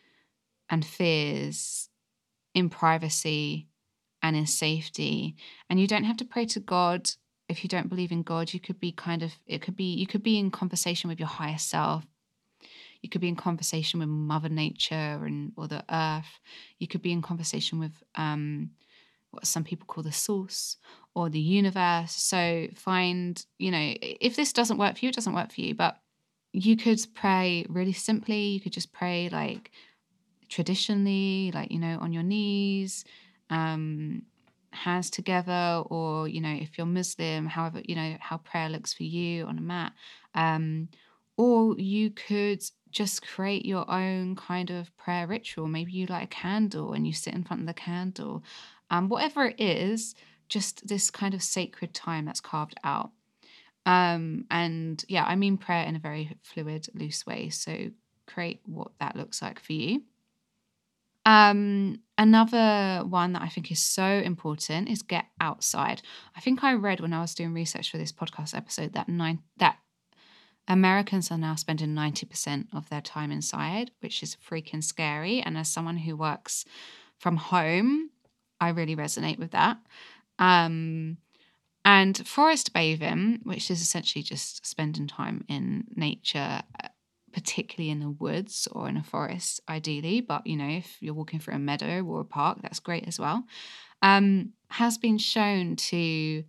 and 0.71 0.85
fears 0.85 1.89
in 2.55 2.69
privacy 2.69 3.69
and 4.23 4.37
in 4.37 4.47
safety. 4.47 5.37
And 5.71 5.81
you 5.81 5.87
don't 5.87 6.05
have 6.05 6.17
to 6.19 6.25
pray 6.25 6.47
to 6.47 6.61
God 6.61 7.11
if 7.49 7.65
you 7.65 7.69
don't 7.69 7.89
believe 7.89 8.13
in 8.13 8.23
God, 8.23 8.53
you 8.53 8.61
could 8.61 8.79
be 8.79 8.93
kind 8.93 9.23
of, 9.23 9.33
it 9.47 9.63
could 9.63 9.77
be, 9.77 9.95
you 9.95 10.07
could 10.07 10.23
be 10.23 10.39
in 10.39 10.51
conversation 10.51 11.09
with 11.09 11.19
your 11.19 11.29
higher 11.29 11.59
self. 11.59 12.05
You 13.01 13.09
could 13.09 13.21
be 13.21 13.29
in 13.29 13.37
conversation 13.37 14.01
with 14.01 14.09
Mother 14.09 14.49
Nature 14.49 14.95
and 15.25 15.53
or 15.57 15.69
the 15.69 15.85
earth. 15.89 16.41
You 16.79 16.89
could 16.89 17.01
be 17.01 17.13
in 17.13 17.23
conversation 17.23 17.79
with 17.79 17.93
um, 18.17 18.71
what 19.31 19.47
some 19.47 19.65
people 19.65 19.87
call 19.87 20.03
the 20.03 20.13
source 20.13 20.77
or 21.15 21.31
the 21.31 21.41
universe. 21.41 22.13
So 22.13 22.69
find, 22.75 23.45
you 23.59 23.71
know, 23.71 23.95
if 24.01 24.37
this 24.37 24.53
doesn't 24.53 24.79
work 24.79 24.99
for 24.99 25.05
you, 25.05 25.11
it 25.11 25.15
doesn't 25.15 25.35
work 25.35 25.53
for 25.53 25.61
you. 25.61 25.75
But 25.75 25.97
you 26.53 26.77
could 26.77 27.01
pray 27.15 27.65
really 27.69 27.93
simply. 27.93 28.47
You 28.49 28.61
could 28.61 28.73
just 28.73 28.93
pray 28.93 29.29
like 29.31 29.71
traditionally, 30.49 31.53
like, 31.55 31.71
you 31.71 31.79
know, 31.79 31.99
on 32.01 32.13
your 32.13 32.23
knees. 32.25 33.05
Um, 33.49 34.23
hands 34.71 35.11
together 35.11 35.83
or 35.87 36.29
you 36.29 36.41
know 36.41 36.53
if 36.53 36.77
you're 36.77 36.87
muslim 36.87 37.47
however 37.47 37.81
you 37.85 37.95
know 37.95 38.17
how 38.21 38.37
prayer 38.37 38.69
looks 38.69 38.93
for 38.93 39.03
you 39.03 39.45
on 39.47 39.59
a 39.59 39.61
mat 39.61 39.93
um, 40.35 40.89
or 41.37 41.79
you 41.79 42.11
could 42.11 42.63
just 42.91 43.27
create 43.27 43.65
your 43.65 43.89
own 43.91 44.35
kind 44.35 44.71
of 44.71 44.95
prayer 44.97 45.27
ritual. 45.27 45.69
Maybe 45.69 45.93
you 45.93 46.07
light 46.07 46.25
a 46.25 46.27
candle 46.27 46.93
and 46.93 47.07
you 47.07 47.13
sit 47.13 47.35
in 47.35 47.45
front 47.45 47.63
of 47.63 47.67
the 47.67 47.75
candle. 47.75 48.43
Um, 48.91 49.09
whatever 49.09 49.47
it 49.47 49.61
is 49.61 50.15
just 50.49 50.87
this 50.89 51.11
kind 51.11 51.35
of 51.35 51.43
sacred 51.43 51.95
time 51.95 52.25
that's 52.25 52.41
carved 52.41 52.79
out. 52.85 53.11
Um, 53.87 54.45
and 54.51 55.03
yeah 55.09 55.25
i 55.25 55.35
mean 55.35 55.57
prayer 55.57 55.85
in 55.85 55.97
a 55.97 56.01
very 56.01 56.37
fluid 56.43 56.89
loose 56.95 57.25
way. 57.25 57.49
So 57.51 57.91
create 58.27 58.61
what 58.67 58.91
that 59.01 59.17
looks 59.17 59.41
like 59.41 59.61
for 59.61 59.73
you 59.73 60.03
um, 61.29 62.01
another 62.17 63.05
one 63.07 63.35
that 63.35 63.43
I 63.43 63.49
think 63.49 63.71
is 63.71 63.83
so 63.83 64.07
important 64.07 64.89
is 64.89 65.03
get 65.03 65.27
outside. 65.39 66.01
I 66.35 66.41
think 66.41 66.65
I 66.65 66.73
read 66.73 67.01
when 67.01 67.13
I 67.13 67.21
was 67.21 67.35
doing 67.35 67.53
research 67.53 67.91
for 67.91 67.99
this 67.99 68.13
podcast 68.13 68.57
episode 68.57 68.95
that 68.95 69.11
nine 69.11 69.41
that 69.59 69.77
Americans 70.69 71.31
are 71.31 71.37
now 71.37 71.55
spending 71.55 71.91
90% 71.91 72.69
of 72.73 72.89
their 72.89 73.03
time 73.03 73.31
inside, 73.31 73.91
which 74.01 74.23
is 74.23 74.37
freaking 74.37 74.83
scary. 74.83 75.43
And 75.43 75.59
as 75.59 75.69
someone 75.69 75.99
who 75.99 76.17
works 76.17 76.65
from 77.19 77.37
home, 77.37 78.09
I 78.59 78.71
really 78.71 78.97
resonate 78.97 79.39
with 79.39 79.51
that. 79.51 79.79
Um, 80.39 81.19
and 81.85 82.27
forest 82.27 82.73
bathing, 82.73 83.41
which 83.43 83.71
is 83.71 83.83
essentially 83.83 84.23
just 84.23 84.67
spending 84.67 85.07
time 85.07 85.45
in 85.49 85.85
nature 85.95 86.63
particularly 87.33 87.91
in 87.91 88.01
the 88.01 88.11
woods 88.11 88.69
or 88.73 88.89
in 88.89 88.97
a 88.97 89.03
forest, 89.03 89.61
ideally. 89.69 90.21
But, 90.21 90.47
you 90.47 90.57
know, 90.57 90.69
if 90.69 90.97
you're 91.01 91.15
walking 91.15 91.41
through 91.41 91.55
a 91.55 91.59
meadow 91.59 92.03
or 92.03 92.21
a 92.21 92.25
park, 92.25 92.59
that's 92.63 92.81
great 92.81 93.07
as 93.07 93.19
well. 93.19 93.45
Um, 94.03 94.53
has 94.71 94.99
been 94.99 95.19
shown 95.19 95.77
to 95.77 96.45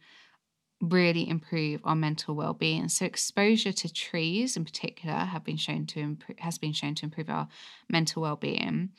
really 0.81 1.27
improve 1.27 1.81
our 1.83 1.95
mental 1.95 2.35
well-being. 2.35 2.87
So 2.87 3.05
exposure 3.05 3.73
to 3.73 3.93
trees 3.93 4.55
in 4.55 4.63
particular 4.63 5.15
have 5.15 5.43
been 5.43 5.57
shown 5.57 5.85
to 5.87 5.99
improve 5.99 6.39
has 6.39 6.57
been 6.57 6.73
shown 6.73 6.95
to 6.95 7.05
improve 7.05 7.29
our 7.29 7.47
mental 7.89 8.21
well-being. 8.21 8.89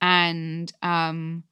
And 0.00 0.72
um, 0.82 1.44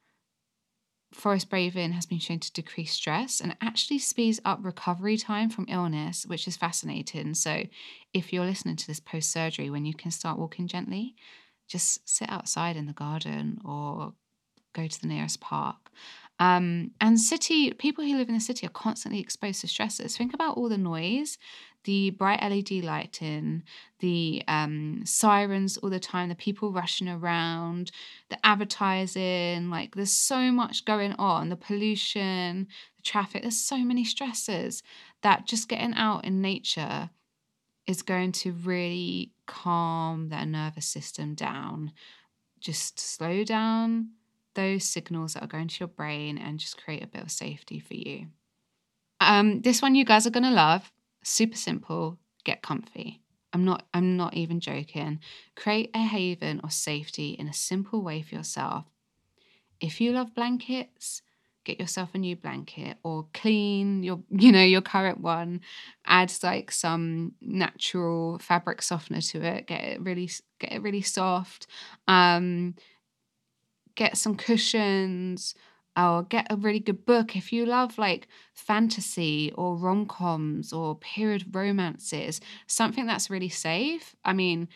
forest 1.13 1.51
bathing 1.51 1.93
has 1.93 2.07
been 2.07 2.19
shown 2.19 2.41
to 2.41 2.53
decrease 2.53 2.93
stress 2.93 3.41
and 3.41 3.57
actually 3.61 3.99
speeds 3.99 4.41
up 4.45 4.59
recovery 4.63 5.17
time 5.17 5.51
from 5.51 5.67
illness, 5.69 6.25
which 6.27 6.49
is 6.49 6.57
fascinating. 6.57 7.35
So, 7.35 7.65
if 8.13 8.33
you're 8.33 8.45
listening 8.45 8.77
to 8.77 8.87
this 8.87 9.01
post 9.01 9.31
surgery, 9.31 9.71
when 9.71 9.85
you 9.85 9.95
can 9.95 10.11
start 10.11 10.39
walking 10.39 10.67
gently, 10.67 11.15
just 11.69 12.09
sit 12.09 12.29
outside 12.31 12.77
in 12.77 12.87
the 12.87 12.93
garden 12.93 13.59
or 13.65 14.15
go 14.75 14.87
to 14.87 15.01
the 15.01 15.07
nearest 15.07 15.41
park. 15.41 15.91
Um, 16.39 16.93
and 17.01 17.21
city 17.21 17.73
people 17.73 18.05
who 18.05 18.17
live 18.17 18.29
in 18.29 18.35
the 18.35 18.41
city 18.41 18.67
are 18.67 18.71
constantly 18.71 19.21
exposed 19.21 19.61
to 19.61 19.69
stresses. 19.69 20.17
Think 20.17 20.35
about 20.35 20.57
all 20.57 20.69
the 20.69 20.79
noise, 20.79 21.39
the 21.85 22.11
bright 22.11 22.43
LED 22.43 22.85
lighting, 22.85 23.63
the 24.01 24.43
um, 24.49 25.03
sirens 25.05 25.77
all 25.79 25.91
the 25.91 26.01
time, 26.01 26.29
the 26.29 26.35
people 26.35 26.73
rushing 26.73 27.09
around, 27.09 27.91
the 28.31 28.39
advertising. 28.45 29.71
Like 29.71 29.95
there's 29.95 30.13
so 30.13 30.53
much 30.53 30.85
going 30.85 31.13
on. 31.15 31.49
The 31.49 31.57
pollution, 31.57 32.69
the 32.97 33.03
traffic. 33.03 33.43
There's 33.43 33.59
so 33.59 33.79
many 33.79 34.05
stresses 34.05 34.83
that 35.23 35.47
just 35.47 35.69
getting 35.69 35.95
out 35.95 36.25
in 36.25 36.41
nature 36.41 37.11
is 37.87 38.03
going 38.03 38.33
to 38.33 38.53
really 38.53 39.33
calm 39.47 40.29
that 40.29 40.47
nervous 40.47 40.87
system 40.87 41.35
down. 41.35 41.93
Just 42.61 43.01
slow 43.01 43.45
down 43.45 44.11
those 44.55 44.85
signals 44.85 45.35
that 45.35 45.43
are 45.43 45.49
going 45.49 45.69
to 45.69 45.81
your 45.81 45.89
brain 45.89 46.39
and 46.39 46.59
just 46.59 46.83
create 46.83 47.03
a 47.03 47.07
bit 47.07 47.23
of 47.23 47.31
safety 47.31 47.79
for 47.79 47.95
you. 47.95 48.27
Um, 49.21 49.63
this 49.63 49.81
one 49.81 49.95
you 49.95 50.05
guys 50.05 50.27
are 50.27 50.31
going 50.31 50.43
to 50.45 50.51
love. 50.51 50.91
Super 51.23 51.57
simple. 51.57 52.19
Get 52.45 52.63
comfy. 52.63 53.21
I'm 53.53 53.65
not 53.65 53.87
I'm 53.95 54.17
not 54.17 54.35
even 54.35 54.61
joking. 54.61 55.21
Create 55.57 55.91
a 55.95 55.99
haven 56.01 56.61
or 56.65 56.71
safety 56.71 57.31
in 57.33 57.49
a 57.49 57.53
simple 57.53 58.03
way 58.03 58.23
for 58.23 58.35
yourself. 58.35 58.87
If 59.81 60.01
you 60.01 60.13
love 60.13 60.35
blankets, 60.35 61.23
get 61.65 61.81
yourself 61.81 62.11
a 62.15 62.19
new 62.19 62.37
blanket 62.37 62.99
or 63.05 63.27
clean 63.35 64.03
your 64.03 64.21
you 64.31 64.53
know 64.53 64.63
your 64.63 64.83
current 64.83 65.21
one 65.21 65.61
add 66.07 66.33
like 66.43 66.73
some 66.73 67.33
natural 67.41 68.39
fabric 68.41 68.83
softener 68.83 69.21
to 69.21 69.43
it 69.43 69.67
get 69.69 69.85
it 69.85 70.01
really 70.03 70.31
get 70.59 70.73
it 70.73 70.83
really 70.83 71.03
soft 71.03 71.67
um 72.09 72.75
get 73.95 74.17
some 74.17 74.37
cushions 74.37 75.55
or 75.97 76.23
get 76.23 76.47
a 76.51 76.57
really 76.57 76.81
good 76.81 77.05
book. 77.05 77.37
If 77.37 77.53
you 77.53 77.67
love 77.67 77.99
like 77.99 78.29
fantasy 78.55 79.53
or 79.55 79.77
rom-coms 79.77 80.73
or 80.73 80.97
period 80.97 81.55
romances 81.55 82.41
something 82.67 83.07
that's 83.07 83.31
really 83.31 83.49
safe 83.49 84.15
i 84.25 84.33
mean 84.33 84.69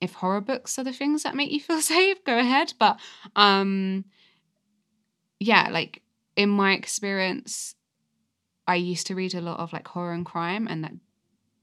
if 0.00 0.14
horror 0.14 0.40
books 0.40 0.78
are 0.78 0.84
the 0.84 0.92
things 0.92 1.22
that 1.22 1.34
make 1.34 1.50
you 1.50 1.60
feel 1.60 1.80
safe 1.94 2.22
go 2.24 2.38
ahead. 2.38 2.72
But 2.78 2.98
um 3.36 4.04
yeah 5.40 5.68
like 5.70 6.02
in 6.36 6.48
my 6.48 6.72
experience 6.72 7.74
i 8.66 8.74
used 8.76 9.06
to 9.08 9.14
read 9.14 9.34
a 9.34 9.40
lot 9.40 9.58
of 9.58 9.72
like 9.72 9.88
horror 9.88 10.12
and 10.12 10.24
crime 10.26 10.66
and 10.68 10.84
that 10.84 10.92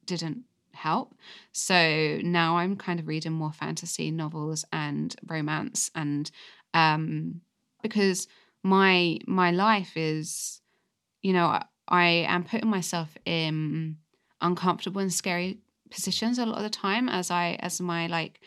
didn't 0.06 0.44
help. 0.74 1.14
So 1.52 2.20
now 2.24 2.58
i'm 2.58 2.76
kind 2.76 3.00
of 3.00 3.08
reading 3.08 3.34
more 3.34 3.52
fantasy 3.52 4.12
novels 4.12 4.66
and 4.72 5.16
romance 5.28 5.92
and 5.96 6.30
um, 6.74 7.42
because 7.82 8.28
my 8.64 9.20
my 9.28 9.52
life 9.52 9.96
is, 9.96 10.62
you 11.22 11.34
know, 11.34 11.48
I, 11.48 11.66
I 11.88 12.06
am 12.28 12.44
putting 12.44 12.70
myself 12.70 13.18
in 13.26 13.98
uncomfortable 14.42 15.02
and 15.02 15.14
scary 15.14 15.60
positions 15.92 16.38
a 16.40 16.46
lot 16.46 16.58
of 16.58 16.64
the 16.64 16.70
time 16.70 17.10
as 17.10 17.32
I 17.32 17.58
as 17.60 17.82
my 17.82 18.08
like 18.08 18.40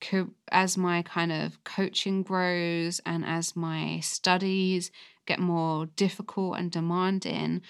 co- 0.00 0.34
as 0.50 0.76
my 0.76 1.02
kind 1.02 1.32
of 1.32 1.62
coaching 1.64 2.22
grows 2.22 3.00
and 3.06 3.24
as 3.24 3.56
my 3.56 4.00
studies 4.00 4.90
get 5.26 5.38
more 5.38 5.86
difficult 5.86 6.58
and 6.58 6.70
demanding 6.70 7.62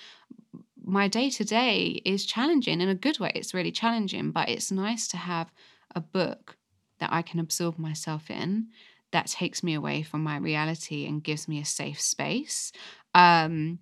my 0.85 1.07
day 1.09 1.31
to 1.31 1.45
day 1.45 2.03
is 2.05 2.27
challenging 2.27 2.81
in 2.81 2.89
a 2.89 2.95
good 2.95 3.21
way. 3.21 3.33
It's 3.35 3.55
really 3.55 3.73
challenging 3.73 4.33
but 4.33 4.49
it's 4.49 4.73
nice 4.73 5.07
to 5.09 5.17
have 5.17 5.53
a 5.95 6.01
book 6.01 6.57
that 6.99 7.13
I 7.13 7.23
can 7.23 7.41
absorb 7.41 7.79
myself 7.79 8.31
in 8.31 8.69
that 9.13 9.27
takes 9.27 9.63
me 9.63 9.75
away 9.75 10.03
from 10.03 10.23
my 10.23 10.37
reality 10.37 11.07
and 11.07 11.25
gives 11.25 11.49
me 11.49 11.61
a 11.61 11.65
safe 11.65 12.01
space 12.01 12.73
um 13.15 13.79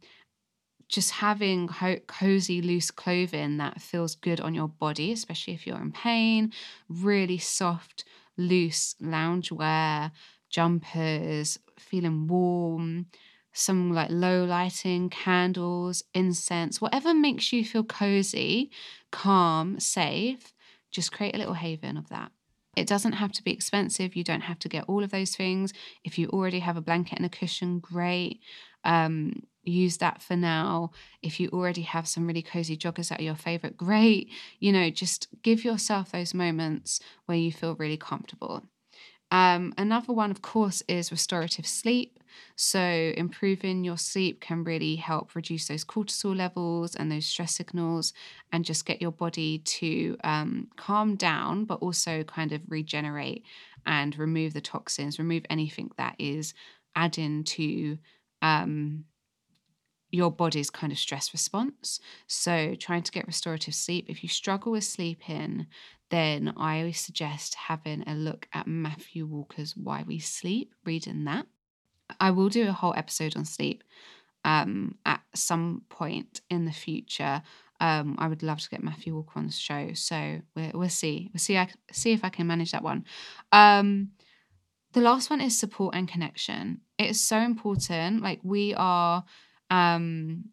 just 0.89 1.13
having 1.13 1.69
ho- 1.69 2.01
cozy, 2.09 2.61
loose 2.61 2.91
clothing 2.91 3.59
that 3.59 3.81
feels 3.81 4.17
good 4.17 4.41
on 4.41 4.55
your 4.55 4.69
body, 4.69 5.13
especially 5.13 5.55
if 5.55 5.67
you're 5.67 5.81
in 5.81 5.93
pain, 5.93 6.53
really 6.89 7.39
soft, 7.39 8.05
loose 8.37 8.95
loungewear, 9.01 10.11
jumpers, 10.49 11.59
feeling 11.79 12.27
warm, 12.27 13.07
some 13.53 13.93
like 13.93 14.11
low 14.11 14.45
lighting, 14.45 15.09
candles, 15.11 16.03
incense, 16.15 16.81
whatever 16.81 17.15
makes 17.15 17.53
you 17.53 17.65
feel 17.65 17.85
cozy, 17.85 18.71
calm, 19.13 19.79
safe, 19.79 20.53
just 20.91 21.13
create 21.13 21.35
a 21.35 21.39
little 21.39 21.55
haven 21.55 21.97
of 21.97 22.09
that. 22.09 22.33
It 22.77 22.87
doesn't 22.87 23.13
have 23.13 23.33
to 23.33 23.43
be 23.45 23.53
expensive. 23.53 24.15
You 24.17 24.25
don't 24.25 24.43
have 24.43 24.59
to 24.61 24.69
get 24.69 24.85
all 24.89 25.03
of 25.03 25.11
those 25.11 25.35
things. 25.35 25.73
If 26.05 26.19
you 26.19 26.29
already 26.29 26.61
have 26.61 26.77
a 26.77 26.81
blanket 26.81 27.19
and 27.19 27.27
a 27.27 27.29
cushion, 27.29 27.81
great. 27.81 28.41
Um, 28.85 29.43
use 29.65 29.99
that 29.99 30.23
for 30.23 30.37
now. 30.37 30.93
If 31.23 31.41
you 31.41 31.49
already 31.51 31.83
have 31.83 32.09
some 32.09 32.27
really 32.27 32.43
cozy 32.43 32.77
joggers 32.77 33.09
that 33.09 33.21
are 33.21 33.25
your 33.25 33.35
favorite, 33.35 33.77
great. 33.77 34.31
You 34.61 34.73
know, 34.73 34.89
just 34.91 35.29
give 35.43 35.65
yourself 35.65 36.13
those 36.13 36.33
moments 36.33 37.01
where 37.27 37.39
you 37.39 37.53
feel 37.53 37.75
really 37.75 37.97
comfortable. 37.99 38.63
Um, 39.33 39.75
another 39.79 40.13
one, 40.13 40.31
of 40.31 40.43
course, 40.43 40.83
is 40.89 41.13
restorative 41.13 41.67
sleep. 41.67 42.20
So, 42.57 42.81
improving 43.17 43.85
your 43.85 43.97
sleep 43.99 44.41
can 44.41 44.65
really 44.65 44.97
help 44.97 45.35
reduce 45.35 45.69
those 45.69 45.85
cortisol 45.85 46.37
levels 46.37 46.95
and 46.95 47.11
those 47.11 47.27
stress 47.27 47.55
signals 47.55 48.13
and 48.53 48.65
just 48.65 48.85
get 48.87 49.01
your 49.01 49.13
body 49.13 49.59
to 49.59 50.17
um, 50.25 50.69
calm 50.77 51.17
down, 51.17 51.65
but 51.65 51.81
also 51.81 52.23
kind 52.25 52.53
of 52.53 52.63
regenerate 52.69 53.45
and 53.87 54.19
remove 54.19 54.53
the 54.53 54.61
toxins, 54.61 55.19
remove 55.19 55.45
anything 55.51 55.91
that 55.97 56.15
is 56.19 56.55
adding 56.95 57.45
to 57.45 57.99
um, 58.43 59.05
your 60.11 60.31
body's 60.31 60.71
kind 60.71 60.93
of 60.93 60.99
stress 60.99 61.33
response. 61.33 62.01
So, 62.27 62.75
trying 62.75 63.03
to 63.03 63.13
get 63.13 63.27
restorative 63.27 63.75
sleep. 63.75 64.07
If 64.09 64.23
you 64.23 64.29
struggle 64.29 64.73
with 64.73 64.85
sleeping, 64.85 65.67
then 66.11 66.53
I 66.57 66.81
always 66.81 67.01
suggest 67.01 67.55
having 67.55 68.03
a 68.07 68.15
look 68.15 68.49
at 68.53 68.67
Matthew 68.67 69.27
Walker's 69.27 69.77
Why 69.77 70.03
We 70.07 70.19
Sleep, 70.19 70.75
reading 70.85 71.25
that. 71.25 71.47
I 72.19 72.31
will 72.31 72.49
do 72.49 72.69
a 72.69 72.73
whole 72.73 72.95
episode 72.97 73.37
on 73.37 73.45
sleep 73.45 73.85
um, 74.45 74.97
at 75.05 75.21
some 75.35 75.83
point 75.89 76.41
in 76.51 76.65
the 76.65 76.73
future. 76.73 77.43
Um, 77.81 78.17
I 78.19 78.29
would 78.29 78.43
love 78.43 78.61
to 78.61 78.69
get 78.69 78.83
Matthew 78.83 79.15
Walker 79.15 79.39
on 79.39 79.47
the 79.47 79.53
show, 79.53 79.93
so 79.95 80.41
we'll, 80.55 80.71
we'll 80.75 80.89
see. 80.89 81.31
We'll 81.33 81.41
see. 81.41 81.57
I 81.57 81.69
see 81.93 82.13
if 82.13 82.25
I 82.25 82.29
can 82.29 82.47
manage 82.47 82.73
that 82.73 82.83
one. 82.83 83.05
Um, 83.53 84.11
the 84.93 85.01
last 85.01 85.31
one 85.31 85.41
is 85.41 85.59
support 85.59 85.95
and 85.95 86.09
connection. 86.09 86.81
It 86.99 87.11
is 87.11 87.21
so 87.21 87.39
important. 87.39 88.23
Like 88.23 88.41
we 88.43 88.75
are 88.75 89.25
um, 89.71 90.47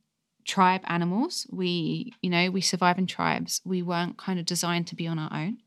tribe 0.45 0.81
animals. 0.85 1.47
We, 1.51 2.13
you 2.21 2.29
know, 2.29 2.49
we 2.51 2.61
survive 2.61 2.97
in 2.97 3.07
tribes. 3.07 3.61
We 3.65 3.81
weren't 3.81 4.17
kind 4.17 4.39
of 4.39 4.45
designed 4.45 4.87
to 4.87 4.95
be 4.95 5.07
on 5.07 5.19
our 5.19 5.33
own. 5.33 5.57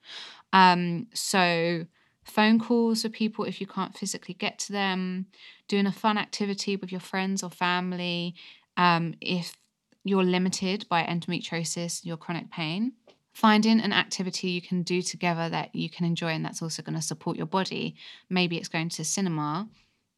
Um, 0.52 1.08
so 1.12 1.84
phone 2.24 2.58
calls 2.58 3.02
with 3.04 3.12
people 3.12 3.44
if 3.44 3.60
you 3.60 3.66
can't 3.66 3.96
physically 3.96 4.34
get 4.34 4.58
to 4.60 4.72
them, 4.72 5.26
doing 5.68 5.86
a 5.86 5.92
fun 5.92 6.18
activity 6.18 6.76
with 6.76 6.92
your 6.92 7.00
friends 7.00 7.42
or 7.42 7.50
family. 7.50 8.34
Um, 8.76 9.14
if 9.20 9.56
you're 10.04 10.24
limited 10.24 10.86
by 10.88 11.04
endometriosis, 11.04 12.04
your 12.04 12.16
chronic 12.16 12.50
pain, 12.50 12.92
finding 13.32 13.80
an 13.80 13.92
activity 13.92 14.48
you 14.48 14.62
can 14.62 14.82
do 14.82 15.02
together 15.02 15.48
that 15.48 15.74
you 15.74 15.88
can 15.88 16.04
enjoy 16.04 16.28
and 16.28 16.44
that's 16.44 16.62
also 16.62 16.82
going 16.82 16.94
to 16.94 17.02
support 17.02 17.36
your 17.36 17.46
body. 17.46 17.96
Maybe 18.28 18.56
it's 18.56 18.68
going 18.68 18.88
to 18.90 19.04
cinema. 19.04 19.68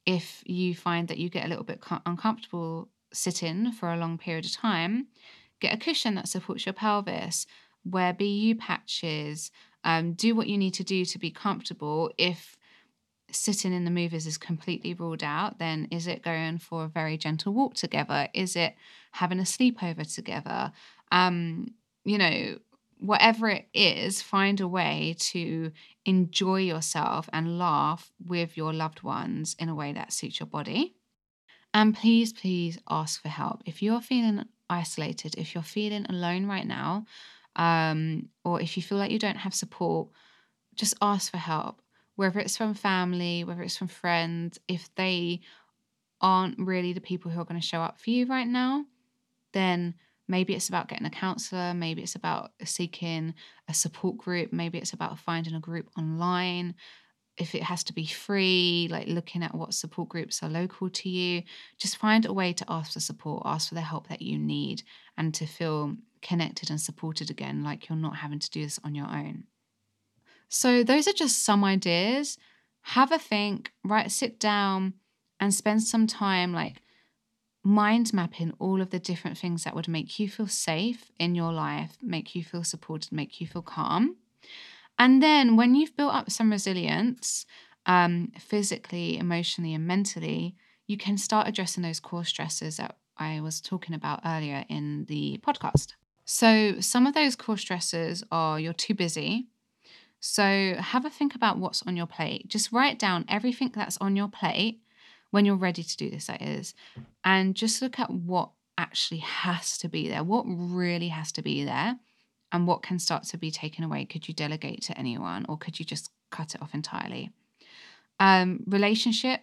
If 0.07 0.43
you 0.45 0.75
find 0.75 1.09
that 1.09 1.19
you 1.19 1.29
get 1.29 1.45
a 1.45 1.49
little 1.49 1.65
bit 1.65 1.81
uncomfortable 2.07 2.89
sitting 3.13 3.73
for 3.73 3.93
a 3.93 3.97
long 3.97 4.19
period 4.19 4.45
of 4.45 4.53
time, 4.53 5.09
get 5.61 5.75
a 5.75 5.77
cushion 5.77 6.15
that 6.15 6.29
supports 6.29 6.67
your 6.67 6.73
pelvis, 6.73 7.47
wear 7.85 8.13
BU 8.13 8.57
patches, 8.57 9.51
um, 9.85 10.13
do 10.13 10.35
what 10.35 10.47
you 10.47 10.59
need 10.59 10.75
to 10.75 10.85
do 10.85 11.05
to 11.05 11.19
be 11.19 11.31
comfortable. 11.31 12.11
If 12.19 12.57
sitting 13.31 13.73
in 13.73 13.85
the 13.85 13.91
movies 13.91 14.27
is 14.27 14.39
completely 14.39 14.95
ruled 14.95 15.25
out, 15.25 15.59
then 15.59 15.89
is 15.91 16.07
it 16.07 16.23
going 16.23 16.59
for 16.59 16.85
a 16.85 16.89
very 16.89 17.17
gentle 17.17 17.53
walk 17.53 17.75
together? 17.75 18.29
Is 18.35 18.57
it 18.57 18.75
having 19.13 19.39
a 19.39 19.45
sleepover 19.45 20.13
together? 20.13 20.73
Um, 21.11 21.75
you 22.05 22.19
know, 22.19 22.59
whatever 22.99 23.49
it 23.49 23.67
is, 23.75 24.23
find 24.23 24.61
a 24.61 24.69
way 24.69 25.17
to 25.19 25.73
enjoy 26.05 26.61
yourself 26.61 27.29
and 27.33 27.59
laugh 27.59 28.13
with 28.25 28.57
your 28.57 28.73
loved 28.73 29.03
ones 29.03 29.57
in 29.59 29.69
a 29.69 29.75
way 29.75 29.93
that 29.93 30.13
suits 30.13 30.39
your 30.41 30.47
body. 30.47 30.95
And 31.75 31.95
please, 31.95 32.33
please 32.33 32.79
ask 32.89 33.21
for 33.23 33.29
help. 33.29 33.63
If 33.65 33.83
you're 33.83 34.01
feeling 34.01 34.45
isolated, 34.69 35.35
if 35.37 35.55
you're 35.55 35.63
feeling 35.63 36.07
alone 36.09 36.47
right 36.47 36.67
now, 36.67 37.07
um, 37.57 38.29
or 38.45 38.61
if 38.61 38.77
you 38.77 38.83
feel 38.83 38.99
like 38.99 39.11
you 39.11 39.19
don't 39.19 39.37
have 39.37 39.55
support, 39.55 40.09
just 40.75 40.95
ask 41.01 41.31
for 41.31 41.39
help. 41.39 41.81
Whether 42.17 42.41
it's 42.41 42.57
from 42.57 42.75
family, 42.75 43.45
whether 43.45 43.63
it's 43.63 43.77
from 43.77 43.89
friends, 43.89 44.59
if 44.69 44.89
they 44.97 45.41
aren't 46.21 46.59
really 46.59 46.93
the 46.93 47.01
people 47.01 47.31
who 47.31 47.41
are 47.41 47.45
going 47.45 47.61
to 47.61 47.67
show 47.67 47.81
up 47.81 47.99
for 47.99 48.11
you 48.11 48.27
right 48.27 48.47
now, 48.47 48.85
then 49.53 49.95
maybe 50.29 50.55
it's 50.55 50.69
about 50.69 50.89
getting 50.89 51.07
a 51.07 51.11
counselor, 51.11 51.75
maybe 51.75 52.03
it's 52.03 52.15
about 52.15 52.53
seeking 52.65 53.35
a 53.69 53.75
support 53.75 54.19
group, 54.19 54.53
maybe 54.53 54.79
it's 54.79 54.93
about 54.93 55.19
finding 55.19 55.55
a 55.55 55.61
group 55.61 55.89
online 55.99 56.75
if 57.37 57.55
it 57.55 57.63
has 57.63 57.83
to 57.85 57.93
be 57.93 58.07
free, 58.07 58.89
like 58.91 59.09
looking 59.09 59.43
at 59.43 59.55
what 59.55 59.75
support 59.75 60.09
groups 60.09 60.43
are 60.43 60.51
local 60.51 60.91
to 60.91 61.09
you, 61.09 61.43
just 61.79 61.97
find 61.97 62.27
a 62.27 62.33
way 62.33 62.53
to 62.53 62.65
ask 62.69 62.93
for 62.93 63.01
support, 63.01 63.43
ask 63.47 63.69
for 63.69 63.75
the 63.75 63.81
help 63.81 64.09
that 64.09 64.23
you 64.23 64.39
need, 64.39 64.83
and 65.17 65.33
to 65.35 65.47
feel 65.47 65.97
connected 66.23 66.71
and 66.71 66.81
supported 66.81 67.31
again, 67.31 67.63
like 67.63 67.89
you're 67.89 67.99
not 67.99 68.17
having 68.17 68.39
to 68.39 68.51
do 68.51 68.63
this 68.63 68.81
on 68.85 68.95
your 68.95 69.07
own. 69.07 69.45
So, 70.49 70.83
those 70.83 71.09
are 71.09 71.13
just 71.13 71.43
some 71.43 71.65
ideas. 71.65 72.39
Have 72.83 73.13
a 73.13 73.19
think, 73.19 73.73
right? 73.85 74.11
Sit 74.11 74.39
down 74.39 74.95
and 75.41 75.55
spend 75.55 75.83
some 75.83 76.07
time 76.07 76.53
like 76.53 76.83
mind 77.65 78.13
mapping 78.13 78.53
all 78.59 78.81
of 78.81 78.91
the 78.91 78.99
different 78.99 79.39
things 79.39 79.65
that 79.65 79.75
would 79.75 79.89
make 79.89 80.19
you 80.19 80.29
feel 80.29 80.49
safe 80.49 81.11
in 81.19 81.35
your 81.35 81.53
life, 81.53 81.97
make 82.03 82.35
you 82.35 82.43
feel 82.43 82.65
supported, 82.65 83.13
make 83.13 83.41
you 83.41 83.47
feel 83.47 83.63
calm. 83.63 84.17
And 84.99 85.23
then 85.23 85.57
when 85.57 85.75
you've 85.75 85.97
built 85.97 86.15
up 86.15 86.31
some 86.31 86.51
resilience, 86.51 87.47
um, 87.87 88.33
physically, 88.39 89.17
emotionally, 89.19 89.75
and 89.75 89.87
mentally, 89.87 90.57
you 90.87 90.97
can 90.97 91.17
start 91.17 91.49
addressing 91.49 91.83
those 91.83 92.01
core 92.01 92.25
stresses 92.25 92.77
that 92.77 92.97
I 93.17 93.41
was 93.41 93.61
talking 93.61 93.95
about 93.95 94.21
earlier 94.25 94.65
in 94.69 95.07
the 95.07 95.41
podcast. 95.43 95.95
So, 96.33 96.81
some 96.81 97.07
of 97.07 97.13
those 97.13 97.37
core 97.37 97.59
stresses 97.59 98.25
are 98.33 98.59
you're 98.59 98.73
too 98.73 98.95
busy. 98.95 99.49
So, 100.19 100.77
have 100.79 101.05
a 101.05 101.11
think 101.11 101.35
about 101.35 101.59
what's 101.59 101.83
on 101.83 101.95
your 101.95 102.07
plate. 102.07 102.49
Just 102.49 102.73
write 102.73 102.99
down 102.99 103.27
everything 103.29 103.71
that's 103.75 103.99
on 103.99 104.17
your 104.17 104.29
plate 104.29 104.81
when 105.31 105.45
you're 105.45 105.57
ready 105.57 105.83
to 105.83 105.97
do 105.99 106.09
this, 106.09 106.29
that 106.29 106.41
is, 106.41 106.75
and 107.23 107.55
just 107.55 107.83
look 107.83 107.99
at 107.99 108.11
what 108.11 108.49
actually 108.79 109.21
has 109.21 109.77
to 109.77 109.89
be 109.91 110.09
there, 110.09 110.25
what 110.25 110.45
really 110.47 111.09
has 111.09 111.33
to 111.33 111.43
be 111.43 111.67
there, 111.67 111.99
and 112.51 112.67
what 112.67 112.83
can 112.83 112.99
start 112.99 113.25
to 113.25 113.37
be 113.37 113.51
taken 113.51 113.85
away? 113.85 114.07
Could 114.07 114.27
you 114.27 114.33
delegate 114.33 114.81
to 114.85 114.97
anyone 114.97 115.45
or 115.51 115.59
could 115.59 115.79
you 115.79 115.85
just 115.85 116.11
cut 116.31 116.55
it 116.55 116.63
off 116.63 116.73
entirely? 116.73 117.31
Um, 118.19 118.65
relationship, 118.67 119.43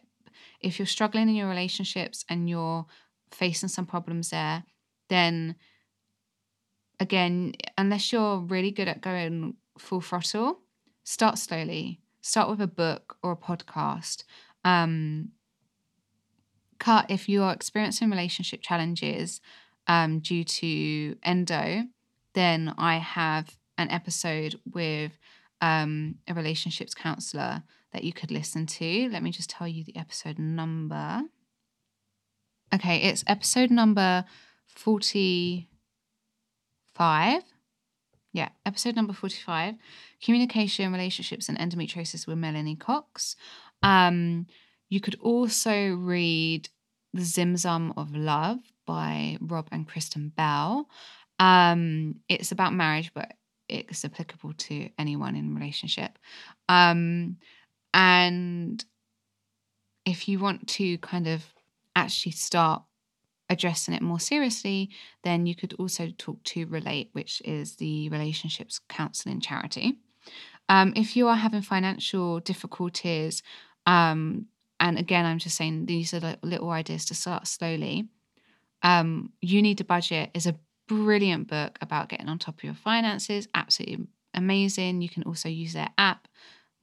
if 0.59 0.79
you're 0.79 0.87
struggling 0.87 1.29
in 1.29 1.35
your 1.35 1.49
relationships 1.49 2.25
and 2.27 2.49
you're 2.49 2.87
facing 3.29 3.69
some 3.69 3.85
problems 3.85 4.31
there, 4.31 4.63
then 5.09 5.55
again, 6.99 7.53
unless 7.77 8.11
you're 8.11 8.37
really 8.37 8.71
good 8.71 8.87
at 8.87 9.01
going 9.01 9.55
full 9.77 10.01
throttle, 10.01 10.59
start 11.03 11.37
slowly. 11.37 12.01
Start 12.21 12.49
with 12.49 12.61
a 12.61 12.67
book 12.67 13.17
or 13.23 13.31
a 13.31 13.37
podcast. 13.37 14.23
Um, 14.65 15.29
cut 16.79 17.09
if 17.09 17.29
you 17.29 17.43
are 17.43 17.53
experiencing 17.53 18.09
relationship 18.09 18.61
challenges 18.61 19.41
um, 19.87 20.19
due 20.19 20.43
to 20.43 21.15
endo 21.23 21.83
then 22.33 22.73
I 22.77 22.97
have 22.97 23.57
an 23.77 23.89
episode 23.89 24.59
with 24.71 25.17
um, 25.61 26.15
a 26.27 26.33
relationships 26.33 26.93
counselor 26.93 27.63
that 27.91 28.03
you 28.03 28.13
could 28.13 28.31
listen 28.31 28.65
to. 28.65 29.09
Let 29.11 29.23
me 29.23 29.31
just 29.31 29.49
tell 29.49 29.67
you 29.67 29.83
the 29.83 29.97
episode 29.97 30.37
number. 30.37 31.23
Okay, 32.73 32.97
it's 32.97 33.23
episode 33.27 33.71
number 33.71 34.25
45. 36.99 37.43
yeah, 38.33 38.49
episode 38.65 38.97
number 38.97 39.13
45 39.13 39.75
Communication, 40.21 40.91
Relationships, 40.91 41.47
and 41.47 41.57
Endometriosis 41.57 42.27
with 42.27 42.37
Melanie 42.37 42.75
Cox. 42.75 43.37
Um, 43.81 44.47
you 44.89 44.99
could 44.99 45.15
also 45.21 45.95
read 45.95 46.67
The 47.13 47.21
Zimzum 47.21 47.93
of 47.95 48.13
Love 48.13 48.59
by 48.85 49.37
Rob 49.39 49.69
and 49.71 49.87
Kristen 49.87 50.33
Bell. 50.35 50.89
Um, 51.39 52.15
it's 52.27 52.51
about 52.51 52.73
marriage, 52.73 53.11
but 53.13 53.31
it's 53.69 54.03
applicable 54.03 54.51
to 54.57 54.89
anyone 54.99 55.37
in 55.37 55.51
a 55.51 55.55
relationship. 55.55 56.19
Um, 56.67 57.37
and 57.93 58.83
if 60.05 60.27
you 60.27 60.39
want 60.39 60.67
to 60.67 60.97
kind 60.97 61.27
of 61.27 61.45
actually 61.95 62.33
start 62.33 62.83
addressing 63.49 63.93
it 63.93 64.01
more 64.01 64.19
seriously, 64.19 64.89
then 65.23 65.45
you 65.45 65.55
could 65.55 65.73
also 65.79 66.09
talk 66.17 66.43
to 66.43 66.65
Relate, 66.65 67.09
which 67.13 67.41
is 67.45 67.75
the 67.77 68.09
relationships 68.09 68.79
counseling 68.89 69.41
charity. 69.41 69.97
Um, 70.67 70.93
if 70.95 71.15
you 71.15 71.27
are 71.27 71.35
having 71.35 71.63
financial 71.63 72.39
difficulties, 72.39 73.41
um, 73.85 74.45
and 74.79 74.99
again, 74.99 75.25
I'm 75.25 75.39
just 75.39 75.57
saying 75.57 75.87
these 75.87 76.13
are 76.13 76.19
like 76.19 76.39
little 76.43 76.69
ideas 76.69 77.05
to 77.05 77.15
start 77.15 77.47
slowly. 77.47 78.07
Um, 78.83 79.33
you 79.41 79.61
Need 79.61 79.81
a 79.81 79.83
Budget 79.83 80.29
is 80.33 80.45
a 80.45 80.55
brilliant 80.87 81.47
book 81.47 81.77
about 81.81 82.09
getting 82.09 82.29
on 82.29 82.39
top 82.39 82.59
of 82.59 82.63
your 82.63 82.75
finances. 82.75 83.47
Absolutely 83.53 84.07
amazing. 84.33 85.01
You 85.01 85.09
can 85.09 85.23
also 85.23 85.49
use 85.49 85.73
their 85.73 85.89
app, 85.97 86.27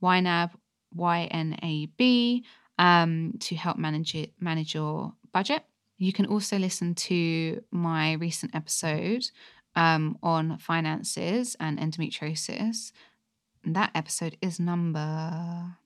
YNAB, 0.02 0.50
Y 0.94 1.24
N 1.30 1.56
A 1.62 1.86
B, 1.86 2.44
um, 2.78 3.34
to 3.40 3.54
help 3.54 3.78
manage 3.78 4.14
it, 4.14 4.32
manage 4.40 4.74
your 4.74 5.14
budget. 5.32 5.64
You 5.98 6.12
can 6.12 6.26
also 6.26 6.58
listen 6.58 6.94
to 6.94 7.62
my 7.70 8.12
recent 8.12 8.54
episode 8.54 9.30
um, 9.74 10.18
on 10.22 10.58
finances 10.58 11.56
and 11.58 11.78
endometriosis. 11.78 12.92
That 13.64 13.90
episode 13.94 14.36
is 14.42 14.60
number 14.60 15.76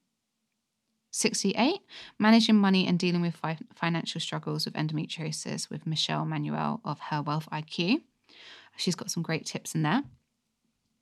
68 1.12 1.80
Managing 2.18 2.56
Money 2.56 2.86
and 2.86 2.98
Dealing 2.98 3.22
with 3.22 3.36
fi- 3.36 3.58
Financial 3.74 4.20
Struggles 4.20 4.64
with 4.64 4.74
Endometriosis 4.74 5.70
with 5.70 5.86
Michelle 5.86 6.24
Manuel 6.24 6.80
of 6.84 6.98
Her 7.00 7.22
Wealth 7.22 7.48
IQ. 7.52 8.02
She's 8.76 8.94
got 8.94 9.10
some 9.10 9.22
great 9.22 9.46
tips 9.46 9.74
in 9.74 9.82
there. 9.82 10.02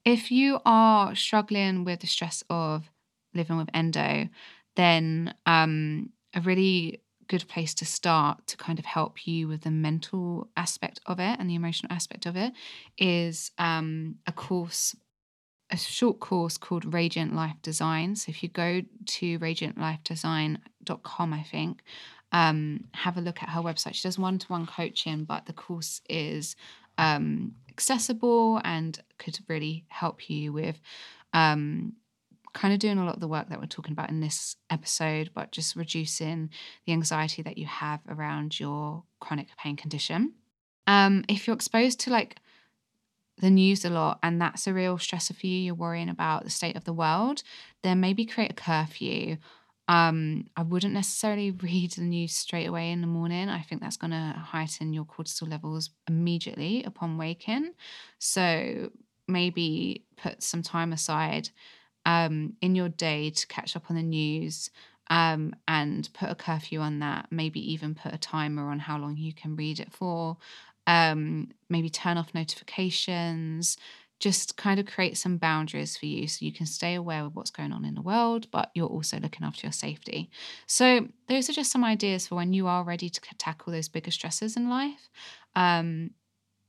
If 0.05 0.31
you 0.31 0.61
are 0.65 1.15
struggling 1.15 1.85
with 1.85 2.01
the 2.01 2.07
stress 2.07 2.43
of 2.49 2.91
living 3.35 3.59
with 3.59 3.69
endo, 3.75 4.29
then 4.77 5.35
um, 5.45 6.11
a 6.35 6.41
really 6.41 7.03
good 7.29 7.47
place 7.49 7.75
to 7.75 7.85
start 7.85 8.47
to 8.47 8.57
kind 8.57 8.79
of 8.79 8.85
help 8.85 9.27
you 9.27 9.47
with 9.49 9.63
the 9.63 9.71
mental 9.71 10.49
aspect 10.57 10.99
of 11.07 11.21
it 11.21 11.39
and 11.39 11.49
the 11.49 11.55
emotional 11.55 11.93
aspect 11.93 12.27
of 12.27 12.37
it 12.37 12.53
is 12.97 13.53
um, 13.59 14.17
a 14.27 14.33
course 14.33 14.97
a 15.71 15.77
short 15.77 16.19
course 16.19 16.57
called 16.57 16.95
Radiant 16.95 17.35
Life 17.35 17.57
Design. 17.61 18.17
So 18.17 18.31
if 18.31 18.43
you 18.43 18.49
go 18.49 18.81
to 19.05 19.39
radiantlifedesign.com, 19.39 21.35
I 21.35 21.43
think, 21.43 21.83
um, 22.33 22.85
have 22.95 23.19
a 23.19 23.21
look 23.21 23.43
at 23.43 23.51
her 23.51 23.61
website. 23.61 23.95
She 23.95 24.09
does 24.09 24.19
one 24.19 24.39
to 24.39 24.47
one 24.47 24.67
coaching, 24.67 25.25
but 25.25 25.45
the 25.45 25.53
course 25.53 26.01
is 26.09 26.57
um, 26.97 27.53
accessible 27.69 28.63
and 28.65 28.99
could 29.19 29.39
really 29.47 29.85
help 29.89 30.31
you 30.31 30.53
with 30.53 30.81
um, 31.33 31.93
kind 32.59 32.75
of 32.75 32.81
doing 32.81 32.99
a 32.99 33.05
lot 33.05 33.15
of 33.15 33.21
the 33.21 33.29
work 33.29 33.49
that 33.49 33.61
we're 33.61 33.67
talking 33.67 33.93
about 33.93 34.11
in 34.11 34.19
this 34.19 34.57
episode, 34.69 35.31
but 35.33 35.53
just 35.53 35.77
reducing 35.77 36.51
the 36.87 36.93
anxiety 36.93 37.41
that 37.41 37.57
you 37.57 37.67
have 37.67 38.01
around 38.09 38.59
your 38.59 39.05
chronic 39.21 39.47
pain 39.57 39.77
condition. 39.77 40.33
Um, 40.89 41.25
if 41.29 41.47
you're 41.47 41.55
exposed 41.55 42.01
to 42.01 42.11
like 42.11 42.37
the 43.41 43.49
news 43.49 43.85
a 43.85 43.91
lot 43.91 44.19
and 44.25 44.41
that's 44.41 44.67
a 44.67 44.75
real 44.75 44.99
stressor 44.99 45.37
for 45.37 45.47
you, 45.47 45.57
you're 45.57 45.75
worrying 45.77 46.09
about 46.09 46.43
the 46.43 46.51
state 46.51 46.75
of 46.75 46.83
the 46.83 46.93
world, 46.93 47.45
then 47.85 48.01
maybe 48.01 48.27
create 48.27 48.51
a 48.51 48.55
curfew. 48.55 49.37
Um, 49.87 50.47
I 50.57 50.65
wouldn't 50.65 50.95
necessarily 50.95 51.51
read 51.63 51.93
the 51.93 52.03
news 52.03 52.35
straight 52.35 52.67
away 52.67 52.91
in 52.91 53.03
the 53.03 53.07
morning. 53.07 53.49
I 53.49 53.63
think 53.63 53.83
that's 53.83 53.97
going 53.97 54.11
to 54.11 54.35
heighten 54.37 54.93
your 54.93 55.05
cortisol 55.05 55.49
levels 55.49 55.91
immediately 56.09 56.83
upon 56.83 57.19
waking. 57.19 57.75
So 58.19 58.91
maybe 59.29 60.07
put 60.17 60.43
some 60.43 60.63
time 60.63 60.93
aside 60.93 61.51
um, 62.09 62.55
in 62.63 62.75
your 62.75 62.89
day 62.89 63.29
to 63.29 63.47
catch 63.49 63.77
up 63.77 63.91
on 63.91 63.97
the 63.97 64.03
news 64.03 64.71
um, 65.11 65.55
and 65.69 66.09
put 66.15 66.31
a 66.31 66.35
curfew 66.35 66.81
on 66.81 67.01
that. 67.01 67.27
Maybe 67.31 67.61
even 67.73 67.95
put 67.95 68.15
a 68.15 68.19
timer 68.19 68.71
on 68.71 68.79
how 68.79 68.97
long 68.99 69.19
you 69.19 69.35
can 69.35 69.57
read 69.57 69.79
it 69.79 69.93
for. 69.93 70.39
Um, 70.87 71.51
maybe 71.69 71.91
turn 71.91 72.17
off 72.17 72.33
notifications. 72.35 73.77
Just 74.21 74.57
kind 74.57 74.81
of 74.81 74.87
create 74.87 75.19
some 75.19 75.37
boundaries 75.37 75.99
for 75.99 76.07
you 76.07 76.27
so 76.29 76.47
you 76.47 76.53
can 76.53 76.65
stay 76.65 76.95
aware 76.95 77.25
of 77.25 77.37
what's 77.37 77.51
going 77.51 77.73
on 77.73 77.85
in 77.85 77.95
the 77.95 78.03
world, 78.03 78.51
but 78.51 78.71
you're 78.75 78.89
also 78.89 79.21
looking 79.21 79.47
after 79.47 79.67
your 79.67 79.73
safety. 79.73 80.31
So, 80.67 81.09
those 81.29 81.49
are 81.51 81.53
just 81.53 81.71
some 81.71 81.85
ideas 81.85 82.27
for 82.27 82.35
when 82.35 82.55
you 82.55 82.67
are 82.67 82.83
ready 82.83 83.11
to 83.11 83.21
tackle 83.37 83.73
those 83.73 83.89
bigger 83.89 84.11
stresses 84.11 84.57
in 84.57 84.71
life. 84.71 85.11
Um, 85.55 86.13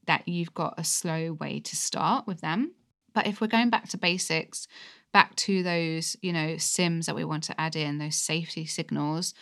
that 0.05 0.27
you've 0.27 0.53
got 0.53 0.75
a 0.77 0.83
slow 0.83 1.33
way 1.33 1.59
to 1.61 1.75
start 1.75 2.27
with 2.27 2.41
them. 2.41 2.73
But 3.13 3.27
if 3.27 3.41
we're 3.41 3.47
going 3.47 3.69
back 3.69 3.89
to 3.89 3.97
basics, 3.97 4.67
back 5.11 5.35
to 5.35 5.63
those, 5.63 6.15
you 6.21 6.33
know, 6.33 6.57
sims 6.57 7.05
that 7.05 7.15
we 7.15 7.23
want 7.23 7.43
to 7.45 7.59
add 7.59 7.75
in, 7.75 7.97
those 7.97 8.15
safety 8.15 8.65
signals, 8.65 9.33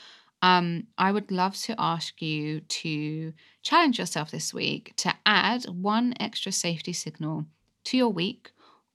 um, 0.42 0.88
I 0.98 1.12
would 1.12 1.32
love 1.32 1.56
to 1.64 1.76
ask 1.78 2.22
you 2.22 2.62
to 2.62 3.34
challenge 3.64 3.98
yourself 3.98 4.32
this 4.32 4.54
week 4.54 4.94
to 4.98 5.14
add 5.26 5.66
one 5.66 6.14
extra 6.20 6.52
safety 6.52 6.94
signal 6.94 7.46
to 7.86 7.98
your 7.98 8.10
week 8.10 8.52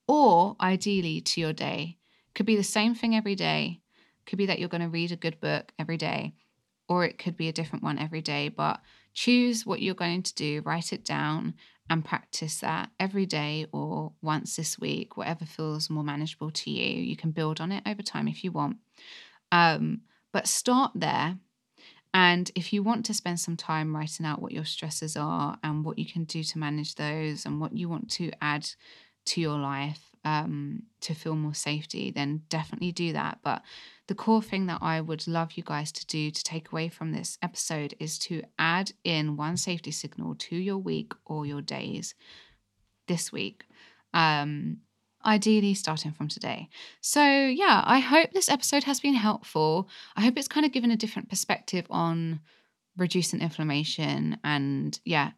or 0.06 0.56
ideally 0.60 1.20
to 1.20 1.40
your 1.40 1.52
day. 1.52 1.96
Could 2.34 2.46
be 2.46 2.56
the 2.56 2.62
same 2.62 2.94
thing 2.94 3.14
every 3.16 3.34
day. 3.34 3.80
Could 4.26 4.38
be 4.38 4.46
that 4.46 4.58
you're 4.58 4.68
going 4.68 4.82
to 4.82 4.88
read 4.88 5.12
a 5.12 5.16
good 5.16 5.40
book 5.40 5.72
every 5.78 5.96
day, 5.96 6.34
or 6.88 7.04
it 7.04 7.18
could 7.18 7.36
be 7.36 7.48
a 7.48 7.52
different 7.52 7.82
one 7.82 7.98
every 7.98 8.22
day. 8.22 8.48
But 8.48 8.80
choose 9.12 9.66
what 9.66 9.82
you're 9.82 9.94
going 9.94 10.22
to 10.22 10.34
do, 10.34 10.62
write 10.64 10.92
it 10.92 11.04
down, 11.04 11.54
and 11.90 12.04
practice 12.04 12.60
that 12.60 12.90
every 12.98 13.26
day 13.26 13.66
or 13.72 14.12
once 14.22 14.56
this 14.56 14.78
week, 14.78 15.16
whatever 15.16 15.44
feels 15.44 15.90
more 15.90 16.04
manageable 16.04 16.50
to 16.50 16.70
you. 16.70 17.02
You 17.02 17.16
can 17.16 17.32
build 17.32 17.60
on 17.60 17.72
it 17.72 17.82
over 17.86 18.02
time 18.02 18.28
if 18.28 18.44
you 18.44 18.52
want. 18.52 18.76
Um, 19.50 20.02
but 20.32 20.46
start 20.46 20.92
there. 20.94 21.36
And 22.14 22.50
if 22.54 22.72
you 22.72 22.82
want 22.82 23.06
to 23.06 23.14
spend 23.14 23.40
some 23.40 23.56
time 23.56 23.96
writing 23.96 24.26
out 24.26 24.40
what 24.40 24.52
your 24.52 24.64
stresses 24.64 25.16
are 25.16 25.58
and 25.62 25.84
what 25.84 25.98
you 25.98 26.06
can 26.06 26.24
do 26.24 26.42
to 26.42 26.58
manage 26.58 26.94
those 26.94 27.46
and 27.46 27.60
what 27.60 27.76
you 27.76 27.88
want 27.88 28.10
to 28.12 28.30
add 28.40 28.68
to 29.26 29.40
your 29.40 29.58
life 29.58 30.11
um, 30.24 30.84
to 31.00 31.14
feel 31.14 31.36
more 31.36 31.54
safety, 31.54 32.10
then 32.10 32.42
definitely 32.48 32.92
do 32.92 33.12
that. 33.12 33.38
But 33.42 33.62
the 34.06 34.14
core 34.14 34.42
thing 34.42 34.66
that 34.66 34.78
I 34.82 35.00
would 35.00 35.26
love 35.26 35.52
you 35.52 35.62
guys 35.62 35.92
to 35.92 36.06
do 36.06 36.30
to 36.30 36.44
take 36.44 36.70
away 36.72 36.88
from 36.88 37.12
this 37.12 37.38
episode 37.42 37.94
is 37.98 38.18
to 38.20 38.42
add 38.58 38.92
in 39.04 39.36
one 39.36 39.56
safety 39.56 39.90
signal 39.90 40.34
to 40.36 40.56
your 40.56 40.78
week 40.78 41.12
or 41.24 41.46
your 41.46 41.62
days 41.62 42.14
this 43.08 43.32
week. 43.32 43.64
Um, 44.14 44.78
ideally 45.24 45.74
starting 45.74 46.12
from 46.12 46.28
today. 46.28 46.68
So, 47.00 47.22
yeah, 47.22 47.82
I 47.84 48.00
hope 48.00 48.32
this 48.32 48.48
episode 48.48 48.84
has 48.84 49.00
been 49.00 49.14
helpful. 49.14 49.88
I 50.16 50.22
hope 50.22 50.36
it's 50.36 50.48
kind 50.48 50.66
of 50.66 50.72
given 50.72 50.90
a 50.90 50.96
different 50.96 51.28
perspective 51.28 51.86
on 51.90 52.40
reducing 52.96 53.40
inflammation 53.40 54.38
and, 54.44 54.98
yeah, 55.04 55.30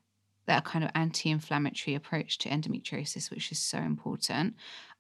that 0.46 0.64
kind 0.64 0.84
of 0.84 0.90
anti 0.94 1.30
inflammatory 1.30 1.94
approach 1.94 2.38
to 2.38 2.48
endometriosis, 2.48 3.30
which 3.30 3.50
is 3.52 3.58
so 3.58 3.78
important. 3.78 4.54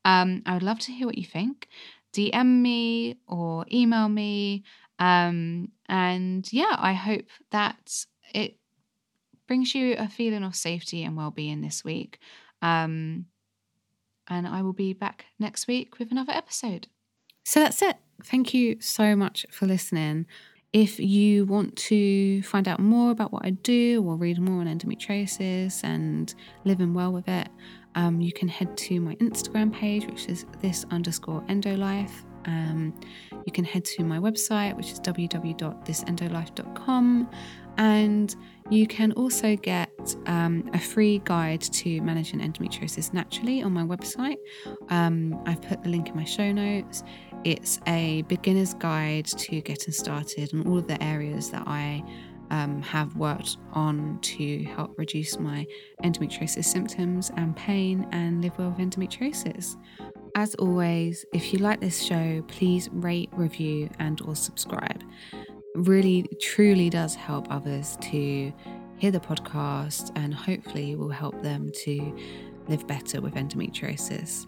Um, 0.04 0.42
I 0.46 0.54
would 0.54 0.62
love 0.62 0.78
to 0.80 0.92
hear 0.92 1.06
what 1.06 1.18
you 1.18 1.24
think. 1.24 1.68
DM 2.12 2.60
me 2.62 3.16
or 3.26 3.64
email 3.72 4.08
me. 4.08 4.64
Um, 4.98 5.72
and 5.88 6.50
yeah, 6.52 6.76
I 6.78 6.92
hope 6.92 7.26
that 7.50 8.04
it 8.34 8.56
brings 9.46 9.74
you 9.74 9.96
a 9.98 10.08
feeling 10.08 10.44
of 10.44 10.54
safety 10.54 11.02
and 11.02 11.16
well 11.16 11.30
being 11.30 11.60
this 11.60 11.84
week. 11.84 12.18
Um, 12.62 13.26
and 14.28 14.46
I 14.46 14.62
will 14.62 14.72
be 14.72 14.92
back 14.92 15.26
next 15.38 15.66
week 15.66 15.98
with 15.98 16.10
another 16.10 16.32
episode. 16.32 16.86
So 17.44 17.60
that's 17.60 17.82
it. 17.82 17.96
Thank 18.22 18.54
you 18.54 18.80
so 18.80 19.14
much 19.14 19.44
for 19.50 19.66
listening. 19.66 20.26
If 20.74 20.98
you 20.98 21.44
want 21.44 21.76
to 21.76 22.42
find 22.42 22.66
out 22.66 22.80
more 22.80 23.12
about 23.12 23.32
what 23.32 23.46
I 23.46 23.50
do 23.50 24.02
or 24.04 24.16
read 24.16 24.40
more 24.40 24.60
on 24.60 24.66
endometriosis 24.66 25.84
and 25.84 26.34
living 26.64 26.94
well 26.94 27.12
with 27.12 27.28
it, 27.28 27.48
um, 27.94 28.20
you 28.20 28.32
can 28.32 28.48
head 28.48 28.76
to 28.78 29.00
my 29.00 29.14
Instagram 29.16 29.70
page, 29.72 30.06
which 30.06 30.28
is 30.28 30.46
this 30.62 30.84
underscore 30.90 31.42
endolife. 31.42 32.24
Um, 32.46 32.92
you 33.46 33.52
can 33.52 33.64
head 33.64 33.84
to 33.84 34.02
my 34.02 34.18
website, 34.18 34.76
which 34.76 34.90
is 34.90 34.98
www.thisendolife.com. 34.98 37.30
And 37.76 38.36
you 38.70 38.86
can 38.86 39.12
also 39.12 39.56
get 39.56 40.16
um, 40.26 40.68
a 40.72 40.78
free 40.78 41.20
guide 41.24 41.60
to 41.60 42.00
managing 42.00 42.40
endometriosis 42.40 43.12
naturally 43.12 43.62
on 43.62 43.72
my 43.72 43.82
website. 43.82 44.38
Um, 44.88 45.40
I've 45.46 45.60
put 45.62 45.82
the 45.82 45.90
link 45.90 46.08
in 46.08 46.16
my 46.16 46.24
show 46.24 46.50
notes. 46.50 47.02
It's 47.44 47.78
a 47.86 48.22
beginner's 48.22 48.74
guide 48.74 49.26
to 49.26 49.60
getting 49.60 49.92
started 49.92 50.52
and 50.54 50.66
all 50.66 50.78
of 50.78 50.86
the 50.86 51.02
areas 51.02 51.50
that 51.50 51.64
I 51.66 52.02
um, 52.50 52.80
have 52.82 53.14
worked 53.16 53.58
on 53.72 54.18
to 54.22 54.64
help 54.64 54.96
reduce 54.98 55.38
my 55.38 55.66
endometriosis 56.02 56.64
symptoms 56.64 57.30
and 57.36 57.54
pain 57.56 58.06
and 58.12 58.42
live 58.42 58.56
well 58.58 58.70
with 58.70 58.78
endometriosis. 58.78 59.76
As 60.36 60.54
always, 60.56 61.24
if 61.32 61.52
you 61.52 61.60
like 61.60 61.80
this 61.80 62.02
show, 62.02 62.42
please 62.48 62.88
rate, 62.92 63.30
review, 63.32 63.88
and 63.98 64.20
or 64.22 64.34
subscribe. 64.34 65.02
Really, 65.74 66.28
truly 66.40 66.88
does 66.90 67.14
help 67.14 67.46
others 67.50 67.96
to 68.00 68.52
hear 68.96 69.10
the 69.10 69.20
podcast 69.20 70.12
and 70.14 70.32
hopefully 70.34 70.94
will 70.94 71.10
help 71.10 71.42
them 71.42 71.70
to 71.84 72.16
live 72.68 72.86
better 72.86 73.20
with 73.20 73.34
endometriosis. 73.34 74.46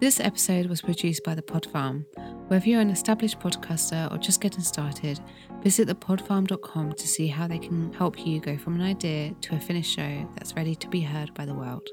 This 0.00 0.20
episode 0.20 0.66
was 0.66 0.82
produced 0.82 1.24
by 1.24 1.34
The 1.34 1.42
Pod 1.42 1.66
Farm. 1.66 2.06
Whether 2.48 2.68
you're 2.68 2.80
an 2.80 2.90
established 2.90 3.38
podcaster 3.38 4.10
or 4.12 4.18
just 4.18 4.40
getting 4.40 4.62
started, 4.62 5.20
visit 5.62 5.88
thepodfarm.com 5.88 6.92
to 6.92 7.08
see 7.08 7.26
how 7.26 7.46
they 7.46 7.58
can 7.58 7.92
help 7.92 8.26
you 8.26 8.40
go 8.40 8.56
from 8.56 8.74
an 8.74 8.82
idea 8.82 9.34
to 9.42 9.56
a 9.56 9.60
finished 9.60 9.94
show 9.94 10.28
that's 10.34 10.56
ready 10.56 10.74
to 10.76 10.88
be 10.88 11.00
heard 11.00 11.32
by 11.34 11.44
the 11.44 11.54
world. 11.54 11.88